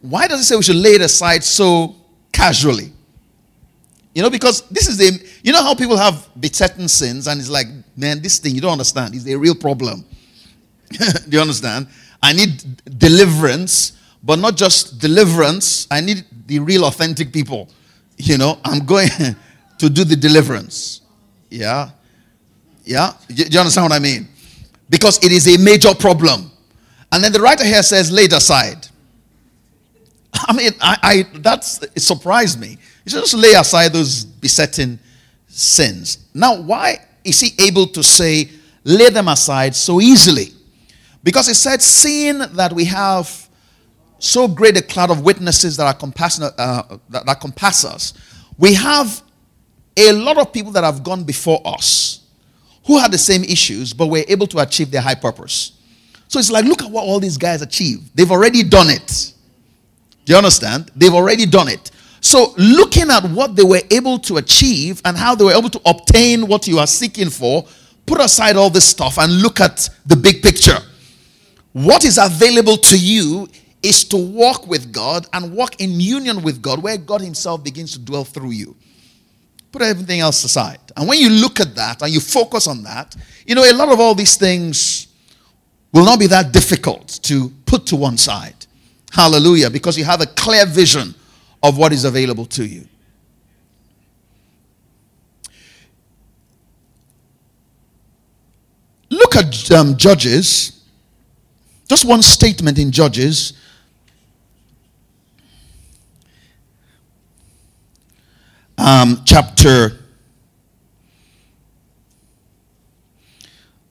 why 0.00 0.28
does 0.28 0.40
it 0.40 0.44
say 0.44 0.56
we 0.56 0.62
should 0.62 0.76
lay 0.76 0.90
it 0.90 1.00
aside 1.00 1.42
so 1.42 1.96
casually? 2.32 2.92
You 4.18 4.24
know, 4.24 4.30
because 4.30 4.62
this 4.62 4.88
is 4.88 5.00
a, 5.00 5.16
you 5.44 5.52
know 5.52 5.62
how 5.62 5.76
people 5.76 5.96
have 5.96 6.28
besetting 6.40 6.88
sins 6.88 7.28
and 7.28 7.38
it's 7.38 7.48
like, 7.48 7.68
man, 7.96 8.20
this 8.20 8.40
thing, 8.40 8.52
you 8.52 8.60
don't 8.60 8.72
understand, 8.72 9.14
is 9.14 9.28
a 9.28 9.38
real 9.38 9.54
problem. 9.54 10.04
Do 10.90 10.96
you 11.28 11.40
understand? 11.40 11.86
I 12.20 12.32
need 12.32 12.82
deliverance, 12.98 13.92
but 14.24 14.40
not 14.40 14.56
just 14.56 14.98
deliverance. 14.98 15.86
I 15.88 16.00
need 16.00 16.24
the 16.48 16.58
real 16.58 16.86
authentic 16.86 17.32
people. 17.32 17.68
You 18.16 18.38
know, 18.38 18.58
I'm 18.64 18.84
going 18.84 19.08
to 19.78 19.88
do 19.88 20.02
the 20.02 20.16
deliverance. 20.16 21.02
Yeah. 21.48 21.90
Yeah. 22.84 23.12
Do 23.28 23.44
you 23.44 23.60
understand 23.60 23.84
what 23.84 23.92
I 23.92 24.00
mean? 24.00 24.26
Because 24.90 25.24
it 25.24 25.30
is 25.30 25.46
a 25.46 25.62
major 25.62 25.94
problem. 25.94 26.50
And 27.12 27.22
then 27.22 27.32
the 27.32 27.40
writer 27.40 27.64
here 27.64 27.84
says, 27.84 28.10
laid 28.10 28.32
aside. 28.32 28.88
I 30.34 30.52
mean, 30.54 30.72
I, 30.80 30.98
I 31.02 31.38
that's 31.38 31.84
it 31.84 32.00
surprised 32.00 32.60
me. 32.60 32.78
He 33.08 33.12
just 33.14 33.32
lay 33.32 33.54
aside 33.54 33.94
those 33.94 34.22
besetting 34.22 34.98
sins. 35.46 36.28
Now, 36.34 36.60
why 36.60 36.98
is 37.24 37.40
he 37.40 37.54
able 37.58 37.86
to 37.86 38.02
say, 38.02 38.50
lay 38.84 39.08
them 39.08 39.28
aside 39.28 39.74
so 39.74 39.98
easily? 39.98 40.48
Because 41.22 41.46
he 41.46 41.54
said, 41.54 41.80
seeing 41.80 42.38
that 42.38 42.70
we 42.70 42.84
have 42.84 43.48
so 44.18 44.46
great 44.46 44.76
a 44.76 44.82
cloud 44.82 45.10
of 45.10 45.22
witnesses 45.22 45.74
that 45.78 45.86
are 45.86 45.94
compass, 45.94 46.38
uh, 46.38 46.98
that, 47.08 47.24
that 47.24 47.40
compass 47.40 47.86
us, 47.86 48.12
we 48.58 48.74
have 48.74 49.22
a 49.96 50.12
lot 50.12 50.36
of 50.36 50.52
people 50.52 50.72
that 50.72 50.84
have 50.84 51.02
gone 51.02 51.24
before 51.24 51.62
us 51.64 52.26
who 52.84 52.98
had 52.98 53.10
the 53.10 53.16
same 53.16 53.42
issues, 53.42 53.94
but 53.94 54.08
were 54.08 54.24
able 54.28 54.46
to 54.46 54.58
achieve 54.58 54.90
their 54.90 55.00
high 55.00 55.14
purpose. 55.14 55.72
So 56.28 56.38
it's 56.38 56.50
like, 56.50 56.66
look 56.66 56.82
at 56.82 56.90
what 56.90 57.04
all 57.04 57.20
these 57.20 57.38
guys 57.38 57.62
achieved. 57.62 58.14
They've 58.14 58.30
already 58.30 58.64
done 58.64 58.90
it. 58.90 59.32
Do 60.26 60.32
you 60.34 60.36
understand? 60.36 60.90
They've 60.94 61.14
already 61.14 61.46
done 61.46 61.68
it. 61.68 61.90
So, 62.20 62.54
looking 62.56 63.10
at 63.10 63.24
what 63.30 63.54
they 63.54 63.62
were 63.62 63.80
able 63.90 64.18
to 64.20 64.38
achieve 64.38 65.00
and 65.04 65.16
how 65.16 65.34
they 65.34 65.44
were 65.44 65.52
able 65.52 65.70
to 65.70 65.80
obtain 65.86 66.48
what 66.48 66.66
you 66.66 66.78
are 66.78 66.86
seeking 66.86 67.30
for, 67.30 67.64
put 68.06 68.20
aside 68.20 68.56
all 68.56 68.70
this 68.70 68.84
stuff 68.84 69.18
and 69.18 69.40
look 69.40 69.60
at 69.60 69.88
the 70.06 70.16
big 70.16 70.42
picture. 70.42 70.78
What 71.72 72.04
is 72.04 72.18
available 72.18 72.76
to 72.76 72.98
you 72.98 73.48
is 73.82 74.04
to 74.04 74.16
walk 74.16 74.66
with 74.66 74.92
God 74.92 75.26
and 75.32 75.54
walk 75.54 75.80
in 75.80 76.00
union 76.00 76.42
with 76.42 76.60
God, 76.60 76.82
where 76.82 76.96
God 76.96 77.20
Himself 77.20 77.62
begins 77.62 77.92
to 77.92 78.00
dwell 78.00 78.24
through 78.24 78.50
you. 78.50 78.74
Put 79.70 79.82
everything 79.82 80.20
else 80.20 80.42
aside. 80.44 80.80
And 80.96 81.06
when 81.08 81.18
you 81.18 81.30
look 81.30 81.60
at 81.60 81.74
that 81.76 82.02
and 82.02 82.10
you 82.10 82.20
focus 82.20 82.66
on 82.66 82.82
that, 82.84 83.14
you 83.46 83.54
know, 83.54 83.62
a 83.62 83.74
lot 83.74 83.90
of 83.90 84.00
all 84.00 84.14
these 84.14 84.36
things 84.36 85.08
will 85.92 86.04
not 86.04 86.18
be 86.18 86.26
that 86.26 86.52
difficult 86.52 87.20
to 87.22 87.50
put 87.66 87.86
to 87.86 87.96
one 87.96 88.16
side. 88.16 88.66
Hallelujah. 89.12 89.70
Because 89.70 89.96
you 89.96 90.04
have 90.04 90.20
a 90.20 90.26
clear 90.26 90.66
vision 90.66 91.14
of 91.62 91.76
what 91.76 91.92
is 91.92 92.04
available 92.04 92.46
to 92.46 92.64
you. 92.66 92.86
Look 99.10 99.36
at 99.36 99.70
um, 99.70 99.96
Judges 99.96 100.78
just 101.88 102.04
one 102.04 102.20
statement 102.20 102.78
in 102.78 102.92
Judges. 102.92 103.54
Um, 108.76 109.22
chapter. 109.24 109.98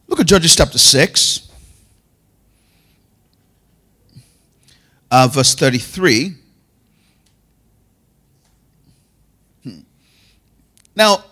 Look 0.07 0.19
at 0.19 0.27
Judges 0.27 0.55
chapter 0.55 0.77
6, 0.77 1.51
uh, 5.11 5.27
verse 5.29 5.55
33. 5.55 6.35
Now, 10.97 11.23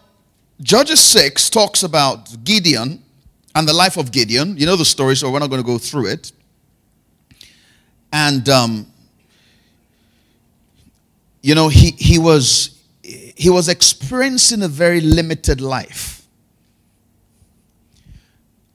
Judges 0.62 1.00
6 1.00 1.50
talks 1.50 1.82
about 1.82 2.44
Gideon 2.44 3.02
and 3.56 3.68
the 3.68 3.74
life 3.74 3.98
of 3.98 4.12
Gideon. 4.12 4.56
You 4.58 4.68
know 4.68 4.76
the 4.76 4.86
story, 4.86 5.16
so 5.16 5.32
we're 5.32 5.40
not 5.40 5.50
going 5.50 5.62
to 5.62 5.66
go 5.66 5.80
through 5.80 6.06
it. 6.06 6.32
And, 8.14 8.48
um, 8.48 8.86
you 11.42 11.56
know, 11.56 11.68
he, 11.68 11.92
he, 11.98 12.20
was, 12.20 12.80
he 13.02 13.50
was 13.50 13.68
experiencing 13.68 14.62
a 14.62 14.68
very 14.68 15.02
limited 15.02 15.62
life. 15.62 16.28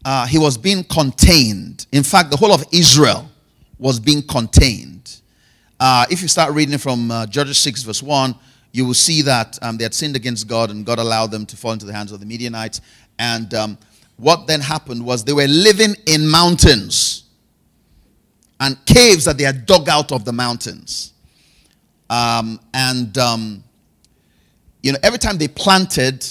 Uh, 0.04 0.26
he 0.26 0.38
was 0.38 0.58
being 0.58 0.82
contained. 0.82 1.86
In 1.92 2.02
fact, 2.02 2.32
the 2.32 2.36
whole 2.36 2.52
of 2.52 2.64
Israel 2.72 3.30
was 3.78 4.00
being 4.00 4.22
contained. 4.22 5.20
Uh, 5.78 6.06
if 6.10 6.20
you 6.20 6.26
start 6.26 6.52
reading 6.52 6.78
from 6.78 7.12
uh, 7.12 7.26
Judges 7.26 7.58
6, 7.58 7.84
verse 7.84 8.02
1, 8.02 8.34
you 8.72 8.86
will 8.86 8.94
see 8.94 9.22
that 9.22 9.58
um, 9.62 9.76
they 9.76 9.84
had 9.84 9.94
sinned 9.94 10.16
against 10.16 10.46
God 10.46 10.70
and 10.70 10.86
God 10.86 10.98
allowed 10.98 11.30
them 11.30 11.46
to 11.46 11.56
fall 11.56 11.72
into 11.72 11.86
the 11.86 11.92
hands 11.92 12.12
of 12.12 12.20
the 12.20 12.26
Midianites. 12.26 12.80
And 13.18 13.52
um, 13.54 13.78
what 14.16 14.46
then 14.46 14.60
happened 14.60 15.04
was 15.04 15.24
they 15.24 15.32
were 15.32 15.46
living 15.46 15.94
in 16.06 16.26
mountains 16.26 17.24
and 18.60 18.76
caves 18.86 19.24
that 19.24 19.38
they 19.38 19.44
had 19.44 19.66
dug 19.66 19.88
out 19.88 20.12
of 20.12 20.24
the 20.24 20.32
mountains. 20.32 21.12
Um, 22.08 22.60
and, 22.74 23.16
um, 23.18 23.64
you 24.82 24.92
know, 24.92 24.98
every 25.02 25.18
time 25.18 25.38
they 25.38 25.48
planted, 25.48 26.26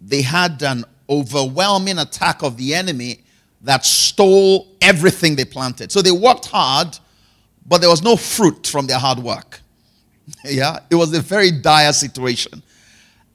they 0.00 0.22
had 0.22 0.62
an 0.62 0.84
overwhelming 1.08 1.98
attack 1.98 2.42
of 2.42 2.56
the 2.56 2.74
enemy 2.74 3.20
that 3.62 3.84
stole 3.84 4.68
everything 4.80 5.36
they 5.36 5.44
planted. 5.44 5.92
So 5.92 6.02
they 6.02 6.12
worked 6.12 6.46
hard, 6.46 6.98
but 7.70 7.80
there 7.80 7.88
was 7.88 8.02
no 8.02 8.16
fruit 8.16 8.66
from 8.66 8.88
their 8.88 8.98
hard 8.98 9.20
work. 9.20 9.60
yeah, 10.44 10.80
it 10.90 10.96
was 10.96 11.14
a 11.14 11.20
very 11.20 11.52
dire 11.52 11.92
situation. 11.92 12.62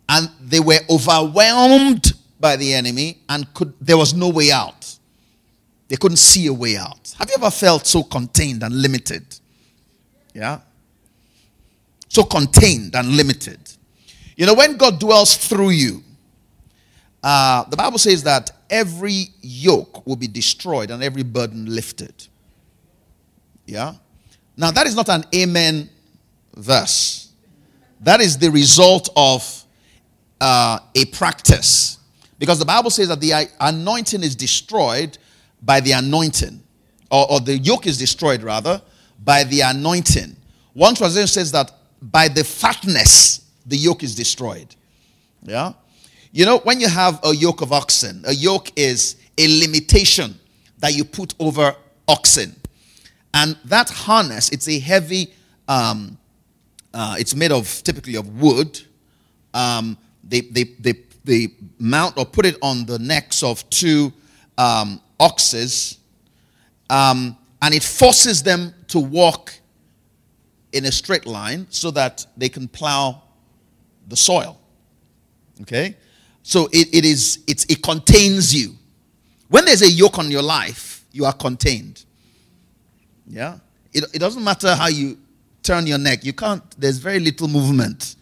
And 0.10 0.30
they 0.42 0.60
were 0.60 0.80
overwhelmed 0.90 2.12
by 2.38 2.58
the 2.58 2.74
enemy, 2.74 3.20
and 3.30 3.52
could, 3.54 3.74
there 3.80 3.98
was 3.98 4.14
no 4.14 4.28
way 4.28 4.52
out. 4.52 4.94
They 5.88 5.96
couldn't 5.96 6.18
see 6.18 6.48
a 6.48 6.54
way 6.54 6.76
out. 6.76 7.16
Have 7.18 7.30
you 7.30 7.36
ever 7.38 7.50
felt 7.50 7.88
so 7.88 8.04
contained 8.04 8.62
and 8.62 8.76
limited? 8.76 9.24
Yeah? 10.34 10.60
So 12.10 12.24
contained 12.24 12.94
and 12.94 13.16
limited. 13.16 13.60
You 14.36 14.48
know, 14.48 14.54
when 14.54 14.76
God 14.76 15.00
dwells 15.00 15.38
through 15.38 15.70
you, 15.70 16.04
uh, 17.24 17.64
the 17.70 17.78
Bible 17.78 18.00
says 18.00 18.24
that 18.24 18.52
every 18.70 19.28
yoke 19.42 20.06
will 20.06 20.18
be 20.18 20.28
destroyed 20.28 20.92
and 20.92 21.02
every 21.02 21.24
burden 21.24 21.74
lifted. 21.74 22.28
Yeah? 23.66 23.94
Now, 24.58 24.72
that 24.72 24.88
is 24.88 24.96
not 24.96 25.10
an 25.10 25.24
amen 25.34 25.90
verse. 26.56 27.30
That 28.02 28.22
is 28.22 28.38
the 28.38 28.50
result 28.52 29.10
of 29.16 29.64
uh, 30.40 30.80
a 30.96 31.06
practice. 31.06 31.98
Because 32.38 32.60
the 32.60 32.66
Bible 32.66 32.90
says 32.90 33.08
that 33.08 33.20
the 33.20 33.50
anointing 33.60 34.24
is 34.24 34.36
destroyed 34.36 35.18
by 35.62 35.80
the 35.80 35.94
anointing, 35.94 36.62
or, 37.10 37.32
or 37.32 37.40
the 37.40 37.58
yoke 37.58 37.88
is 37.88 37.98
destroyed 37.98 38.44
rather 38.44 38.82
by 39.24 39.44
the 39.44 39.62
anointing. 39.62 40.36
One 40.74 40.96
translation 40.96 41.28
says 41.28 41.52
that 41.54 41.72
by 42.02 42.28
the 42.28 42.44
fatness, 42.44 43.50
the 43.66 43.78
yoke 43.78 44.04
is 44.04 44.16
destroyed. 44.16 44.76
Yeah? 45.42 45.74
You 46.32 46.46
know, 46.46 46.60
when 46.60 46.80
you 46.80 46.90
have 46.90 47.20
a 47.24 47.34
yoke 47.34 47.62
of 47.62 47.72
oxen, 47.72 48.24
a 48.28 48.34
yoke 48.34 48.70
is 48.76 49.16
a 49.38 49.60
limitation 49.62 50.38
that 50.80 50.94
you 50.94 51.06
put 51.06 51.34
over 51.40 51.76
oxen. 52.08 52.56
And 53.36 53.58
that 53.66 53.90
harness, 53.90 54.50
it's 54.50 54.70
a 54.70 54.80
heavy, 54.80 55.34
um, 55.68 56.18
uh, 56.94 57.18
it's 57.20 57.36
made 57.36 57.52
of 57.52 57.84
typically 57.84 58.16
of 58.16 58.42
wood. 58.42 58.82
Um, 59.54 59.98
they, 60.24 60.40
they, 60.40 60.64
they, 60.64 60.94
they 61.26 61.48
mount 61.78 62.18
or 62.18 62.26
put 62.26 62.46
it 62.46 62.58
on 62.62 62.86
the 62.86 62.98
necks 62.98 63.44
of 63.44 63.70
two 63.70 64.14
um, 64.58 65.02
oxes, 65.20 65.98
um, 66.90 67.38
and 67.62 67.74
it 67.74 67.84
forces 67.84 68.42
them 68.42 68.74
to 68.88 69.00
walk 69.00 69.54
in 70.72 70.86
a 70.86 70.92
straight 70.92 71.26
line 71.26 71.68
so 71.70 71.92
that 71.92 72.26
they 72.38 72.48
can 72.48 72.70
plow 72.70 73.22
the 74.08 74.16
soil. 74.16 74.58
Okay? 75.62 75.98
So 76.42 76.68
it, 76.72 76.88
it 76.94 77.04
is 77.04 77.44
it's, 77.48 77.66
it 77.66 77.84
contains 77.84 78.56
you. 78.56 78.76
When 79.50 79.66
there's 79.66 79.82
a 79.82 79.92
yoke 79.92 80.20
on 80.20 80.32
your 80.32 80.42
life, 80.42 81.04
you 81.12 81.26
are 81.26 81.34
contained. 81.34 82.05
Yeah? 83.28 83.58
It, 83.94 84.06
it 84.14 84.20
doesn't 84.20 84.44
matter 84.44 84.76
how 84.76 84.88
you 84.88 85.18
turn 85.64 85.88
your 85.88 85.98
neck. 85.98 86.24
You 86.24 86.34
can't, 86.34 86.64
there's 86.80 86.98
very 86.98 87.20
little 87.20 87.48
movement. 87.48 88.16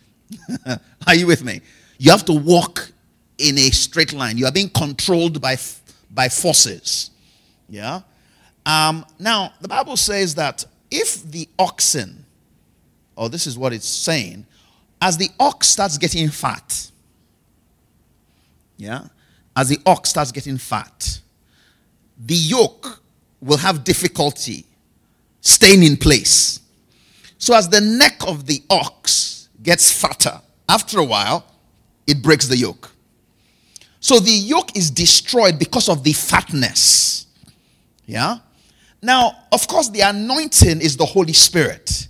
are 1.08 1.16
you 1.16 1.28
with 1.28 1.44
me? 1.44 1.62
You 1.98 2.12
have 2.12 2.26
to 2.26 2.34
walk 2.34 2.92
in 3.38 3.58
a 3.58 3.70
straight 3.72 4.14
line. 4.14 4.38
You 4.38 4.46
are 4.46 4.52
being 4.52 4.70
controlled 4.70 5.42
by, 5.42 5.58
by 6.12 6.30
forces. 6.30 7.12
Yeah? 7.70 8.02
Um, 8.66 9.06
now, 9.20 9.54
the 9.62 9.68
Bible 9.68 9.98
says 9.98 10.36
that 10.36 10.66
if 10.90 11.24
the 11.24 11.50
oxen, 11.60 12.26
or 13.16 13.30
this 13.30 13.48
is 13.48 13.58
what 13.58 13.74
it's 13.74 13.88
saying, 13.88 14.46
as 15.02 15.18
the 15.18 15.30
ox 15.40 15.68
starts 15.68 15.98
getting 15.98 16.30
fat, 16.30 16.92
yeah, 18.78 19.08
as 19.56 19.70
the 19.70 19.80
ox 19.86 20.10
starts 20.10 20.32
getting 20.32 20.58
fat, 20.58 21.20
the 22.18 22.36
yoke 22.36 23.02
will 23.42 23.58
have 23.58 23.84
difficulty 23.84 24.66
staying 25.44 25.84
in 25.84 25.98
place. 25.98 26.60
So, 27.38 27.54
as 27.54 27.70
the 27.70 27.82
neck 27.82 28.22
of 28.26 28.48
the 28.48 28.64
ox 28.70 29.50
gets 29.62 29.92
fatter, 29.92 30.42
after 30.68 31.00
a 31.00 31.04
while, 31.04 31.46
it 32.08 32.24
breaks 32.24 32.48
the 32.48 32.58
yoke. 32.58 32.92
So, 34.00 34.20
the 34.20 34.32
yoke 34.32 34.76
is 34.76 34.90
destroyed 34.90 35.60
because 35.60 35.90
of 35.90 36.04
the 36.04 36.14
fatness. 36.14 37.28
Yeah? 38.06 38.38
Now, 39.02 39.34
of 39.52 39.68
course, 39.68 39.90
the 39.90 40.02
anointing 40.02 40.82
is 40.82 40.98
the 40.98 41.06
Holy 41.06 41.34
Spirit. 41.34 42.08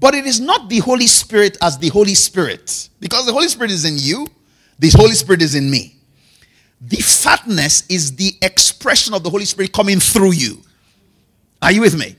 But 0.00 0.14
it 0.14 0.26
is 0.26 0.40
not 0.40 0.68
the 0.68 0.78
Holy 0.78 1.06
Spirit 1.06 1.56
as 1.62 1.78
the 1.78 1.88
Holy 1.88 2.14
Spirit. 2.14 2.88
Because 3.00 3.26
the 3.26 3.32
Holy 3.32 3.48
Spirit 3.48 3.70
is 3.70 3.84
in 3.84 3.94
you, 3.98 4.28
the 4.78 4.90
Holy 4.90 5.14
Spirit 5.14 5.42
is 5.42 5.54
in 5.54 5.70
me. 5.70 5.96
The 6.80 6.98
fatness 6.98 7.84
is 7.88 8.14
the 8.14 8.32
expression 8.42 9.14
of 9.14 9.24
the 9.24 9.30
Holy 9.30 9.44
Spirit 9.44 9.72
coming 9.72 9.98
through 9.98 10.32
you. 10.32 10.62
Are 11.60 11.72
you 11.72 11.80
with 11.80 11.96
me? 11.96 12.16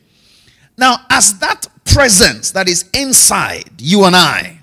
Now, 0.80 1.06
as 1.10 1.38
that 1.40 1.68
presence 1.84 2.52
that 2.52 2.70
is 2.70 2.90
inside 2.94 3.82
you 3.82 4.06
and 4.06 4.16
I, 4.16 4.60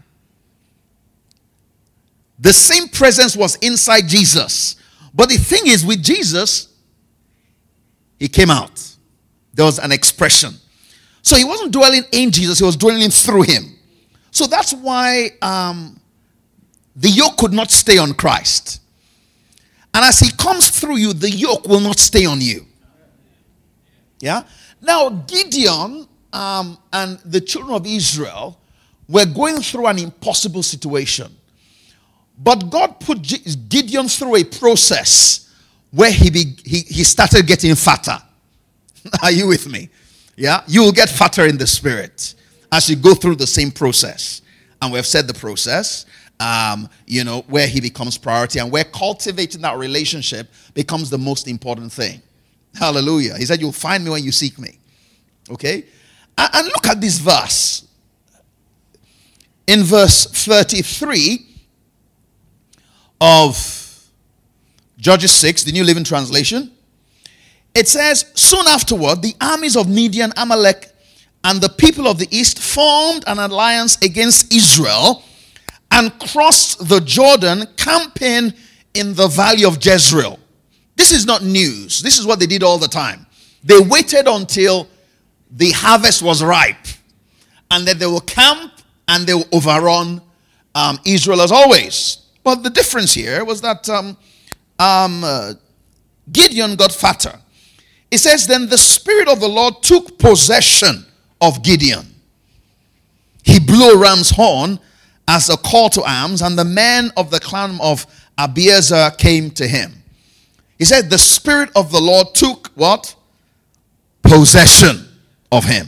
the 2.39 2.55
same 2.55 2.89
presence 2.89 3.37
was 3.37 3.57
inside 3.57 4.09
Jesus. 4.09 4.77
But 5.15 5.29
the 5.29 5.37
thing 5.37 5.67
is, 5.67 5.85
with 5.85 6.03
Jesus, 6.03 6.73
he 8.19 8.29
came 8.29 8.51
out. 8.51 8.83
There 9.53 9.67
was 9.67 9.79
an 9.79 9.93
expression. 9.93 10.55
So 11.21 11.37
he 11.37 11.45
wasn't 11.45 11.73
dwelling 11.73 12.05
in 12.13 12.31
Jesus, 12.31 12.61
he 12.61 12.65
was 12.65 12.77
dwelling 12.77 13.11
through 13.11 13.43
him. 13.43 13.77
So 14.31 14.47
that's 14.47 14.73
why 14.73 15.33
um, 15.43 16.01
the 16.95 17.11
yoke 17.11 17.37
could 17.37 17.53
not 17.53 17.71
stay 17.71 17.99
on 17.99 18.15
Christ. 18.15 18.81
And 19.93 20.03
as 20.03 20.19
he 20.21 20.31
comes 20.33 20.71
through 20.71 20.97
you, 20.97 21.13
the 21.13 21.31
yoke 21.31 21.67
will 21.67 21.81
not 21.81 21.99
stay 21.99 22.25
on 22.25 22.41
you. 22.41 22.65
Yeah? 24.19 24.45
Now, 24.81 25.09
Gideon 25.09 26.07
um, 26.33 26.79
and 26.93 27.19
the 27.25 27.41
children 27.41 27.75
of 27.75 27.87
Israel 27.87 28.59
were 29.09 29.27
going 29.27 29.61
through 29.63 29.87
an 29.87 29.99
impossible 29.99 30.63
situation. 30.63 31.35
But 32.39 32.71
God 32.71 33.01
put 33.01 33.23
Gideon 33.69 34.09
through 34.09 34.37
a 34.37 34.45
process 34.45 35.55
where 35.91 36.11
he, 36.11 36.31
be, 36.31 36.57
he, 36.65 36.81
he 36.81 37.05
started 37.05 37.47
getting 37.47 37.75
fatter. 37.75 38.19
Are 39.23 39.31
you 39.31 39.47
with 39.47 39.71
me? 39.71 39.89
Yeah? 40.37 40.63
You 40.67 40.83
will 40.83 40.93
get 40.93 41.09
fatter 41.09 41.47
in 41.47 41.57
the 41.57 41.67
spirit 41.67 42.35
as 42.71 42.91
you 42.91 42.97
go 42.97 43.15
through 43.15 43.37
the 43.37 43.47
same 43.47 43.71
process. 43.71 44.43
And 44.83 44.93
we've 44.93 45.07
said 45.07 45.27
the 45.27 45.35
process, 45.35 46.05
um, 46.39 46.91
you 47.07 47.25
know, 47.25 47.45
where 47.49 47.67
he 47.67 47.81
becomes 47.81 48.19
priority 48.19 48.59
and 48.59 48.71
where 48.71 48.85
cultivating 48.85 49.63
that 49.63 49.79
relationship 49.79 50.49
becomes 50.75 51.09
the 51.09 51.17
most 51.19 51.49
important 51.49 51.91
thing. 51.91 52.21
Hallelujah. 52.79 53.37
He 53.37 53.47
said, 53.47 53.61
You'll 53.61 53.73
find 53.73 54.05
me 54.05 54.11
when 54.11 54.25
you 54.25 54.33
seek 54.33 54.59
me. 54.59 54.79
Okay? 55.51 55.85
And 56.39 56.67
look 56.67 56.87
at 56.87 57.01
this 57.01 57.19
verse. 57.19 57.87
In 59.67 59.83
verse 59.83 60.27
33 60.27 61.45
of 63.21 64.09
Judges 64.99 65.33
6, 65.33 65.65
the 65.65 65.73
New 65.73 65.85
Living 65.85 66.05
Translation, 66.05 66.71
it 67.75 67.89
says, 67.89 68.31
Soon 68.35 68.67
afterward, 68.67 69.23
the 69.23 69.35
armies 69.41 69.77
of 69.77 69.89
Midian, 69.89 70.33
Amalek, 70.37 70.89
and 71.45 71.61
the 71.61 71.69
people 71.69 72.07
of 72.07 72.19
the 72.19 72.29
east 72.31 72.59
formed 72.59 73.25
an 73.27 73.39
alliance 73.39 73.99
against 74.03 74.53
Israel 74.55 75.23
and 75.91 76.19
crossed 76.19 76.89
the 76.89 77.01
Jordan, 77.01 77.65
camping 77.77 78.53
in 78.95 79.15
the 79.15 79.29
valley 79.29 79.65
of 79.65 79.85
Jezreel. 79.85 80.39
This 80.97 81.13
is 81.13 81.27
not 81.27 81.43
news. 81.43 82.01
This 82.03 82.19
is 82.19 82.27
what 82.27 82.41
they 82.41 82.47
did 82.47 82.63
all 82.63 82.79
the 82.79 82.89
time. 82.89 83.27
They 83.63 83.79
waited 83.79 84.27
until 84.27 84.89
the 85.51 85.71
harvest 85.73 86.23
was 86.23 86.43
ripe, 86.43 86.87
and 87.71 87.87
then 87.87 87.99
they 87.99 88.07
will 88.07 88.21
camp 88.21 88.73
and 89.09 89.27
they 89.27 89.35
will 89.35 89.49
overrun 89.53 90.21
um, 90.75 90.99
Israel 91.05 91.41
as 91.41 91.53
always. 91.53 92.19
But 92.43 92.63
the 92.63 92.71
difference 92.71 93.13
here 93.13 93.45
was 93.45 93.61
that 93.61 93.89
um, 93.89 94.17
um, 94.79 95.25
uh, 95.25 95.55
Gideon 96.31 96.77
got 96.77 96.93
fatter. 96.93 97.39
It 98.11 98.19
says, 98.19 98.47
Then 98.47 98.69
the 98.69 98.79
Spirit 98.79 99.29
of 99.29 99.41
the 99.41 99.49
Lord 99.49 99.83
took 99.83 100.19
possession 100.19 101.05
of 101.41 101.63
Gideon. 101.63 102.07
He 103.43 103.61
blew 103.61 103.91
a 103.91 103.99
ram's 103.99 104.31
horn 104.31 104.81
as 105.29 105.51
a 105.51 105.57
call 105.57 105.89
to 105.91 106.03
arms, 106.03 106.43
and 106.43 106.59
the 106.59 106.65
men 106.65 107.11
of 107.17 107.31
the 107.31 107.41
clan 107.41 107.79
of 107.81 108.07
Abiezer 108.39 109.17
came 109.19 109.51
to 109.53 109.67
him. 109.67 109.93
He 110.79 110.85
said, 110.85 111.11
The 111.11 111.19
Spirit 111.19 111.71
of 111.75 111.91
the 111.91 112.01
Lord 112.01 112.35
took 112.35 112.69
what? 112.75 113.15
Possession 114.23 115.07
of 115.51 115.65
him. 115.65 115.87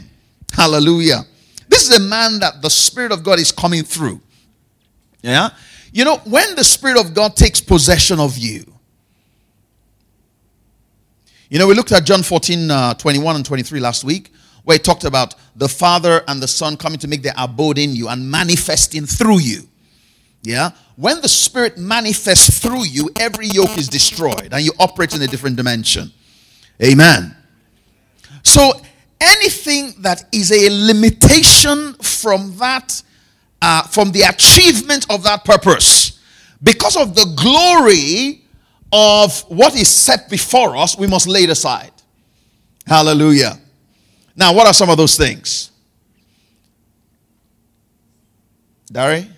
Hallelujah. 0.53 1.25
This 1.67 1.89
is 1.89 1.95
a 1.95 1.99
man 1.99 2.39
that 2.39 2.61
the 2.61 2.69
Spirit 2.69 3.11
of 3.11 3.23
God 3.23 3.39
is 3.39 3.51
coming 3.51 3.83
through. 3.83 4.21
Yeah? 5.21 5.49
You 5.91 6.05
know, 6.05 6.17
when 6.25 6.55
the 6.55 6.63
Spirit 6.63 6.99
of 6.99 7.13
God 7.13 7.35
takes 7.35 7.61
possession 7.61 8.19
of 8.19 8.37
you, 8.37 8.65
you 11.49 11.57
know, 11.57 11.67
we 11.67 11.73
looked 11.73 11.91
at 11.91 12.05
John 12.05 12.21
14, 12.21 12.69
uh, 12.69 12.93
21 12.93 13.37
and 13.37 13.45
23 13.45 13.79
last 13.79 14.03
week, 14.03 14.31
where 14.63 14.75
he 14.75 14.79
talked 14.79 15.03
about 15.03 15.33
the 15.55 15.67
Father 15.67 16.23
and 16.27 16.41
the 16.41 16.47
Son 16.47 16.77
coming 16.77 16.99
to 16.99 17.07
make 17.07 17.23
their 17.23 17.33
abode 17.37 17.79
in 17.79 17.95
you 17.95 18.07
and 18.07 18.29
manifesting 18.29 19.05
through 19.05 19.39
you. 19.39 19.67
Yeah? 20.41 20.71
When 20.95 21.21
the 21.21 21.29
Spirit 21.29 21.77
manifests 21.77 22.59
through 22.59 22.85
you, 22.85 23.09
every 23.19 23.47
yoke 23.47 23.77
is 23.77 23.87
destroyed 23.87 24.49
and 24.51 24.63
you 24.63 24.71
operate 24.79 25.15
in 25.15 25.21
a 25.21 25.27
different 25.27 25.55
dimension. 25.55 26.11
Amen. 26.81 27.35
So, 28.43 28.71
anything 29.19 29.93
that 29.99 30.23
is 30.31 30.51
a 30.51 30.69
limitation 30.69 31.93
from 31.95 32.55
that, 32.57 33.01
uh, 33.61 33.83
from 33.83 34.11
the 34.11 34.21
achievement 34.21 35.05
of 35.09 35.23
that 35.23 35.43
purpose, 35.43 36.19
because 36.63 36.95
of 36.95 37.15
the 37.15 37.25
glory 37.35 38.45
of 38.91 39.41
what 39.49 39.75
is 39.75 39.89
set 39.89 40.29
before 40.29 40.75
us, 40.77 40.97
we 40.97 41.07
must 41.07 41.27
lay 41.27 41.43
it 41.43 41.49
aside. 41.49 41.91
Hallelujah. 42.87 43.59
Now, 44.35 44.53
what 44.53 44.67
are 44.67 44.73
some 44.73 44.89
of 44.89 44.97
those 44.97 45.17
things? 45.17 45.71
Dari? 48.91 49.29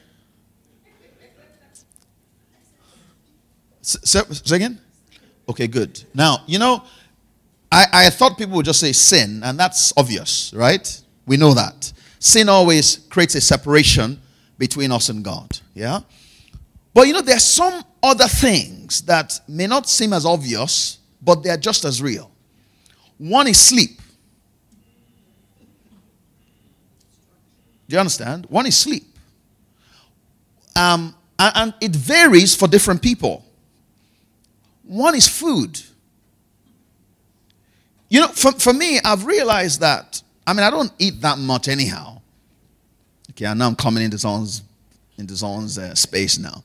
Say, 4.04 4.22
say 4.30 4.56
again? 4.56 4.80
Okay, 5.50 5.68
good. 5.68 6.04
Now, 6.14 6.44
you 6.48 6.60
know, 6.60 6.84
I, 7.72 7.86
I 7.94 8.10
thought 8.10 8.38
people 8.38 8.56
would 8.58 8.66
just 8.66 8.80
say 8.80 8.92
sin, 8.92 9.42
and 9.44 9.60
that's 9.60 9.94
obvious, 9.96 10.54
right? 10.54 11.02
We 11.26 11.38
know 11.38 11.54
that. 11.54 11.92
Sin 12.20 12.50
always 12.50 12.98
creates 13.10 13.36
a 13.36 13.42
separation 13.42 14.22
between 14.58 14.92
us 14.92 15.10
and 15.10 15.24
God. 15.24 15.60
Yeah? 15.74 16.02
But 16.94 17.08
you 17.08 17.14
know, 17.14 17.22
there 17.22 17.38
are 17.38 17.40
some 17.40 17.84
other 18.04 18.28
things 18.28 19.02
that 19.04 19.40
may 19.48 19.68
not 19.68 19.88
seem 19.88 20.14
as 20.14 20.26
obvious, 20.26 21.00
but 21.22 21.44
they're 21.44 21.58
just 21.58 21.86
as 21.86 22.02
real. 22.02 22.30
One 23.18 23.48
is 23.48 23.60
sleep. 23.60 24.02
Do 27.88 27.96
you 27.96 28.00
understand? 28.00 28.46
One 28.50 28.66
is 28.66 28.78
sleep. 28.78 29.04
Um, 30.76 31.16
and, 31.38 31.52
and 31.56 31.74
it 31.82 31.96
varies 31.96 32.56
for 32.56 32.68
different 32.68 33.02
people. 33.02 33.46
One 34.92 35.16
is 35.16 35.26
food. 35.26 35.80
You 38.10 38.20
know, 38.20 38.28
for, 38.28 38.52
for 38.52 38.74
me, 38.74 39.00
I've 39.06 39.26
realized 39.26 39.80
that, 39.80 40.22
I 40.46 40.52
mean, 40.52 40.64
I 40.64 40.70
don't 40.70 40.92
eat 41.00 41.22
that 41.22 41.38
much 41.38 41.70
anyhow. 41.70 42.20
Okay, 43.30 43.46
I 43.46 43.54
know 43.54 43.68
I'm 43.68 43.76
coming 43.78 44.04
into 44.04 44.20
someone's, 44.20 44.64
into 45.18 45.38
someone's 45.38 45.78
uh, 45.78 45.96
space 45.96 46.38
now. 46.38 46.62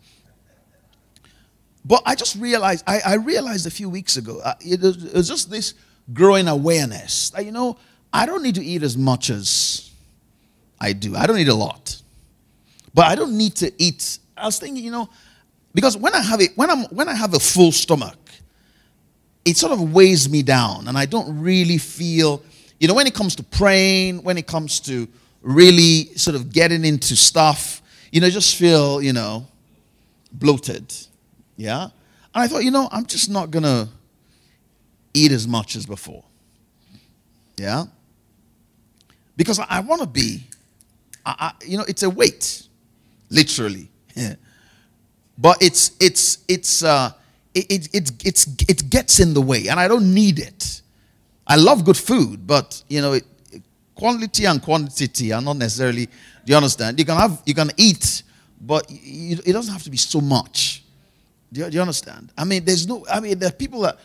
But 1.84 2.02
I 2.04 2.16
just 2.16 2.34
realized, 2.34 2.82
I, 2.88 2.98
I 3.06 3.14
realized 3.14 3.68
a 3.68 3.70
few 3.70 3.88
weeks 3.88 4.16
ago, 4.16 4.40
uh, 4.40 4.54
it, 4.58 4.80
was, 4.80 5.04
it, 5.04 5.14
was, 5.14 5.28
just 5.28 5.48
this 5.48 5.74
growing 6.12 6.48
awareness 6.48 7.30
that, 7.30 7.44
you 7.44 7.52
know, 7.52 7.78
I 8.12 8.26
don't 8.26 8.42
need 8.42 8.56
to 8.56 8.64
eat 8.64 8.82
as 8.82 8.96
much 8.96 9.30
as 9.30 9.88
I 10.80 10.94
do. 10.94 11.14
I 11.14 11.28
don't 11.28 11.38
eat 11.38 11.46
a 11.46 11.54
lot. 11.54 12.02
But 12.92 13.06
I 13.06 13.14
don't 13.14 13.38
need 13.38 13.54
to 13.56 13.72
eat. 13.80 14.18
I 14.36 14.46
was 14.46 14.58
thinking, 14.58 14.82
you 14.82 14.90
know, 14.90 15.08
because 15.76 15.94
when 15.94 16.14
I 16.14 16.22
have 16.22 16.40
it, 16.40 16.56
when 16.56 16.70
I'm 16.70 16.84
when 16.84 17.06
I 17.06 17.14
have 17.14 17.34
a 17.34 17.38
full 17.38 17.70
stomach, 17.70 18.16
it 19.44 19.58
sort 19.58 19.72
of 19.72 19.92
weighs 19.92 20.26
me 20.26 20.42
down, 20.42 20.88
and 20.88 20.96
I 20.96 21.04
don't 21.04 21.38
really 21.38 21.76
feel, 21.76 22.42
you 22.80 22.88
know, 22.88 22.94
when 22.94 23.06
it 23.06 23.12
comes 23.12 23.36
to 23.36 23.42
praying, 23.42 24.22
when 24.22 24.38
it 24.38 24.46
comes 24.46 24.80
to 24.80 25.06
really 25.42 26.06
sort 26.16 26.34
of 26.34 26.50
getting 26.50 26.82
into 26.82 27.14
stuff, 27.14 27.82
you 28.10 28.22
know, 28.22 28.30
just 28.30 28.56
feel, 28.56 29.02
you 29.02 29.12
know, 29.12 29.46
bloated. 30.32 30.94
Yeah? 31.58 31.84
And 31.84 31.92
I 32.34 32.48
thought, 32.48 32.64
you 32.64 32.70
know, 32.70 32.88
I'm 32.90 33.04
just 33.04 33.28
not 33.28 33.50
going 33.50 33.64
to 33.64 33.86
eat 35.12 35.30
as 35.30 35.46
much 35.46 35.76
as 35.76 35.84
before. 35.84 36.24
Yeah? 37.58 37.84
Because 39.36 39.58
I, 39.58 39.66
I 39.68 39.80
want 39.80 40.00
to 40.00 40.06
be, 40.06 40.42
I, 41.26 41.34
I, 41.38 41.64
you 41.66 41.76
know, 41.76 41.84
it's 41.86 42.02
a 42.02 42.08
weight, 42.08 42.66
literally. 43.28 43.90
But 45.38 45.58
it's 45.62 45.92
it's 46.00 46.38
it's 46.48 46.82
uh, 46.82 47.12
it, 47.54 47.66
it, 47.70 47.94
it, 47.94 48.26
it's 48.26 48.46
it 48.68 48.90
gets 48.90 49.20
in 49.20 49.34
the 49.34 49.40
way, 49.40 49.68
and 49.68 49.78
I 49.78 49.88
don't 49.88 50.12
need 50.14 50.38
it. 50.38 50.82
I 51.46 51.56
love 51.56 51.84
good 51.84 51.96
food, 51.96 52.46
but 52.46 52.82
you 52.88 53.00
know, 53.00 53.12
it, 53.12 53.24
quality 53.94 54.46
and 54.46 54.62
quantity 54.62 55.32
are 55.32 55.42
not 55.42 55.56
necessarily. 55.56 56.06
Do 56.06 56.52
you 56.52 56.56
understand? 56.56 56.98
You 56.98 57.04
can 57.04 57.16
have 57.16 57.42
you 57.44 57.54
can 57.54 57.70
eat, 57.76 58.22
but 58.60 58.86
it 58.88 59.52
doesn't 59.52 59.72
have 59.72 59.82
to 59.82 59.90
be 59.90 59.96
so 59.96 60.20
much. 60.20 60.82
Do 61.52 61.60
you, 61.60 61.70
do 61.70 61.74
you 61.74 61.80
understand? 61.80 62.32
I 62.36 62.44
mean, 62.44 62.64
there's 62.64 62.86
no. 62.86 63.04
I 63.10 63.20
mean, 63.20 63.38
there 63.38 63.48
are 63.48 63.52
people 63.52 63.80
that 63.80 63.98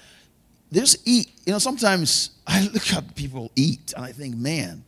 they 0.72 0.80
just 0.82 1.08
eat. 1.08 1.32
You 1.46 1.54
know, 1.54 1.60
sometimes 1.60 2.32
I 2.46 2.68
look 2.68 2.94
at 2.94 3.16
people 3.16 3.52
eat, 3.56 3.94
and 3.96 4.06
I 4.06 4.12
think, 4.12 4.36
man, 4.36 4.84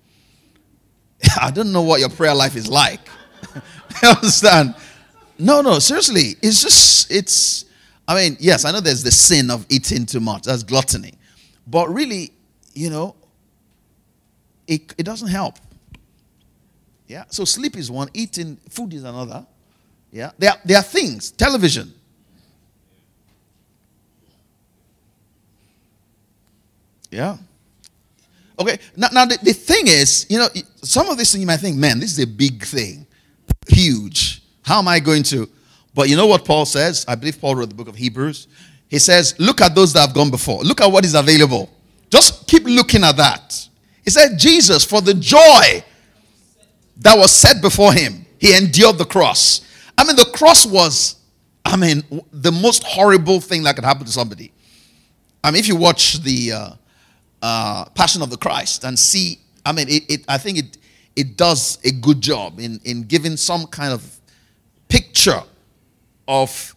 I 1.42 1.52
don't 1.52 1.72
know 1.72 1.82
what 1.82 2.00
your 2.00 2.10
prayer 2.10 2.36
life 2.36 2.56
is 2.56 2.68
like. 2.68 3.02
you 4.04 4.10
understand? 4.10 4.76
No, 5.38 5.62
no, 5.62 5.80
seriously. 5.80 6.36
It's 6.42 6.62
just, 6.62 7.12
it's, 7.12 7.66
I 8.08 8.16
mean, 8.16 8.38
yes, 8.40 8.66
I 8.66 8.72
know 8.72 8.80
there's 8.80 9.04
the 9.04 9.12
sin 9.12 9.50
of 9.50 9.66
eating 9.70 10.06
too 10.06 10.20
much. 10.20 10.44
That's 10.44 10.64
gluttony. 10.64 11.14
But 11.66 11.90
really, 11.90 12.32
you 12.74 12.90
know, 12.90 13.16
it, 14.68 14.94
it 14.98 15.04
doesn't 15.04 15.30
help. 15.30 15.58
Yeah. 17.08 17.26
So 17.30 17.46
sleep 17.46 17.78
is 17.78 17.90
one, 17.90 18.10
eating 18.14 18.58
food 18.70 18.94
is 18.94 19.04
another. 19.04 19.46
Yeah. 20.12 20.32
There 20.38 20.52
are, 20.52 20.58
there 20.64 20.78
are 20.78 20.84
things, 20.84 21.32
television. 21.32 21.94
Yeah. 27.10 27.38
Okay. 28.60 28.78
Now, 28.96 29.10
now 29.12 29.26
the, 29.26 29.38
the 29.42 29.54
thing 29.54 29.88
is, 29.88 30.28
you 30.30 30.38
know, 30.38 30.48
some 30.82 31.10
of 31.10 31.18
this 31.18 31.36
you 31.36 31.46
might 31.46 31.58
think, 31.58 31.78
man, 31.78 32.00
this 32.00 32.12
is 32.12 32.20
a 32.24 32.28
big 32.28 32.64
thing, 32.64 33.06
huge. 33.68 34.43
How 34.64 34.80
am 34.80 34.88
I 34.88 35.00
going 35.00 35.24
to? 35.24 35.50
But 35.94 36.10
you 36.10 36.16
know 36.16 36.28
what 36.28 36.46
Paul 36.46 36.66
says? 36.66 37.06
I 37.08 37.16
believe 37.16 37.40
Paul 37.40 37.56
wrote 37.56 37.70
the 37.70 37.76
book 37.76 37.88
of 37.88 37.96
Hebrews. 37.96 38.48
He 38.90 39.00
says, 39.00 39.36
Look 39.40 39.62
at 39.62 39.76
those 39.76 39.94
that 39.94 40.02
have 40.02 40.14
gone 40.14 40.32
before. 40.32 40.64
Look 40.64 40.82
at 40.82 40.92
what 40.92 41.06
is 41.06 41.16
available. 41.16 41.70
Just 42.10 42.48
keep 42.48 42.64
looking 42.66 43.04
at 43.04 43.18
that. 43.18 43.68
He 44.04 44.10
said, 44.10 44.38
Jesus, 44.38 44.84
for 44.84 45.02
the 45.02 45.14
joy 45.14 45.84
that 46.98 47.18
was 47.18 47.32
set 47.32 47.62
before 47.62 47.94
him, 47.94 48.26
he 48.40 48.56
endured 48.56 48.98
the 48.98 49.06
cross. 49.06 49.62
I 49.98 50.04
mean, 50.04 50.16
the 50.16 50.30
cross 50.34 50.66
was, 50.66 51.16
I 51.66 51.78
mean, 51.78 52.04
the 52.32 52.52
most 52.52 52.84
horrible 52.84 53.40
thing 53.40 53.64
that 53.64 53.76
could 53.76 53.86
happen 53.86 54.06
to 54.06 54.12
somebody. 54.12 54.52
I 55.44 55.52
mean, 55.52 55.60
if 55.60 55.68
you 55.68 55.76
watch 55.76 56.22
the 56.22 56.52
uh, 56.52 56.70
uh, 57.42 57.86
Passion 57.96 58.22
of 58.22 58.30
the 58.30 58.38
Christ 58.38 58.84
and 58.84 58.98
see, 58.98 59.40
I 59.66 59.72
mean, 59.72 59.88
it, 59.90 60.04
it, 60.10 60.26
I 60.28 60.38
think 60.38 60.58
it, 60.58 60.78
it 61.16 61.38
does 61.38 61.80
a 61.84 61.92
good 61.92 62.22
job 62.22 62.60
in, 62.60 62.80
in 62.84 63.04
giving 63.04 63.38
some 63.38 63.66
kind 63.68 63.94
of 63.94 64.20
picture 65.24 65.44
of 66.28 66.76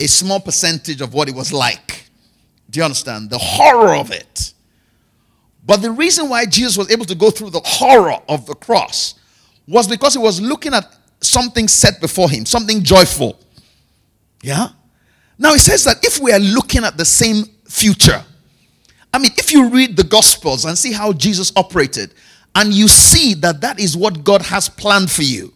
a 0.00 0.06
small 0.06 0.40
percentage 0.40 1.00
of 1.00 1.14
what 1.14 1.28
it 1.28 1.34
was 1.34 1.52
like. 1.52 2.04
Do 2.70 2.80
you 2.80 2.84
understand? 2.84 3.30
The 3.30 3.38
horror 3.38 3.94
of 3.94 4.10
it. 4.10 4.52
But 5.64 5.78
the 5.78 5.90
reason 5.90 6.28
why 6.28 6.46
Jesus 6.46 6.76
was 6.76 6.90
able 6.90 7.04
to 7.06 7.14
go 7.14 7.30
through 7.30 7.50
the 7.50 7.62
horror 7.64 8.18
of 8.28 8.46
the 8.46 8.54
cross 8.54 9.14
was 9.66 9.88
because 9.88 10.14
he 10.14 10.18
was 10.18 10.40
looking 10.40 10.72
at 10.72 10.96
something 11.20 11.68
set 11.68 12.00
before 12.00 12.30
him, 12.30 12.46
something 12.46 12.82
joyful. 12.82 13.38
Yeah? 14.42 14.68
Now 15.38 15.52
he 15.52 15.58
says 15.58 15.84
that 15.84 16.04
if 16.04 16.20
we 16.20 16.32
are 16.32 16.38
looking 16.38 16.84
at 16.84 16.96
the 16.96 17.04
same 17.04 17.44
future, 17.66 18.24
I 19.12 19.18
mean, 19.18 19.32
if 19.36 19.52
you 19.52 19.68
read 19.68 19.96
the 19.96 20.04
Gospels 20.04 20.64
and 20.64 20.76
see 20.76 20.92
how 20.92 21.12
Jesus 21.12 21.52
operated, 21.56 22.14
and 22.54 22.72
you 22.72 22.88
see 22.88 23.34
that 23.34 23.60
that 23.60 23.78
is 23.78 23.96
what 23.96 24.24
God 24.24 24.42
has 24.42 24.68
planned 24.68 25.10
for 25.10 25.22
you, 25.22 25.52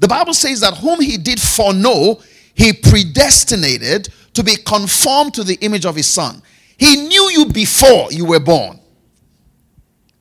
the 0.00 0.08
Bible 0.08 0.34
says 0.34 0.60
that 0.60 0.78
whom 0.78 1.00
he 1.00 1.16
did 1.16 1.40
foreknow, 1.40 2.20
he 2.54 2.72
predestinated 2.72 4.08
to 4.34 4.42
be 4.42 4.56
conformed 4.56 5.34
to 5.34 5.44
the 5.44 5.54
image 5.60 5.84
of 5.86 5.94
his 5.94 6.06
son. 6.06 6.42
He 6.76 6.96
knew 6.96 7.30
you 7.30 7.46
before 7.46 8.10
you 8.10 8.24
were 8.24 8.40
born. 8.40 8.80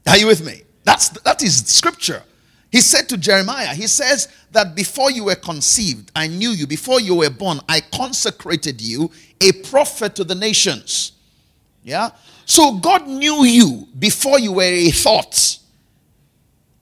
Are 0.08 0.18
you 0.18 0.28
with 0.28 0.46
me? 0.46 0.64
That's 0.84 1.10
that 1.22 1.42
is 1.44 1.66
scripture. 1.66 2.24
He 2.72 2.82
said 2.82 3.10
to 3.10 3.18
Jeremiah, 3.18 3.74
he 3.74 3.88
says 3.88 4.28
that 4.52 4.76
before 4.76 5.10
you 5.10 5.24
were 5.26 5.36
conceived, 5.36 6.12
I 6.16 6.28
knew 6.28 6.52
you. 6.52 6.68
Before 6.68 7.00
you 7.00 7.16
were 7.16 7.30
born, 7.30 7.60
I 7.68 7.82
consecrated 7.82 8.80
you 8.80 9.10
a 9.42 9.52
prophet 9.54 10.16
to 10.16 10.24
the 10.24 10.36
nations. 10.36 11.14
Yeah? 11.84 12.12
So 12.46 12.78
God 12.78 13.08
knew 13.08 13.44
you 13.44 13.88
before 13.98 14.40
you 14.40 14.52
were 14.52 14.64
a 14.64 14.92
thought 14.92 15.58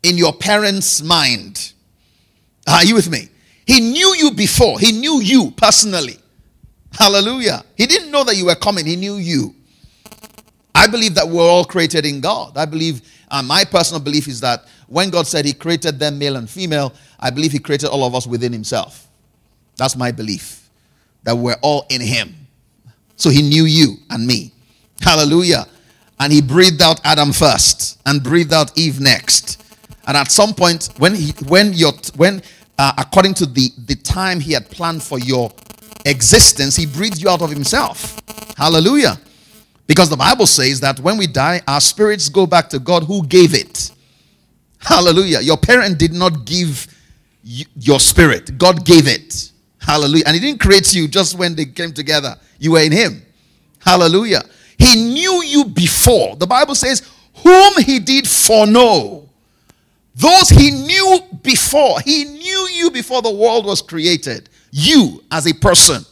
in 0.04 0.18
your 0.18 0.34
parents' 0.34 1.02
mind. 1.02 1.74
Are 2.68 2.84
you 2.84 2.96
with 2.96 3.10
me? 3.10 3.30
He 3.66 3.80
knew 3.80 4.16
you 4.16 4.32
before. 4.32 4.80
He 4.80 4.92
knew 4.92 5.22
you 5.22 5.52
personally. 5.52 6.18
Hallelujah. 6.92 7.64
He 7.76 7.86
didn't 7.86 8.12
know 8.12 8.24
that 8.24 8.36
you 8.36 8.46
were 8.46 8.56
coming. 8.56 8.86
He 8.86 8.96
knew 8.96 9.16
you. 9.16 9.56
I 10.74 10.88
believe 10.88 11.16
that 11.16 11.28
we're 11.28 11.44
all 11.44 11.66
created 11.66 12.06
in 12.06 12.22
God. 12.22 12.58
I 12.58 12.66
believe, 12.66 13.02
uh, 13.30 13.42
my 13.42 13.64
personal 13.64 14.02
belief 14.02 14.28
is 14.28 14.40
that 14.42 14.66
when 14.88 15.10
God 15.10 15.28
said 15.28 15.46
He 15.46 15.54
created 15.54 16.00
them 16.00 16.18
male 16.20 16.36
and 16.36 16.50
female, 16.50 16.94
I 17.20 17.30
believe 17.30 17.52
He 17.52 17.60
created 17.60 17.90
all 17.90 18.04
of 18.04 18.16
us 18.16 18.28
within 18.28 18.54
Himself. 18.54 19.08
That's 19.76 19.96
my 19.96 20.12
belief. 20.12 20.70
That 21.24 21.36
we're 21.38 21.58
all 21.62 21.86
in 21.90 22.02
Him. 22.02 22.36
So 23.16 23.30
He 23.30 23.42
knew 23.42 23.66
you 23.66 23.98
and 24.10 24.26
me. 24.26 24.54
Hallelujah. 25.02 25.66
And 26.20 26.32
He 26.32 26.42
breathed 26.42 26.82
out 26.82 27.02
Adam 27.04 27.34
first 27.34 28.00
and 28.06 28.24
breathed 28.24 28.54
out 28.54 28.78
Eve 28.78 29.00
next. 29.00 29.64
And 30.08 30.16
at 30.16 30.32
some 30.32 30.54
point, 30.54 30.90
when 30.98 31.14
he, 31.14 31.34
when 31.48 31.74
your, 31.74 31.92
when 32.16 32.42
uh, 32.78 32.94
according 32.98 33.34
to 33.36 33.46
the, 33.46 33.72
the 33.86 33.96
time 33.96 34.40
he 34.40 34.54
had 34.54 34.70
planned 34.70 35.02
for 35.02 35.20
your 35.20 35.52
existence, 36.06 36.76
he 36.76 36.86
breathed 36.86 37.22
you 37.22 37.30
out 37.30 37.42
of 37.42 37.50
himself. 37.50 38.20
Hallelujah. 38.56 39.20
Because 39.88 40.10
the 40.10 40.18
Bible 40.18 40.46
says 40.46 40.80
that 40.82 41.00
when 41.00 41.18
we 41.18 41.28
die, 41.28 41.62
our 41.68 41.82
spirits 41.82 42.30
go 42.30 42.46
back 42.46 42.70
to 42.70 42.80
God 42.80 43.04
who 43.04 43.26
gave 43.26 43.54
it. 43.54 43.92
Hallelujah. 44.80 45.40
Your 45.40 45.58
parent 45.58 45.98
did 45.98 46.14
not 46.14 46.46
give 46.46 46.88
your 47.44 48.00
spirit, 48.00 48.58
God 48.58 48.86
gave 48.86 49.08
it. 49.08 49.52
Hallelujah. 49.80 50.24
And 50.28 50.36
He 50.36 50.42
didn't 50.42 50.60
create 50.60 50.94
you 50.94 51.08
just 51.08 51.38
when 51.38 51.56
they 51.56 51.66
came 51.66 51.94
together, 51.94 52.36
you 52.60 52.74
were 52.74 52.82
in 52.82 52.92
Him. 52.92 53.22
Hallelujah. 53.80 54.42
He 54.78 55.14
knew 55.14 55.44
you 55.44 55.66
before. 55.66 56.36
The 56.36 56.46
Bible 56.46 56.76
says, 56.76 57.10
Whom 57.44 57.74
He 57.84 58.00
did 58.00 58.28
foreknow, 58.28 59.28
those 60.18 60.50
he 60.50 60.72
knew 60.72 61.20
before. 61.44 62.00
He 62.02 62.24
knew 62.26 62.68
you 62.74 62.92
before 62.92 63.22
the 63.22 63.32
world 63.32 63.66
was 63.66 63.82
created. 63.82 64.50
You 64.72 65.24
as 65.32 65.48
a 65.48 65.54
person. 65.54 66.04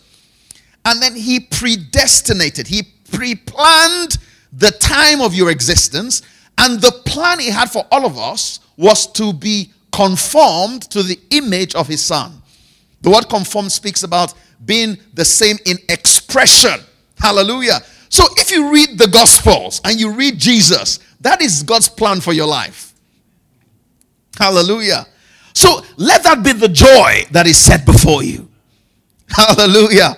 And 0.85 1.01
then 1.01 1.15
he 1.15 1.39
predestinated, 1.39 2.67
he 2.67 2.83
pre 3.11 3.35
planned 3.35 4.17
the 4.53 4.71
time 4.71 5.21
of 5.21 5.33
your 5.33 5.49
existence. 5.49 6.21
And 6.57 6.79
the 6.79 6.91
plan 7.05 7.39
he 7.39 7.49
had 7.49 7.69
for 7.69 7.85
all 7.91 8.05
of 8.05 8.17
us 8.17 8.59
was 8.77 9.11
to 9.13 9.33
be 9.33 9.71
conformed 9.91 10.83
to 10.91 11.03
the 11.03 11.19
image 11.31 11.75
of 11.75 11.87
his 11.87 12.03
son. 12.03 12.41
The 13.01 13.09
word 13.09 13.29
conformed 13.29 13.71
speaks 13.71 14.03
about 14.03 14.33
being 14.65 14.97
the 15.13 15.25
same 15.25 15.57
in 15.65 15.77
expression. 15.89 16.79
Hallelujah. 17.19 17.79
So 18.09 18.23
if 18.37 18.51
you 18.51 18.71
read 18.71 18.97
the 18.97 19.07
Gospels 19.07 19.81
and 19.83 19.99
you 19.99 20.11
read 20.11 20.37
Jesus, 20.37 20.99
that 21.21 21.41
is 21.41 21.63
God's 21.63 21.89
plan 21.89 22.21
for 22.21 22.33
your 22.33 22.47
life. 22.47 22.93
Hallelujah. 24.37 25.05
So 25.55 25.81
let 25.95 26.23
that 26.23 26.43
be 26.43 26.51
the 26.51 26.67
joy 26.67 27.23
that 27.31 27.47
is 27.47 27.57
set 27.57 27.85
before 27.85 28.23
you. 28.23 28.47
Hallelujah. 29.29 30.17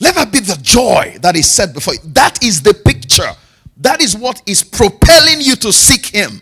Let 0.00 0.14
that 0.16 0.32
be 0.32 0.40
the 0.40 0.58
joy 0.60 1.16
that 1.20 1.36
is 1.36 1.48
set 1.48 1.74
before 1.74 1.94
you. 1.94 2.00
That 2.06 2.42
is 2.42 2.62
the 2.62 2.74
picture. 2.74 3.30
That 3.76 4.02
is 4.02 4.16
what 4.16 4.42
is 4.46 4.64
propelling 4.64 5.40
you 5.40 5.56
to 5.56 5.72
seek 5.72 6.06
Him. 6.06 6.40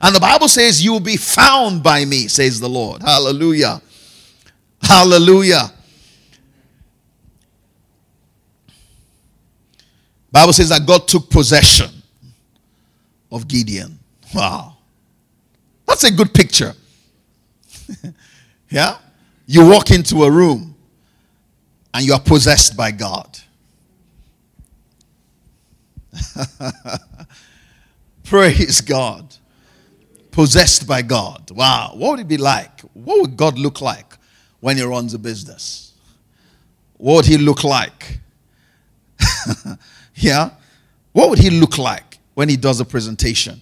And 0.00 0.14
the 0.14 0.20
Bible 0.20 0.48
says, 0.48 0.82
You 0.82 0.92
will 0.92 1.00
be 1.00 1.16
found 1.16 1.82
by 1.82 2.04
me, 2.04 2.28
says 2.28 2.58
the 2.58 2.68
Lord. 2.68 3.02
Hallelujah. 3.02 3.80
Hallelujah. 4.82 5.70
Bible 10.32 10.52
says 10.52 10.70
that 10.70 10.86
God 10.86 11.06
took 11.06 11.30
possession 11.30 11.90
of 13.30 13.46
Gideon. 13.46 13.98
Wow. 14.34 14.76
That's 15.86 16.04
a 16.04 16.10
good 16.10 16.32
picture. 16.34 16.74
yeah? 18.70 18.98
You 19.46 19.68
walk 19.68 19.90
into 19.90 20.24
a 20.24 20.30
room 20.30 20.74
and 21.94 22.04
you 22.04 22.12
are 22.12 22.20
possessed 22.20 22.76
by 22.76 22.90
God. 22.90 23.38
Praise 28.24 28.80
God. 28.80 29.34
Possessed 30.30 30.86
by 30.86 31.02
God. 31.02 31.50
Wow. 31.50 31.92
What 31.94 32.10
would 32.12 32.20
it 32.20 32.28
be 32.28 32.36
like? 32.36 32.80
What 32.92 33.20
would 33.20 33.36
God 33.36 33.58
look 33.58 33.80
like 33.80 34.14
when 34.60 34.76
he 34.76 34.82
runs 34.82 35.14
a 35.14 35.18
business? 35.18 35.92
What 36.98 37.14
would 37.16 37.26
he 37.26 37.38
look 37.38 37.64
like? 37.64 38.20
yeah? 40.14 40.50
What 41.12 41.30
would 41.30 41.38
he 41.38 41.50
look 41.50 41.78
like 41.78 42.18
when 42.34 42.48
he 42.48 42.56
does 42.56 42.80
a 42.80 42.84
presentation? 42.84 43.60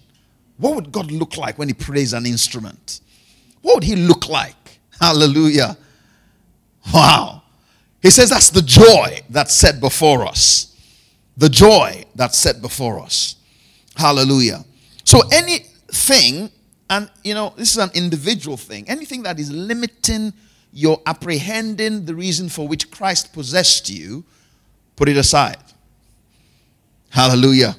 What 0.57 0.75
would 0.75 0.91
God 0.91 1.11
look 1.11 1.37
like 1.37 1.57
when 1.57 1.67
he 1.67 1.73
plays 1.73 2.13
an 2.13 2.25
instrument? 2.25 3.01
What 3.65 3.77
would 3.77 3.83
he 3.83 3.95
look 3.95 4.29
like? 4.29 4.79
Hallelujah. 5.01 5.75
Wow. 6.93 7.41
He 7.99 8.11
says 8.11 8.29
that's 8.29 8.51
the 8.51 8.61
joy 8.61 9.21
that's 9.27 9.55
set 9.55 9.79
before 9.79 10.23
us. 10.23 10.77
The 11.35 11.49
joy 11.49 12.05
that's 12.13 12.37
set 12.37 12.61
before 12.61 12.99
us. 12.99 13.37
Hallelujah. 13.95 14.63
So 15.03 15.21
anything, 15.31 16.51
and 16.91 17.09
you 17.23 17.33
know, 17.33 17.55
this 17.57 17.71
is 17.71 17.79
an 17.79 17.89
individual 17.95 18.55
thing, 18.55 18.87
anything 18.87 19.23
that 19.23 19.39
is 19.39 19.51
limiting 19.51 20.31
your 20.71 21.01
apprehending 21.07 22.05
the 22.05 22.13
reason 22.13 22.49
for 22.49 22.67
which 22.67 22.91
Christ 22.91 23.33
possessed 23.33 23.89
you, 23.89 24.25
put 24.95 25.09
it 25.09 25.17
aside. 25.17 25.57
Hallelujah. 27.09 27.75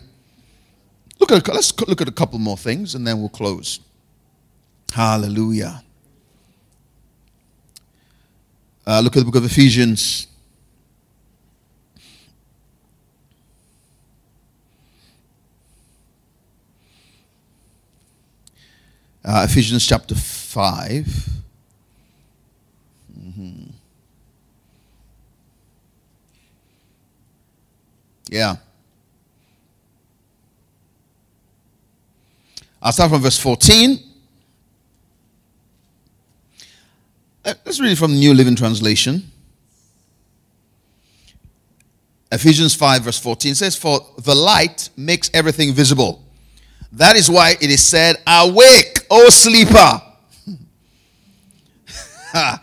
Look 1.20 1.30
at 1.30 1.46
let's 1.46 1.78
look 1.86 2.00
at 2.00 2.08
a 2.08 2.12
couple 2.12 2.40
more 2.40 2.56
things 2.56 2.96
and 2.96 3.06
then 3.06 3.20
we'll 3.20 3.28
close. 3.28 3.78
Hallelujah. 4.96 5.82
Uh, 8.86 9.00
look 9.00 9.14
at 9.14 9.18
the 9.18 9.26
book 9.26 9.36
of 9.36 9.44
Ephesians. 9.44 10.26
Uh, 19.22 19.46
Ephesians 19.46 19.86
chapter 19.86 20.14
5. 20.14 21.28
Mm-hmm. 23.20 23.64
Yeah. 28.30 28.56
I'll 32.80 32.92
start 32.92 33.10
from 33.10 33.20
verse 33.20 33.38
14. 33.38 34.14
Uh, 37.35 37.35
let's 37.46 37.80
read 37.80 37.92
it 37.92 37.98
from 37.98 38.12
the 38.12 38.18
New 38.18 38.34
Living 38.34 38.56
Translation. 38.56 39.30
Ephesians 42.32 42.74
5, 42.74 43.02
verse 43.02 43.20
14 43.20 43.54
says, 43.54 43.76
For 43.76 44.00
the 44.18 44.34
light 44.34 44.90
makes 44.96 45.30
everything 45.32 45.72
visible. 45.72 46.24
That 46.92 47.14
is 47.14 47.30
why 47.30 47.52
it 47.60 47.70
is 47.70 47.84
said, 47.84 48.16
Awake, 48.26 49.06
O 49.10 49.28
sleeper. 49.28 50.02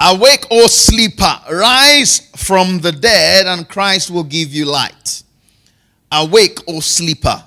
Awake, 0.00 0.44
O 0.50 0.66
sleeper. 0.66 1.40
Rise 1.52 2.30
from 2.34 2.80
the 2.80 2.90
dead, 2.90 3.46
and 3.46 3.68
Christ 3.68 4.10
will 4.10 4.24
give 4.24 4.52
you 4.52 4.64
light. 4.64 5.22
Awake, 6.10 6.58
O 6.66 6.80
sleeper. 6.80 7.44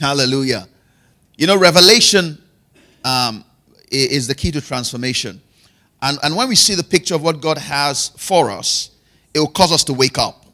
Hallelujah. 0.00 0.66
You 1.36 1.46
know, 1.46 1.56
revelation 1.56 2.42
um, 3.04 3.44
is 3.92 4.26
the 4.26 4.34
key 4.34 4.50
to 4.50 4.60
transformation. 4.60 5.40
And, 6.02 6.18
and 6.24 6.36
when 6.36 6.48
we 6.48 6.56
see 6.56 6.74
the 6.74 6.82
picture 6.82 7.14
of 7.14 7.22
what 7.22 7.40
God 7.40 7.56
has 7.58 8.08
for 8.18 8.50
us, 8.50 8.90
it 9.32 9.38
will 9.38 9.46
cause 9.46 9.72
us 9.72 9.84
to 9.84 9.92
wake 9.92 10.18
up. 10.18 10.44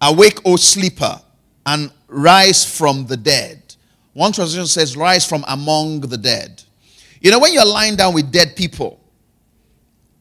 Awake, 0.00 0.40
O 0.44 0.56
sleeper, 0.56 1.20
and 1.64 1.90
rise 2.08 2.64
from 2.64 3.06
the 3.06 3.16
dead. 3.16 3.62
One 4.12 4.32
translation 4.32 4.66
says, 4.66 4.96
rise 4.96 5.24
from 5.24 5.44
among 5.46 6.00
the 6.00 6.16
dead. 6.16 6.62
You 7.20 7.30
know, 7.30 7.38
when 7.38 7.52
you're 7.52 7.64
lying 7.64 7.94
down 7.94 8.14
with 8.14 8.32
dead 8.32 8.56
people, 8.56 9.00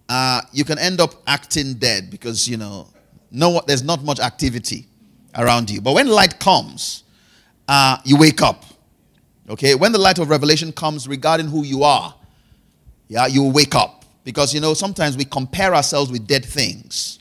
uh, 0.10 0.42
you 0.52 0.64
can 0.64 0.78
end 0.78 1.02
up 1.02 1.16
acting 1.26 1.74
dead 1.74 2.10
because, 2.12 2.48
you 2.48 2.58
know, 2.58 2.88
no, 3.32 3.62
there's 3.66 3.84
not 3.84 4.04
much 4.04 4.20
activity 4.20 4.86
around 5.36 5.70
you. 5.70 5.82
But 5.82 5.94
when 5.94 6.08
light 6.08 6.40
comes, 6.40 7.04
uh, 7.68 7.98
you 8.06 8.18
wake 8.18 8.42
up. 8.42 8.64
Okay, 9.50 9.76
when 9.76 9.92
the 9.92 9.98
light 9.98 10.20
of 10.20 10.30
revelation 10.30 10.72
comes 10.72 11.08
regarding 11.08 11.48
who 11.48 11.64
you 11.64 11.84
are, 11.84 12.14
yeah, 13.08 13.28
you 13.28 13.44
wake 13.44 13.76
up. 13.76 14.06
Because, 14.24 14.54
you 14.54 14.60
know, 14.60 14.74
sometimes 14.74 15.16
we 15.16 15.24
compare 15.24 15.74
ourselves 15.74 16.12
with 16.12 16.28
dead 16.28 16.44
things. 16.44 17.20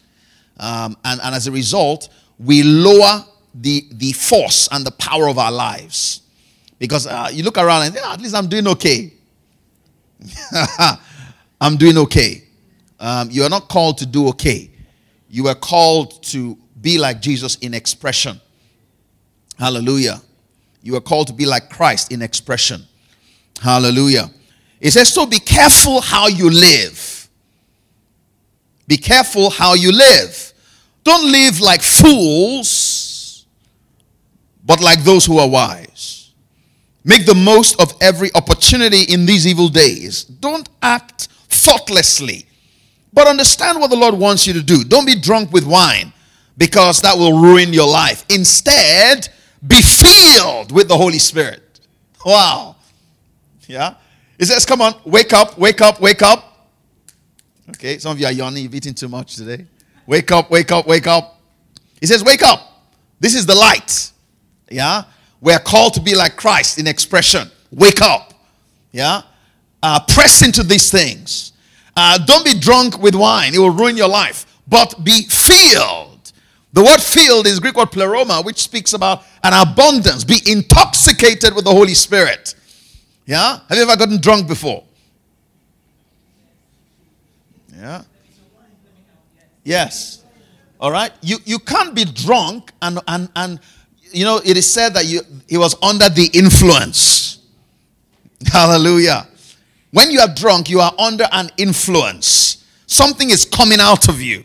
Um, 0.58 0.96
and, 1.04 1.20
and 1.22 1.34
as 1.34 1.46
a 1.46 1.52
result, 1.52 2.08
we 2.38 2.62
lower 2.62 3.24
the, 3.54 3.86
the 3.92 4.12
force 4.12 4.68
and 4.72 4.84
the 4.84 4.90
power 4.92 5.28
of 5.28 5.38
our 5.38 5.52
lives. 5.52 6.22
Because 6.78 7.06
uh, 7.06 7.28
you 7.32 7.42
look 7.42 7.58
around 7.58 7.86
and 7.86 7.96
oh, 7.98 8.12
at 8.12 8.20
least 8.20 8.34
I'm 8.34 8.48
doing 8.48 8.66
okay. 8.68 9.12
I'm 11.60 11.76
doing 11.76 11.96
okay. 11.98 12.42
Um, 12.98 13.30
you 13.30 13.44
are 13.44 13.48
not 13.48 13.68
called 13.68 13.98
to 13.98 14.06
do 14.06 14.28
okay. 14.28 14.70
You 15.28 15.48
are 15.48 15.54
called 15.54 16.22
to 16.24 16.58
be 16.80 16.98
like 16.98 17.20
Jesus 17.20 17.56
in 17.56 17.74
expression. 17.74 18.40
Hallelujah. 19.58 20.20
You 20.82 20.96
are 20.96 21.00
called 21.00 21.28
to 21.28 21.32
be 21.32 21.46
like 21.46 21.70
Christ 21.70 22.12
in 22.12 22.22
expression. 22.22 22.82
Hallelujah. 23.60 24.30
It 24.86 24.92
says, 24.92 25.12
So 25.12 25.26
be 25.26 25.40
careful 25.40 26.00
how 26.00 26.28
you 26.28 26.48
live. 26.48 27.28
Be 28.86 28.96
careful 28.96 29.50
how 29.50 29.74
you 29.74 29.90
live. 29.90 30.52
Don't 31.02 31.32
live 31.32 31.60
like 31.60 31.82
fools, 31.82 33.46
but 34.64 34.80
like 34.80 35.02
those 35.02 35.26
who 35.26 35.38
are 35.38 35.48
wise. 35.48 36.30
Make 37.04 37.26
the 37.26 37.34
most 37.34 37.80
of 37.80 37.94
every 38.00 38.30
opportunity 38.36 39.12
in 39.12 39.26
these 39.26 39.44
evil 39.44 39.68
days. 39.68 40.22
Don't 40.22 40.68
act 40.80 41.26
thoughtlessly, 41.48 42.46
but 43.12 43.26
understand 43.26 43.80
what 43.80 43.90
the 43.90 43.96
Lord 43.96 44.14
wants 44.14 44.46
you 44.46 44.52
to 44.52 44.62
do. 44.62 44.84
Don't 44.84 45.04
be 45.06 45.18
drunk 45.18 45.52
with 45.52 45.66
wine 45.66 46.12
because 46.56 47.00
that 47.02 47.18
will 47.18 47.40
ruin 47.40 47.72
your 47.72 47.88
life. 47.88 48.24
Instead, 48.30 49.28
be 49.66 49.82
filled 49.82 50.70
with 50.70 50.86
the 50.86 50.96
Holy 50.96 51.18
Spirit. 51.18 51.80
Wow. 52.24 52.76
Yeah. 53.66 53.96
He 54.38 54.44
says, 54.44 54.64
Come 54.64 54.80
on, 54.80 54.94
wake 55.04 55.32
up, 55.32 55.58
wake 55.58 55.80
up, 55.80 56.00
wake 56.00 56.22
up. 56.22 56.70
Okay, 57.70 57.98
some 57.98 58.12
of 58.12 58.20
you 58.20 58.26
are 58.26 58.32
yawning, 58.32 58.62
you've 58.62 58.74
eaten 58.74 58.94
too 58.94 59.08
much 59.08 59.36
today. 59.36 59.66
Wake 60.06 60.30
up, 60.30 60.50
wake 60.50 60.70
up, 60.70 60.86
wake 60.86 61.06
up. 61.06 61.40
He 62.00 62.06
says, 62.06 62.22
Wake 62.24 62.42
up. 62.42 62.60
This 63.18 63.34
is 63.34 63.46
the 63.46 63.54
light. 63.54 64.12
Yeah. 64.70 65.04
We're 65.40 65.58
called 65.58 65.94
to 65.94 66.00
be 66.00 66.14
like 66.14 66.36
Christ 66.36 66.78
in 66.78 66.86
expression. 66.86 67.50
Wake 67.70 68.02
up. 68.02 68.34
Yeah. 68.92 69.22
Uh, 69.82 70.00
press 70.08 70.44
into 70.44 70.62
these 70.62 70.90
things. 70.90 71.52
Uh, 71.94 72.18
don't 72.18 72.44
be 72.44 72.58
drunk 72.58 72.98
with 73.00 73.14
wine, 73.14 73.54
it 73.54 73.58
will 73.58 73.70
ruin 73.70 73.96
your 73.96 74.08
life. 74.08 74.46
But 74.68 75.02
be 75.04 75.22
filled 75.22 76.16
the 76.76 76.82
word 76.82 77.00
filled 77.00 77.46
is 77.46 77.58
Greek 77.58 77.74
word 77.74 77.90
pleroma, 77.90 78.42
which 78.42 78.58
speaks 78.58 78.92
about 78.92 79.22
an 79.42 79.54
abundance. 79.54 80.24
Be 80.24 80.42
intoxicated 80.44 81.54
with 81.54 81.64
the 81.64 81.70
Holy 81.70 81.94
Spirit. 81.94 82.54
Yeah? 83.26 83.60
Have 83.68 83.76
you 83.76 83.82
ever 83.82 83.96
gotten 83.96 84.20
drunk 84.20 84.46
before? 84.46 84.84
Yeah. 87.76 88.02
Yes. 89.64 90.22
All 90.80 90.90
right. 90.90 91.12
You 91.20 91.38
you 91.44 91.58
can't 91.58 91.94
be 91.94 92.04
drunk 92.04 92.72
and 92.80 93.00
and 93.08 93.28
and 93.34 93.60
you 94.12 94.24
know 94.24 94.40
it 94.44 94.56
is 94.56 94.70
said 94.70 94.94
that 94.94 95.06
you 95.06 95.20
he 95.48 95.58
was 95.58 95.76
under 95.82 96.08
the 96.08 96.30
influence. 96.32 97.40
Hallelujah. 98.46 99.26
When 99.90 100.10
you 100.10 100.20
are 100.20 100.32
drunk, 100.32 100.70
you 100.70 100.80
are 100.80 100.92
under 100.98 101.26
an 101.32 101.50
influence. 101.56 102.64
Something 102.86 103.30
is 103.30 103.44
coming 103.44 103.80
out 103.80 104.08
of 104.08 104.20
you. 104.20 104.44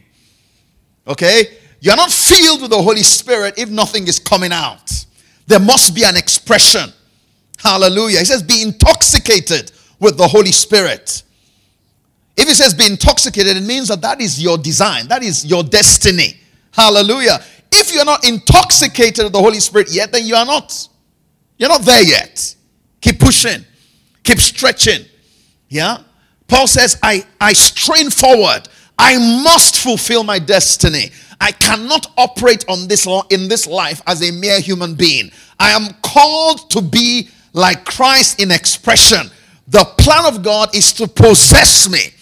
Okay? 1.08 1.58
You're 1.80 1.96
not 1.96 2.12
filled 2.12 2.62
with 2.62 2.72
the 2.72 2.82
Holy 2.82 3.04
Spirit 3.04 3.56
if 3.58 3.70
nothing 3.70 4.08
is 4.08 4.20
coming 4.20 4.52
out. 4.52 5.06
There 5.48 5.60
must 5.60 5.94
be 5.94 6.04
an 6.04 6.16
expression. 6.16 6.94
Hallelujah. 7.64 8.20
He 8.20 8.26
says, 8.26 8.44
be 8.44 8.62
intoxicated 8.62 9.72
with 10.00 10.18
the 10.18 10.28
Holy 10.28 10.52
Spirit. 10.52 11.24
If 12.36 12.48
he 12.48 12.54
says 12.54 12.74
be 12.74 12.86
intoxicated, 12.86 13.58
it 13.58 13.64
means 13.64 13.90
that 13.90 14.02
that 14.02 14.20
is 14.20 14.42
your 14.42 14.58
design, 14.58 15.08
that 15.10 15.22
is 15.24 15.46
your 15.46 15.64
destiny. 15.64 16.40
Hallelujah. 16.72 17.44
If 17.72 17.94
you're 17.94 18.06
not 18.06 18.28
intoxicated 18.28 19.26
with 19.26 19.34
the 19.34 19.40
Holy 19.40 19.60
Spirit 19.60 19.92
yet, 19.92 20.12
then 20.12 20.26
you 20.26 20.36
are 20.36 20.46
not. 20.46 20.88
You're 21.58 21.70
not 21.70 21.82
there 21.84 22.04
yet. 22.04 22.56
Keep 23.02 23.20
pushing, 23.20 23.64
keep 24.24 24.40
stretching. 24.40 25.06
Yeah. 25.70 26.04
Paul 26.48 26.68
says, 26.68 26.98
I, 27.04 27.26
I 27.40 27.54
strain 27.54 28.10
forward. 28.10 28.68
I 28.98 29.18
must 29.44 29.78
fulfill 29.78 30.24
my 30.24 30.38
destiny. 30.38 31.12
I 31.40 31.52
cannot 31.52 32.08
operate 32.18 32.66
on 32.68 32.88
this 32.88 33.08
in 33.30 33.48
this 33.48 33.66
life 33.66 34.02
as 34.06 34.28
a 34.28 34.32
mere 34.32 34.60
human 34.60 34.96
being. 34.96 35.32
I 35.60 35.72
am 35.72 35.94
called 36.04 36.70
to 36.72 36.82
be 36.82 37.30
like 37.54 37.86
Christ 37.86 38.42
in 38.42 38.52
expression. 38.52 39.30
The 39.68 39.86
plan 39.98 40.26
of 40.26 40.44
God 40.44 40.76
is 40.76 40.94
to 40.94 41.08
possess 41.08 41.90
me 41.90 42.14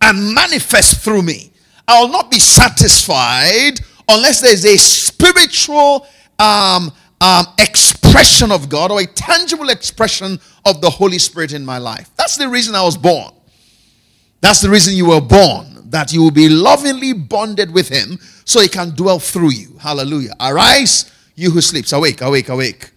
and 0.00 0.34
manifest 0.34 1.00
through 1.02 1.22
me. 1.22 1.52
I 1.88 2.00
will 2.00 2.08
not 2.08 2.30
be 2.30 2.38
satisfied 2.38 3.80
unless 4.08 4.40
there 4.40 4.52
is 4.52 4.64
a 4.64 4.76
spiritual 4.76 6.06
um, 6.38 6.92
um, 7.20 7.46
expression 7.58 8.50
of 8.50 8.68
God 8.68 8.90
or 8.90 9.00
a 9.00 9.06
tangible 9.06 9.68
expression 9.68 10.40
of 10.64 10.80
the 10.80 10.90
Holy 10.90 11.18
Spirit 11.18 11.52
in 11.52 11.64
my 11.64 11.78
life. 11.78 12.10
That's 12.16 12.36
the 12.36 12.48
reason 12.48 12.74
I 12.74 12.82
was 12.82 12.96
born. 12.96 13.32
That's 14.40 14.60
the 14.60 14.70
reason 14.70 14.94
you 14.94 15.06
were 15.06 15.20
born, 15.20 15.90
that 15.90 16.12
you 16.12 16.22
will 16.22 16.30
be 16.30 16.48
lovingly 16.48 17.12
bonded 17.12 17.72
with 17.72 17.88
Him 17.88 18.18
so 18.44 18.60
He 18.60 18.68
can 18.68 18.90
dwell 18.90 19.18
through 19.18 19.52
you. 19.52 19.76
Hallelujah. 19.78 20.34
Arise, 20.40 21.10
you 21.34 21.50
who 21.50 21.60
sleeps. 21.60 21.92
Awake, 21.92 22.20
awake, 22.20 22.48
awake. 22.48 22.90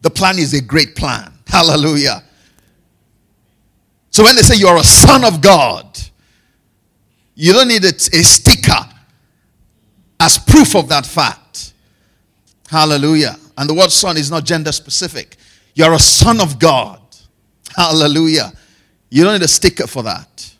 The 0.00 0.10
plan 0.10 0.38
is 0.38 0.54
a 0.54 0.62
great 0.62 0.94
plan. 0.94 1.32
Hallelujah. 1.46 2.22
So 4.10 4.22
when 4.24 4.36
they 4.36 4.42
say 4.42 4.56
you're 4.56 4.76
a 4.76 4.84
son 4.84 5.24
of 5.24 5.40
God, 5.40 5.98
you 7.34 7.52
don't 7.52 7.68
need 7.68 7.84
a, 7.84 7.88
a 7.88 8.22
sticker 8.24 8.88
as 10.20 10.38
proof 10.38 10.74
of 10.74 10.88
that 10.88 11.06
fact. 11.06 11.72
Hallelujah. 12.68 13.36
And 13.56 13.68
the 13.68 13.74
word 13.74 13.90
son 13.90 14.16
is 14.16 14.30
not 14.30 14.44
gender 14.44 14.72
specific. 14.72 15.36
You're 15.74 15.92
a 15.92 15.98
son 15.98 16.40
of 16.40 16.58
God. 16.58 17.00
Hallelujah. 17.76 18.52
You 19.10 19.24
don't 19.24 19.34
need 19.34 19.42
a 19.42 19.48
sticker 19.48 19.86
for 19.86 20.02
that. 20.02 20.56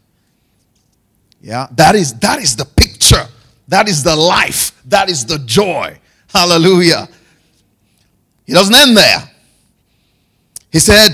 Yeah, 1.41 1.69
that 1.73 1.95
is 1.95 2.15
that 2.21 2.41
is 2.41 2.57
the 2.57 2.65
picture. 2.65 3.27
That 3.69 3.89
is 3.89 4.03
the 4.03 4.17
life. 4.17 4.81
That 4.87 5.09
is 5.11 5.27
the 5.27 5.39
joy. 5.41 5.99
Hallelujah. 6.29 7.09
He 8.49 8.55
doesn't 8.55 8.75
end 8.75 8.97
there. 8.97 9.31
He 10.73 10.79
said, 10.79 11.13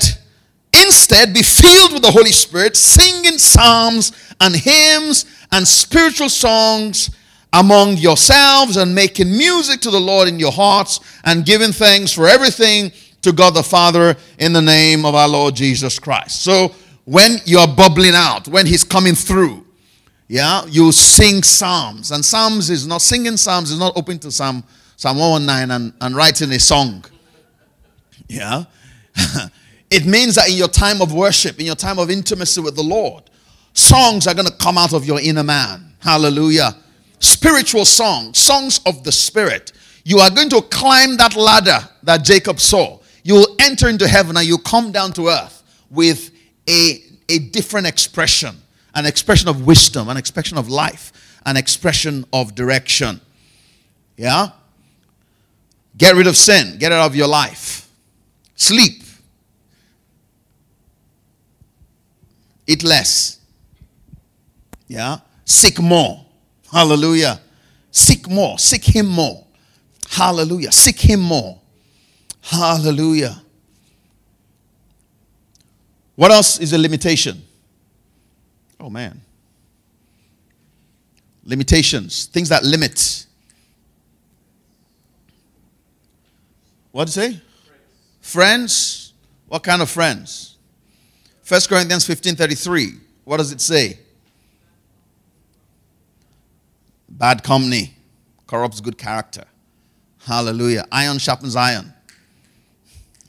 Instead, 0.72 1.34
be 1.34 1.42
filled 1.42 1.92
with 1.92 2.02
the 2.02 2.10
Holy 2.10 2.30
Spirit, 2.30 2.76
singing 2.76 3.38
psalms 3.38 4.12
and 4.40 4.54
hymns 4.54 5.26
and 5.50 5.66
spiritual 5.66 6.28
songs 6.28 7.10
among 7.52 7.96
yourselves 7.96 8.76
and 8.76 8.94
making 8.94 9.36
music 9.36 9.80
to 9.80 9.90
the 9.90 10.00
Lord 10.00 10.28
in 10.28 10.38
your 10.38 10.52
hearts 10.52 11.00
and 11.24 11.44
giving 11.44 11.72
thanks 11.72 12.12
for 12.12 12.28
everything 12.28 12.92
to 13.22 13.32
God 13.32 13.54
the 13.54 13.64
Father 13.64 14.16
in 14.38 14.52
the 14.52 14.62
name 14.62 15.04
of 15.04 15.16
our 15.16 15.28
Lord 15.28 15.56
Jesus 15.56 15.98
Christ. 15.98 16.44
So, 16.44 16.72
when 17.04 17.38
you're 17.44 17.66
bubbling 17.66 18.14
out, 18.14 18.46
when 18.46 18.64
He's 18.64 18.84
coming 18.84 19.16
through, 19.16 19.66
yeah, 20.28 20.64
you 20.66 20.92
sing 20.92 21.42
psalms. 21.42 22.12
And 22.12 22.24
psalms 22.24 22.70
is 22.70 22.86
not 22.86 23.02
singing 23.02 23.36
psalms 23.36 23.72
is 23.72 23.78
not 23.78 23.96
open 23.96 24.20
to 24.20 24.30
Psalm 24.30 24.62
Psalm 24.96 25.18
119 25.18 25.70
and, 25.70 25.92
and 26.00 26.14
writing 26.14 26.52
a 26.52 26.60
song. 26.60 27.04
Yeah. 28.28 28.64
It 29.90 30.06
means 30.06 30.34
that 30.34 30.48
in 30.48 30.56
your 30.56 30.66
time 30.66 31.00
of 31.00 31.12
worship, 31.12 31.60
in 31.60 31.66
your 31.66 31.76
time 31.76 32.00
of 32.00 32.10
intimacy 32.10 32.60
with 32.60 32.74
the 32.74 32.82
Lord, 32.82 33.22
songs 33.74 34.26
are 34.26 34.34
going 34.34 34.48
to 34.48 34.56
come 34.56 34.76
out 34.76 34.92
of 34.92 35.04
your 35.04 35.20
inner 35.20 35.44
man. 35.44 35.94
Hallelujah. 36.00 36.74
Spiritual 37.20 37.84
songs, 37.84 38.38
songs 38.38 38.80
of 38.86 39.04
the 39.04 39.12
Spirit. 39.12 39.70
You 40.04 40.18
are 40.18 40.30
going 40.30 40.48
to 40.48 40.62
climb 40.62 41.16
that 41.18 41.36
ladder 41.36 41.78
that 42.02 42.24
Jacob 42.24 42.58
saw. 42.58 42.98
You 43.22 43.34
will 43.34 43.56
enter 43.60 43.88
into 43.88 44.08
heaven 44.08 44.36
and 44.36 44.44
you 44.44 44.58
come 44.58 44.90
down 44.90 45.12
to 45.12 45.28
earth 45.28 45.62
with 45.90 46.32
a, 46.68 47.00
a 47.28 47.38
different 47.38 47.86
expression 47.86 48.56
an 48.94 49.06
expression 49.06 49.48
of 49.48 49.66
wisdom, 49.66 50.08
an 50.08 50.16
expression 50.16 50.56
of 50.56 50.68
life, 50.68 51.12
an 51.44 51.56
expression 51.56 52.24
of 52.32 52.54
direction. 52.54 53.20
Yeah? 54.16 54.50
Get 55.98 56.14
rid 56.14 56.26
of 56.26 56.36
sin, 56.36 56.78
get 56.78 56.92
it 56.92 56.94
out 56.94 57.06
of 57.06 57.16
your 57.16 57.28
life. 57.28 57.83
Sleep. 58.54 59.02
Eat 62.66 62.82
less. 62.82 63.40
Yeah. 64.86 65.18
Seek 65.44 65.80
more. 65.80 66.24
Hallelujah. 66.72 67.40
Seek 67.90 68.28
more. 68.28 68.58
Seek 68.58 68.84
Him 68.84 69.06
more. 69.06 69.44
Hallelujah. 70.08 70.72
Seek 70.72 71.00
Him 71.00 71.20
more. 71.20 71.60
Hallelujah. 72.40 73.40
What 76.16 76.30
else 76.30 76.60
is 76.60 76.72
a 76.72 76.78
limitation? 76.78 77.42
Oh, 78.78 78.88
man. 78.90 79.20
Limitations. 81.44 82.26
Things 82.26 82.48
that 82.48 82.62
limit. 82.64 83.26
What 86.92 87.08
do 87.08 87.20
you 87.20 87.32
say? 87.32 87.40
Friends. 88.24 89.12
What 89.48 89.62
kind 89.62 89.82
of 89.82 89.90
friends? 89.90 90.56
1 91.46 91.60
Corinthians 91.68 92.06
15:33. 92.06 92.98
What 93.24 93.36
does 93.36 93.52
it 93.52 93.60
say? 93.60 93.98
Bad 97.06 97.44
company 97.44 97.94
corrupts 98.46 98.80
good 98.80 98.96
character. 98.96 99.44
Hallelujah. 100.20 100.86
Iron 100.90 101.18
sharpens 101.18 101.54
iron. 101.54 101.92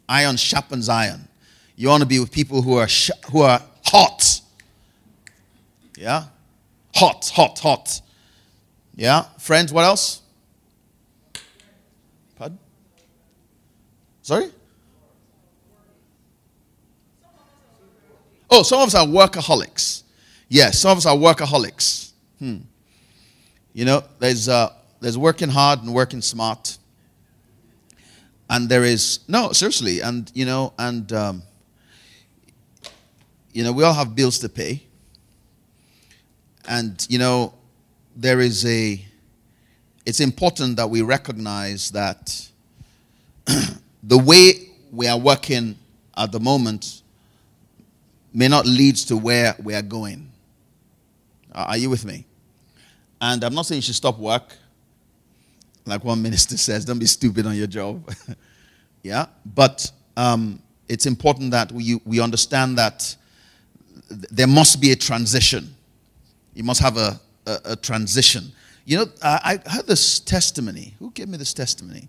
Iron 0.07 0.37
sharpens 0.37 0.87
iron. 0.87 1.27
You 1.75 1.89
want 1.89 2.01
to 2.01 2.07
be 2.07 2.19
with 2.19 2.31
people 2.31 2.61
who 2.61 2.77
are 2.77 2.87
sh- 2.87 3.11
who 3.33 3.41
are 3.41 3.61
hot. 3.83 4.39
Yeah? 5.97 6.27
Hot, 6.95 7.29
hot, 7.35 7.59
hot. 7.59 8.01
Yeah? 8.95 9.23
Friends, 9.39 9.73
what 9.73 9.83
else? 9.83 10.21
Pardon? 12.37 12.57
Sorry? 14.21 14.51
Oh, 18.49 18.63
some 18.63 18.81
of 18.81 18.87
us 18.87 18.95
are 18.95 19.05
workaholics. 19.05 20.03
Yes, 20.47 20.79
some 20.79 20.91
of 20.91 20.97
us 20.99 21.05
are 21.05 21.15
workaholics. 21.15 22.11
Hmm. 22.39 22.57
You 23.73 23.85
know, 23.85 24.03
there's 24.19 24.47
uh, 24.47 24.71
there's 25.01 25.17
working 25.17 25.49
hard 25.49 25.81
and 25.81 25.93
working 25.93 26.21
smart, 26.21 26.77
and 28.49 28.69
there 28.69 28.83
is 28.83 29.19
no 29.27 29.51
seriously, 29.51 30.01
and 30.01 30.31
you 30.33 30.45
know, 30.45 30.73
and 30.77 31.11
um, 31.11 31.43
you 33.51 33.63
know, 33.63 33.71
we 33.71 33.83
all 33.83 33.93
have 33.93 34.15
bills 34.15 34.39
to 34.39 34.49
pay, 34.49 34.83
and 36.67 37.05
you 37.09 37.19
know, 37.19 37.53
there 38.15 38.39
is 38.39 38.65
a. 38.65 39.03
It's 40.05 40.19
important 40.19 40.77
that 40.77 40.87
we 40.87 41.01
recognize 41.01 41.89
that 41.91 42.47
the 44.03 44.17
way 44.17 44.69
we 44.91 45.07
are 45.07 45.17
working 45.17 45.75
at 46.15 46.31
the 46.31 46.39
moment 46.39 47.01
may 48.35 48.47
not 48.47 48.65
lead 48.65 48.95
to 48.97 49.17
where 49.17 49.55
we 49.63 49.73
are 49.73 49.81
going. 49.81 50.29
Are 51.53 51.77
you 51.77 51.89
with 51.89 52.05
me? 52.05 52.25
And 53.21 53.43
I'm 53.43 53.55
not 53.55 53.65
saying 53.65 53.77
you 53.77 53.81
should 53.83 53.95
stop 53.95 54.19
work. 54.19 54.55
Like 55.85 56.03
one 56.03 56.21
minister 56.27 56.57
says, 56.57 56.85
don't 56.85 56.99
be 56.99 57.05
stupid 57.05 57.45
on 57.45 57.55
your 57.55 57.67
job. 57.67 58.13
yeah? 59.03 59.27
But 59.45 59.89
um, 60.17 60.61
it's 60.89 61.05
important 61.05 61.51
that 61.51 61.71
we, 61.71 61.99
we 62.05 62.19
understand 62.19 62.77
that 62.77 63.15
there 64.09 64.47
must 64.47 64.81
be 64.81 64.91
a 64.91 64.95
transition. 64.95 65.73
You 66.53 66.63
must 66.63 66.81
have 66.81 66.97
a, 66.97 67.19
a, 67.45 67.59
a 67.65 67.75
transition. 67.75 68.51
You 68.85 68.97
know, 68.97 69.05
I, 69.23 69.59
I 69.65 69.69
heard 69.69 69.87
this 69.87 70.19
testimony. 70.19 70.93
Who 70.99 71.11
gave 71.11 71.27
me 71.27 71.37
this 71.37 71.53
testimony? 71.53 72.07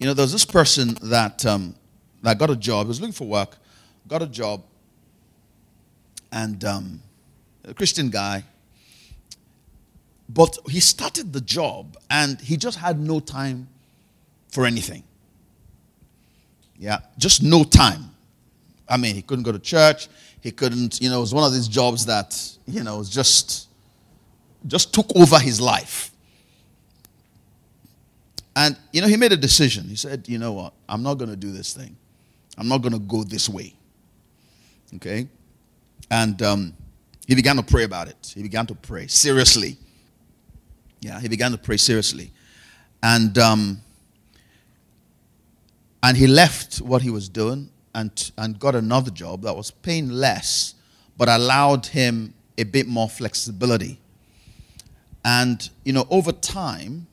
You 0.00 0.06
know, 0.06 0.14
there 0.14 0.24
was 0.24 0.32
this 0.32 0.46
person 0.46 0.96
that 1.02 1.44
um, 1.44 1.74
I 2.24 2.34
got 2.34 2.50
a 2.50 2.56
job. 2.56 2.86
He 2.86 2.88
was 2.88 3.00
looking 3.00 3.12
for 3.12 3.26
work, 3.26 3.56
got 4.12 4.20
a 4.20 4.26
job, 4.26 4.62
and 6.30 6.62
um, 6.64 7.02
a 7.64 7.72
Christian 7.72 8.10
guy. 8.10 8.44
But 10.28 10.58
he 10.68 10.80
started 10.80 11.32
the 11.32 11.40
job 11.40 11.96
and 12.10 12.40
he 12.40 12.56
just 12.56 12.78
had 12.78 12.98
no 12.98 13.20
time 13.20 13.68
for 14.48 14.66
anything. 14.66 15.02
Yeah, 16.78 16.98
just 17.18 17.42
no 17.42 17.64
time. 17.64 18.10
I 18.88 18.96
mean, 18.98 19.14
he 19.14 19.22
couldn't 19.22 19.44
go 19.44 19.52
to 19.52 19.58
church. 19.58 20.08
He 20.40 20.50
couldn't, 20.50 21.00
you 21.00 21.08
know, 21.08 21.18
it 21.18 21.20
was 21.20 21.34
one 21.34 21.44
of 21.44 21.52
these 21.52 21.68
jobs 21.68 22.06
that, 22.06 22.38
you 22.66 22.82
know, 22.82 23.02
just 23.04 23.68
just 24.66 24.92
took 24.92 25.06
over 25.16 25.38
his 25.38 25.60
life. 25.60 26.10
And, 28.54 28.76
you 28.92 29.00
know, 29.00 29.08
he 29.08 29.16
made 29.16 29.32
a 29.32 29.36
decision. 29.36 29.84
He 29.84 29.96
said, 29.96 30.28
you 30.28 30.38
know 30.38 30.52
what? 30.52 30.74
I'm 30.88 31.02
not 31.02 31.14
going 31.14 31.30
to 31.30 31.36
do 31.36 31.50
this 31.50 31.72
thing. 31.72 31.96
I'm 32.58 32.68
not 32.68 32.78
going 32.82 32.92
to 32.92 32.98
go 32.98 33.24
this 33.24 33.48
way. 33.48 33.74
Okay? 34.96 35.28
And 36.10 36.40
um, 36.42 36.74
he 37.26 37.34
began 37.34 37.56
to 37.56 37.62
pray 37.62 37.84
about 37.84 38.08
it. 38.08 38.32
He 38.34 38.42
began 38.42 38.66
to 38.66 38.74
pray 38.74 39.06
seriously. 39.06 39.76
Yeah, 41.00 41.20
he 41.20 41.28
began 41.28 41.52
to 41.52 41.58
pray 41.58 41.76
seriously. 41.76 42.32
And, 43.02 43.36
um, 43.38 43.82
and 46.02 46.16
he 46.16 46.26
left 46.26 46.76
what 46.76 47.02
he 47.02 47.10
was 47.10 47.28
doing 47.28 47.70
and, 47.94 48.30
and 48.38 48.58
got 48.58 48.74
another 48.74 49.10
job 49.10 49.42
that 49.42 49.56
was 49.56 49.70
paying 49.70 50.10
less, 50.10 50.74
but 51.16 51.28
allowed 51.28 51.86
him 51.86 52.34
a 52.58 52.64
bit 52.64 52.86
more 52.86 53.08
flexibility. 53.08 53.98
And, 55.24 55.68
you 55.84 55.92
know, 55.92 56.06
over 56.10 56.32
time, 56.32 57.06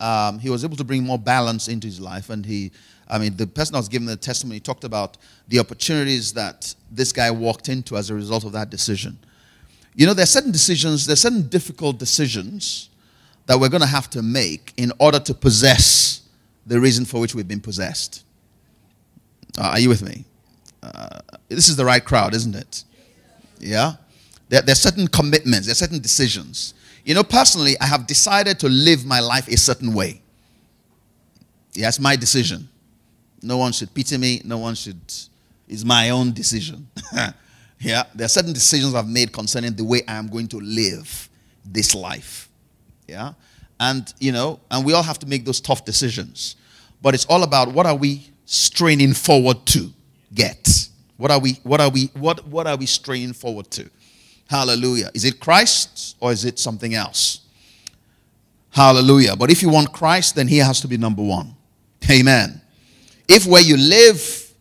um, 0.00 0.38
he 0.38 0.50
was 0.50 0.64
able 0.64 0.76
to 0.76 0.84
bring 0.84 1.04
more 1.04 1.18
balance 1.18 1.68
into 1.68 1.86
his 1.86 2.00
life. 2.00 2.30
And 2.30 2.44
he, 2.44 2.72
I 3.12 3.18
mean, 3.18 3.36
the 3.36 3.46
person 3.46 3.74
I 3.74 3.78
was 3.78 3.88
giving 3.88 4.06
the 4.06 4.16
testimony 4.16 4.58
talked 4.58 4.84
about 4.84 5.18
the 5.48 5.58
opportunities 5.58 6.32
that 6.32 6.74
this 6.90 7.12
guy 7.12 7.30
walked 7.30 7.68
into 7.68 7.96
as 7.96 8.10
a 8.10 8.14
result 8.14 8.44
of 8.44 8.52
that 8.52 8.70
decision. 8.70 9.18
You 9.94 10.06
know, 10.06 10.14
there 10.14 10.22
are 10.22 10.26
certain 10.26 10.50
decisions, 10.50 11.06
there 11.06 11.12
are 11.12 11.16
certain 11.16 11.48
difficult 11.48 11.98
decisions 11.98 12.88
that 13.46 13.58
we're 13.60 13.68
going 13.68 13.82
to 13.82 13.86
have 13.86 14.08
to 14.10 14.22
make 14.22 14.72
in 14.76 14.92
order 14.98 15.18
to 15.20 15.34
possess 15.34 16.22
the 16.66 16.80
reason 16.80 17.04
for 17.04 17.20
which 17.20 17.34
we've 17.34 17.48
been 17.48 17.60
possessed. 17.60 18.24
Uh, 19.58 19.72
are 19.72 19.78
you 19.78 19.88
with 19.88 20.02
me? 20.02 20.24
Uh, 20.82 21.20
this 21.48 21.68
is 21.68 21.76
the 21.76 21.84
right 21.84 22.04
crowd, 22.04 22.34
isn't 22.34 22.54
it? 22.54 22.84
Yeah? 23.58 23.94
There, 24.48 24.62
there 24.62 24.72
are 24.72 24.76
certain 24.76 25.06
commitments, 25.06 25.66
there 25.66 25.72
are 25.72 25.74
certain 25.74 26.00
decisions 26.00 26.74
you 27.04 27.14
know, 27.14 27.24
personally, 27.24 27.76
I 27.80 27.86
have 27.86 28.06
decided 28.06 28.60
to 28.60 28.68
live 28.68 29.04
my 29.04 29.20
life 29.20 29.48
a 29.48 29.56
certain 29.56 29.92
way. 29.92 30.22
Yes, 31.74 31.98
my 31.98 32.16
decision. 32.16 32.68
No 33.42 33.58
one 33.58 33.72
should 33.72 33.92
pity 33.92 34.16
me. 34.16 34.40
No 34.44 34.58
one 34.58 34.74
should. 34.74 35.00
It's 35.68 35.84
my 35.84 36.10
own 36.10 36.32
decision. 36.32 36.86
yeah, 37.80 38.04
there 38.14 38.24
are 38.24 38.28
certain 38.28 38.52
decisions 38.52 38.94
I've 38.94 39.08
made 39.08 39.32
concerning 39.32 39.74
the 39.74 39.84
way 39.84 40.02
I 40.06 40.14
am 40.14 40.28
going 40.28 40.48
to 40.48 40.58
live 40.58 41.28
this 41.64 41.94
life. 41.94 42.48
Yeah, 43.08 43.32
and 43.80 44.12
you 44.18 44.32
know, 44.32 44.60
and 44.70 44.84
we 44.84 44.92
all 44.92 45.02
have 45.02 45.18
to 45.20 45.26
make 45.26 45.44
those 45.44 45.60
tough 45.60 45.84
decisions. 45.84 46.56
But 47.00 47.14
it's 47.14 47.26
all 47.26 47.42
about 47.42 47.72
what 47.72 47.84
are 47.86 47.96
we 47.96 48.30
straining 48.44 49.12
forward 49.12 49.66
to 49.66 49.90
get? 50.32 50.88
What 51.16 51.30
are 51.30 51.40
we? 51.40 51.54
What 51.64 51.80
are 51.80 51.90
we? 51.90 52.10
What 52.14 52.46
What 52.46 52.66
are 52.66 52.76
we 52.76 52.86
straining 52.86 53.32
forward 53.32 53.70
to? 53.72 53.90
Hallelujah. 54.48 55.10
Is 55.14 55.24
it 55.24 55.40
Christ 55.40 56.16
or 56.20 56.32
is 56.32 56.44
it 56.44 56.58
something 56.58 56.94
else? 56.94 57.40
Hallelujah. 58.70 59.36
But 59.36 59.50
if 59.50 59.62
you 59.62 59.68
want 59.68 59.92
Christ, 59.92 60.34
then 60.34 60.48
he 60.48 60.58
has 60.58 60.80
to 60.80 60.88
be 60.88 60.96
number 60.96 61.22
one. 61.22 61.54
Amen. 62.10 62.61
If 63.34 63.46
where 63.46 63.62
you 63.62 63.78
live 63.78 64.52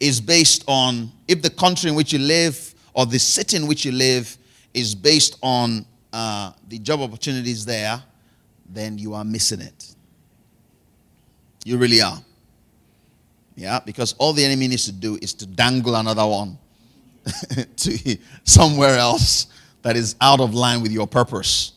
is 0.00 0.22
based 0.22 0.64
on, 0.66 1.12
if 1.28 1.42
the 1.42 1.50
country 1.50 1.90
in 1.90 1.96
which 1.96 2.14
you 2.14 2.18
live 2.18 2.74
or 2.94 3.04
the 3.04 3.18
city 3.18 3.58
in 3.58 3.66
which 3.66 3.84
you 3.84 3.92
live 3.92 4.38
is 4.72 4.94
based 4.94 5.36
on 5.42 5.84
uh, 6.14 6.52
the 6.66 6.78
job 6.78 7.00
opportunities 7.00 7.66
there, 7.66 8.02
then 8.70 8.96
you 8.96 9.12
are 9.12 9.22
missing 9.22 9.60
it. 9.60 9.94
You 11.66 11.76
really 11.76 12.00
are. 12.00 12.18
Yeah, 13.54 13.80
because 13.84 14.14
all 14.16 14.32
the 14.32 14.46
enemy 14.46 14.68
needs 14.68 14.86
to 14.86 14.92
do 14.92 15.18
is 15.20 15.34
to 15.34 15.46
dangle 15.46 15.94
another 15.94 16.26
one 16.26 16.56
to 17.76 18.18
somewhere 18.44 18.96
else 18.96 19.48
that 19.82 19.94
is 19.94 20.16
out 20.22 20.40
of 20.40 20.54
line 20.54 20.80
with 20.80 20.90
your 20.90 21.06
purpose. 21.06 21.72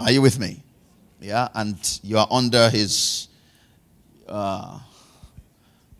Are 0.00 0.10
you 0.10 0.20
with 0.20 0.40
me? 0.40 0.64
Yeah, 1.20 1.46
and 1.54 1.76
you 2.02 2.18
are 2.18 2.26
under 2.28 2.68
his 2.70 3.28
uh, 4.28 4.80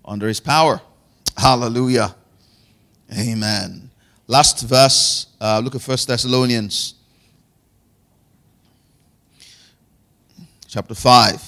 under 0.04 0.28
his 0.28 0.40
power. 0.40 0.80
Hallelujah. 1.36 2.14
Amen. 3.16 3.90
Last 4.26 4.62
verse. 4.62 5.26
Uh, 5.40 5.60
look 5.62 5.74
at 5.74 5.82
First 5.82 6.08
Thessalonians, 6.08 6.94
chapter 10.66 10.94
five. 10.94 11.42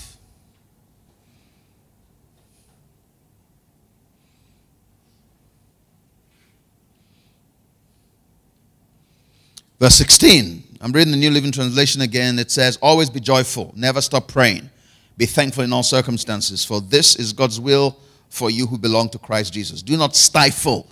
Verse 9.78 9.94
16. 9.96 10.64
I'm 10.80 10.92
reading 10.92 11.10
the 11.10 11.18
New 11.18 11.30
Living 11.30 11.52
Translation 11.52 12.00
again. 12.00 12.38
It 12.38 12.50
says, 12.50 12.78
Always 12.80 13.10
be 13.10 13.20
joyful, 13.20 13.72
never 13.76 14.00
stop 14.00 14.28
praying, 14.28 14.70
be 15.18 15.26
thankful 15.26 15.64
in 15.64 15.72
all 15.72 15.82
circumstances, 15.82 16.64
for 16.64 16.80
this 16.80 17.16
is 17.16 17.32
God's 17.32 17.60
will 17.60 17.98
for 18.28 18.50
you 18.50 18.66
who 18.66 18.78
belong 18.78 19.08
to 19.10 19.18
Christ 19.18 19.52
Jesus. 19.52 19.82
Do 19.82 19.96
not 19.96 20.14
stifle 20.14 20.88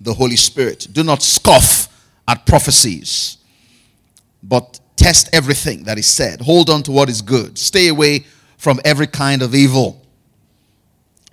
the 0.00 0.14
Holy 0.14 0.36
Spirit, 0.36 0.86
do 0.92 1.02
not 1.02 1.22
scoff 1.22 1.88
at 2.28 2.46
prophecies, 2.46 3.38
but 4.42 4.78
test 4.96 5.28
everything 5.32 5.84
that 5.84 5.98
is 5.98 6.06
said. 6.06 6.40
Hold 6.40 6.70
on 6.70 6.82
to 6.84 6.92
what 6.92 7.08
is 7.08 7.20
good, 7.22 7.58
stay 7.58 7.88
away 7.88 8.24
from 8.58 8.80
every 8.84 9.06
kind 9.06 9.42
of 9.42 9.54
evil. 9.54 10.04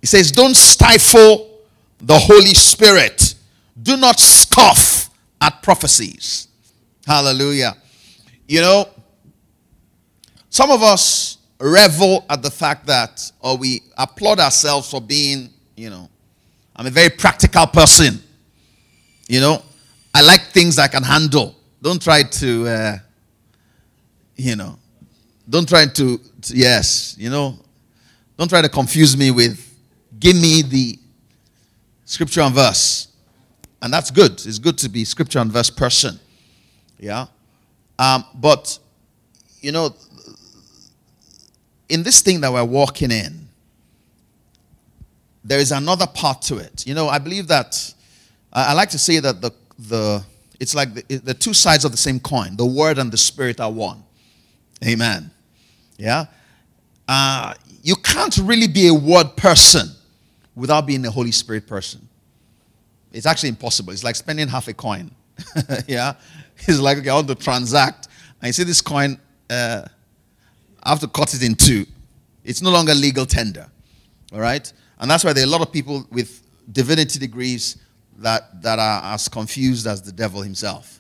He 0.01 0.07
says, 0.07 0.31
Don't 0.31 0.55
stifle 0.55 1.59
the 1.99 2.17
Holy 2.17 2.53
Spirit, 2.53 3.35
do 3.81 3.97
not 3.97 4.19
scoff 4.19 5.09
at 5.41 5.61
prophecies. 5.61 6.47
Hallelujah. 7.05 7.75
You 8.47 8.61
know, 8.61 8.89
some 10.49 10.71
of 10.71 10.81
us 10.81 11.34
revel 11.59 12.25
at 12.29 12.41
the 12.41 12.51
fact 12.51 12.87
that, 12.87 13.31
or 13.39 13.57
we 13.57 13.81
applaud 13.97 14.39
ourselves 14.39 14.89
for 14.89 15.01
being, 15.01 15.49
you 15.75 15.89
know, 15.89 16.09
I'm 16.75 16.87
a 16.87 16.89
very 16.89 17.09
practical 17.09 17.67
person. 17.67 18.21
You 19.27 19.39
know, 19.39 19.63
I 20.13 20.21
like 20.21 20.41
things 20.51 20.77
I 20.77 20.87
can 20.87 21.03
handle. 21.03 21.55
Don't 21.81 22.01
try 22.01 22.23
to, 22.23 22.67
uh, 22.67 22.97
you 24.35 24.55
know, 24.55 24.77
don't 25.49 25.67
try 25.67 25.85
to, 25.85 26.17
to, 26.17 26.55
yes, 26.55 27.15
you 27.17 27.29
know, 27.29 27.57
don't 28.37 28.49
try 28.49 28.61
to 28.61 28.69
confuse 28.69 29.15
me 29.15 29.31
with, 29.31 29.73
give 30.19 30.35
me 30.35 30.61
the 30.61 30.99
scripture 32.05 32.41
and 32.41 32.53
verse. 32.53 33.07
And 33.81 33.93
that's 33.93 34.11
good. 34.11 34.33
It's 34.33 34.59
good 34.59 34.77
to 34.79 34.89
be 34.89 35.05
scripture 35.05 35.39
and 35.39 35.51
verse 35.51 35.69
person. 35.69 36.19
Yeah. 36.99 37.27
Um, 37.99 38.25
but, 38.35 38.77
you 39.61 39.71
know, 39.71 39.95
in 41.89 42.03
this 42.03 42.21
thing 42.21 42.41
that 42.41 42.51
we're 42.51 42.63
walking 42.63 43.11
in, 43.11 43.47
there 45.43 45.59
is 45.59 45.71
another 45.71 46.07
part 46.07 46.41
to 46.43 46.57
it. 46.57 46.85
You 46.87 46.95
know, 46.95 47.07
I 47.07 47.19
believe 47.19 47.47
that, 47.47 47.93
I, 48.51 48.73
like 48.73 48.89
to 48.89 48.97
say 48.97 49.19
that 49.19 49.41
the, 49.41 49.51
the 49.77 50.23
it's 50.59 50.73
like 50.73 50.93
the, 50.93 51.17
the 51.17 51.33
two 51.33 51.53
sides 51.53 51.85
of 51.85 51.91
the 51.91 51.97
same 51.97 52.19
coin. 52.19 52.55
The 52.55 52.65
word 52.65 52.97
and 52.97 53.11
the 53.11 53.17
spirit 53.17 53.59
are 53.59 53.71
one. 53.71 54.03
Amen. 54.83 55.29
Yeah. 55.97 56.25
Uh, 57.07 57.53
you 57.83 57.95
can't 57.95 58.35
really 58.37 58.67
be 58.67 58.87
a 58.87 58.93
word 58.93 59.35
person 59.35 59.89
without 60.55 60.87
being 60.87 61.05
a 61.05 61.11
Holy 61.11 61.31
Spirit 61.31 61.67
person. 61.67 62.07
It's 63.11 63.25
actually 63.25 63.49
impossible. 63.49 63.93
It's 63.93 64.03
like 64.03 64.15
spending 64.15 64.47
half 64.47 64.67
a 64.67 64.73
coin. 64.73 65.11
yeah. 65.87 66.13
It's 66.57 66.79
like, 66.79 66.97
okay, 66.97 67.09
I 67.09 67.15
want 67.15 67.27
to 67.27 67.35
transact. 67.35 68.07
And 68.41 68.47
you 68.47 68.53
see 68.53 68.63
this 68.63 68.81
coin, 68.81 69.19
uh, 69.49 69.83
I 70.85 70.89
have 70.89 70.99
to 70.99 71.07
cut 71.07 71.33
it 71.33 71.43
in 71.43 71.55
two. 71.55 71.85
It's 72.43 72.61
no 72.61 72.69
longer 72.69 72.93
legal 72.93 73.25
tender. 73.25 73.67
All 74.31 74.39
right? 74.39 74.71
And 74.99 75.09
that's 75.09 75.23
why 75.23 75.33
there 75.33 75.43
are 75.43 75.47
a 75.47 75.49
lot 75.49 75.61
of 75.61 75.71
people 75.71 76.05
with 76.11 76.43
divinity 76.71 77.19
degrees 77.19 77.77
that, 78.17 78.61
that 78.61 78.79
are 78.79 79.13
as 79.13 79.27
confused 79.27 79.87
as 79.87 80.01
the 80.01 80.11
devil 80.11 80.41
himself. 80.41 80.99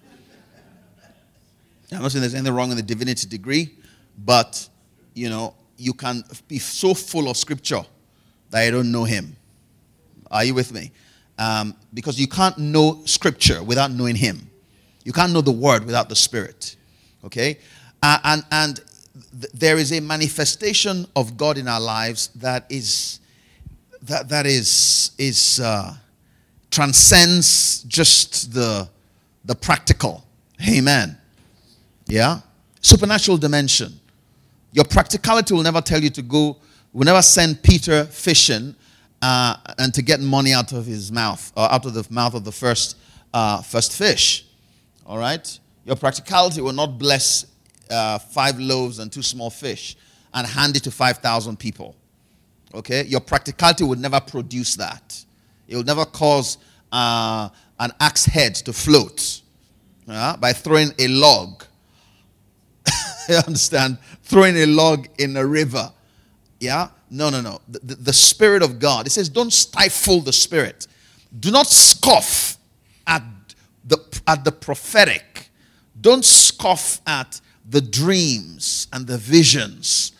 I'm 1.91 2.01
not 2.01 2.11
saying 2.11 2.21
there's 2.21 2.33
anything 2.33 2.53
wrong 2.53 2.71
in 2.71 2.77
the 2.77 2.83
divinity 2.83 3.27
degree, 3.27 3.75
but 4.17 4.67
you 5.13 5.29
know, 5.29 5.53
you 5.77 5.93
can 5.93 6.23
be 6.47 6.57
so 6.57 6.93
full 6.93 7.29
of 7.29 7.37
scripture 7.37 7.83
that 8.49 8.65
you 8.65 8.71
don't 8.71 8.91
know 8.91 9.03
him. 9.03 9.35
Are 10.31 10.43
you 10.43 10.53
with 10.53 10.73
me? 10.73 10.91
Um, 11.37 11.75
because 11.93 12.19
you 12.19 12.27
can't 12.27 12.57
know 12.57 13.01
scripture 13.05 13.63
without 13.63 13.91
knowing 13.91 14.15
him. 14.15 14.49
You 15.03 15.13
can't 15.13 15.31
know 15.31 15.41
the 15.41 15.51
word 15.51 15.85
without 15.85 16.09
the 16.09 16.15
spirit. 16.15 16.75
Okay? 17.23 17.59
Uh, 18.01 18.17
and 18.23 18.43
and 18.51 18.81
th- 19.39 19.53
there 19.53 19.77
is 19.77 19.91
a 19.91 19.99
manifestation 19.99 21.05
of 21.15 21.37
God 21.37 21.57
in 21.57 21.67
our 21.67 21.81
lives 21.81 22.29
that 22.35 22.65
is 22.69 23.19
that, 24.05 24.29
that 24.29 24.45
is, 24.45 25.11
is 25.17 25.59
uh, 25.59 25.93
transcends 26.69 27.83
just 27.83 28.53
the, 28.53 28.87
the 29.43 29.55
practical. 29.55 30.23
Amen. 30.67 31.17
Yeah? 32.05 32.41
Supernatural 32.81 33.37
dimension. 33.37 33.99
Your 34.71 34.85
practicality 34.85 35.53
will 35.53 35.63
never 35.63 35.81
tell 35.81 36.01
you 36.01 36.09
to 36.11 36.21
go, 36.21 36.57
will 36.93 37.05
never 37.05 37.21
send 37.21 37.63
Peter 37.63 38.05
fishing 38.05 38.75
uh, 39.21 39.57
and 39.79 39.93
to 39.93 40.01
get 40.01 40.19
money 40.19 40.53
out 40.53 40.71
of 40.71 40.85
his 40.85 41.11
mouth, 41.11 41.51
or 41.55 41.71
out 41.71 41.85
of 41.85 41.93
the 41.93 42.05
mouth 42.09 42.35
of 42.35 42.43
the 42.43 42.51
first, 42.51 42.97
uh, 43.33 43.61
first 43.61 43.93
fish. 43.93 44.45
All 45.05 45.17
right? 45.17 45.59
Your 45.83 45.95
practicality 45.95 46.61
will 46.61 46.73
not 46.73 46.99
bless 46.99 47.45
uh, 47.89 48.19
five 48.19 48.59
loaves 48.59 48.99
and 48.99 49.11
two 49.11 49.21
small 49.21 49.49
fish 49.49 49.95
and 50.33 50.45
hand 50.45 50.75
it 50.75 50.83
to 50.83 50.91
5,000 50.91 51.57
people. 51.57 51.95
Okay? 52.73 53.05
Your 53.05 53.21
practicality 53.21 53.83
would 53.83 53.99
never 53.99 54.19
produce 54.19 54.75
that. 54.75 55.23
It 55.67 55.77
would 55.77 55.87
never 55.87 56.05
cause 56.05 56.57
uh, 56.91 57.49
an 57.79 57.91
axe 57.99 58.25
head 58.25 58.55
to 58.55 58.73
float 58.73 59.41
uh, 60.07 60.37
by 60.37 60.53
throwing 60.53 60.91
a 60.99 61.07
log. 61.07 61.63
you 63.29 63.35
understand? 63.35 63.97
Throwing 64.23 64.57
a 64.57 64.65
log 64.65 65.07
in 65.17 65.35
a 65.37 65.45
river. 65.45 65.91
Yeah? 66.59 66.89
No, 67.09 67.29
no, 67.29 67.41
no. 67.41 67.59
The, 67.67 67.79
the, 67.79 67.95
the 67.95 68.13
Spirit 68.13 68.61
of 68.61 68.79
God. 68.79 69.07
It 69.07 69.11
says, 69.11 69.29
don't 69.29 69.53
stifle 69.53 70.19
the 70.19 70.33
Spirit. 70.33 70.87
Do 71.39 71.51
not 71.51 71.67
scoff 71.67 72.57
at 73.07 73.23
the, 73.85 73.97
at 74.27 74.43
the 74.43 74.51
prophetic. 74.51 75.49
Don't 75.99 76.25
scoff 76.25 77.01
at 77.07 77.39
the 77.69 77.81
dreams 77.81 78.87
and 78.93 79.07
the 79.07 79.17
visions 79.17 80.13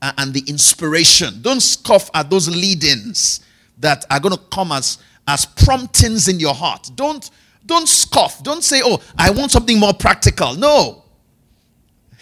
uh, 0.00 0.12
and 0.18 0.32
the 0.32 0.42
inspiration. 0.46 1.42
Don't 1.42 1.60
scoff 1.60 2.10
at 2.14 2.30
those 2.30 2.48
leadings 2.48 3.40
that 3.78 4.04
are 4.10 4.20
going 4.20 4.34
to 4.34 4.42
come 4.52 4.72
as, 4.72 4.98
as 5.26 5.44
promptings 5.44 6.28
in 6.28 6.38
your 6.38 6.54
heart. 6.54 6.90
Don't, 6.94 7.30
don't 7.66 7.88
scoff. 7.88 8.42
Don't 8.42 8.62
say, 8.62 8.82
oh, 8.84 9.02
I 9.16 9.30
want 9.30 9.50
something 9.50 9.78
more 9.78 9.94
practical. 9.94 10.54
No. 10.54 11.04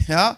Yeah? 0.08 0.36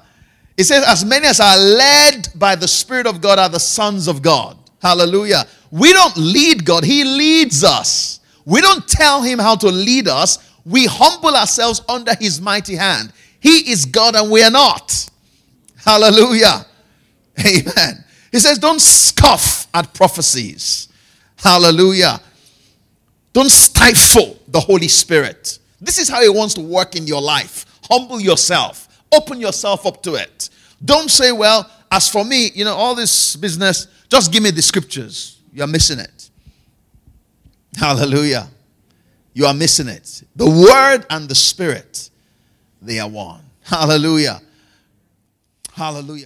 It 0.56 0.64
says, 0.64 0.84
as 0.86 1.04
many 1.04 1.26
as 1.26 1.40
are 1.40 1.58
led 1.58 2.28
by 2.34 2.54
the 2.54 2.68
Spirit 2.68 3.06
of 3.06 3.20
God 3.20 3.38
are 3.38 3.48
the 3.48 3.60
sons 3.60 4.08
of 4.08 4.22
God. 4.22 4.58
Hallelujah. 4.80 5.44
We 5.70 5.92
don't 5.92 6.16
lead 6.16 6.64
God, 6.64 6.84
He 6.84 7.04
leads 7.04 7.64
us. 7.64 8.20
We 8.44 8.60
don't 8.60 8.86
tell 8.86 9.22
Him 9.22 9.38
how 9.38 9.54
to 9.56 9.68
lead 9.68 10.08
us. 10.08 10.50
We 10.64 10.86
humble 10.86 11.34
ourselves 11.34 11.80
under 11.88 12.14
His 12.16 12.40
mighty 12.40 12.74
hand. 12.74 13.12
He 13.42 13.72
is 13.72 13.84
God 13.84 14.14
and 14.14 14.30
we 14.30 14.42
are 14.42 14.50
not. 14.50 15.10
Hallelujah. 15.76 16.64
Amen. 17.40 18.04
He 18.30 18.38
says, 18.38 18.58
don't 18.58 18.80
scoff 18.80 19.66
at 19.74 19.92
prophecies. 19.92 20.88
Hallelujah. 21.36 22.20
Don't 23.32 23.50
stifle 23.50 24.38
the 24.46 24.60
Holy 24.60 24.86
Spirit. 24.86 25.58
This 25.80 25.98
is 25.98 26.08
how 26.08 26.22
He 26.22 26.28
wants 26.28 26.54
to 26.54 26.60
work 26.60 26.94
in 26.94 27.06
your 27.06 27.20
life. 27.20 27.66
Humble 27.90 28.20
yourself, 28.20 28.88
open 29.10 29.40
yourself 29.40 29.86
up 29.86 30.02
to 30.04 30.14
it. 30.14 30.48
Don't 30.84 31.10
say, 31.10 31.32
well, 31.32 31.68
as 31.90 32.08
for 32.08 32.24
me, 32.24 32.50
you 32.54 32.64
know, 32.64 32.74
all 32.74 32.94
this 32.94 33.34
business, 33.34 33.88
just 34.08 34.32
give 34.32 34.42
me 34.42 34.50
the 34.50 34.62
scriptures. 34.62 35.40
You're 35.52 35.66
missing 35.66 35.98
it. 35.98 36.30
Hallelujah. 37.76 38.48
You 39.34 39.46
are 39.46 39.54
missing 39.54 39.88
it. 39.88 40.22
The 40.36 40.48
Word 40.48 41.06
and 41.10 41.28
the 41.28 41.34
Spirit, 41.34 42.10
they 42.82 42.98
are 42.98 43.08
one. 43.08 43.40
Hallelujah. 43.62 44.40
Hallelujah. 45.72 46.20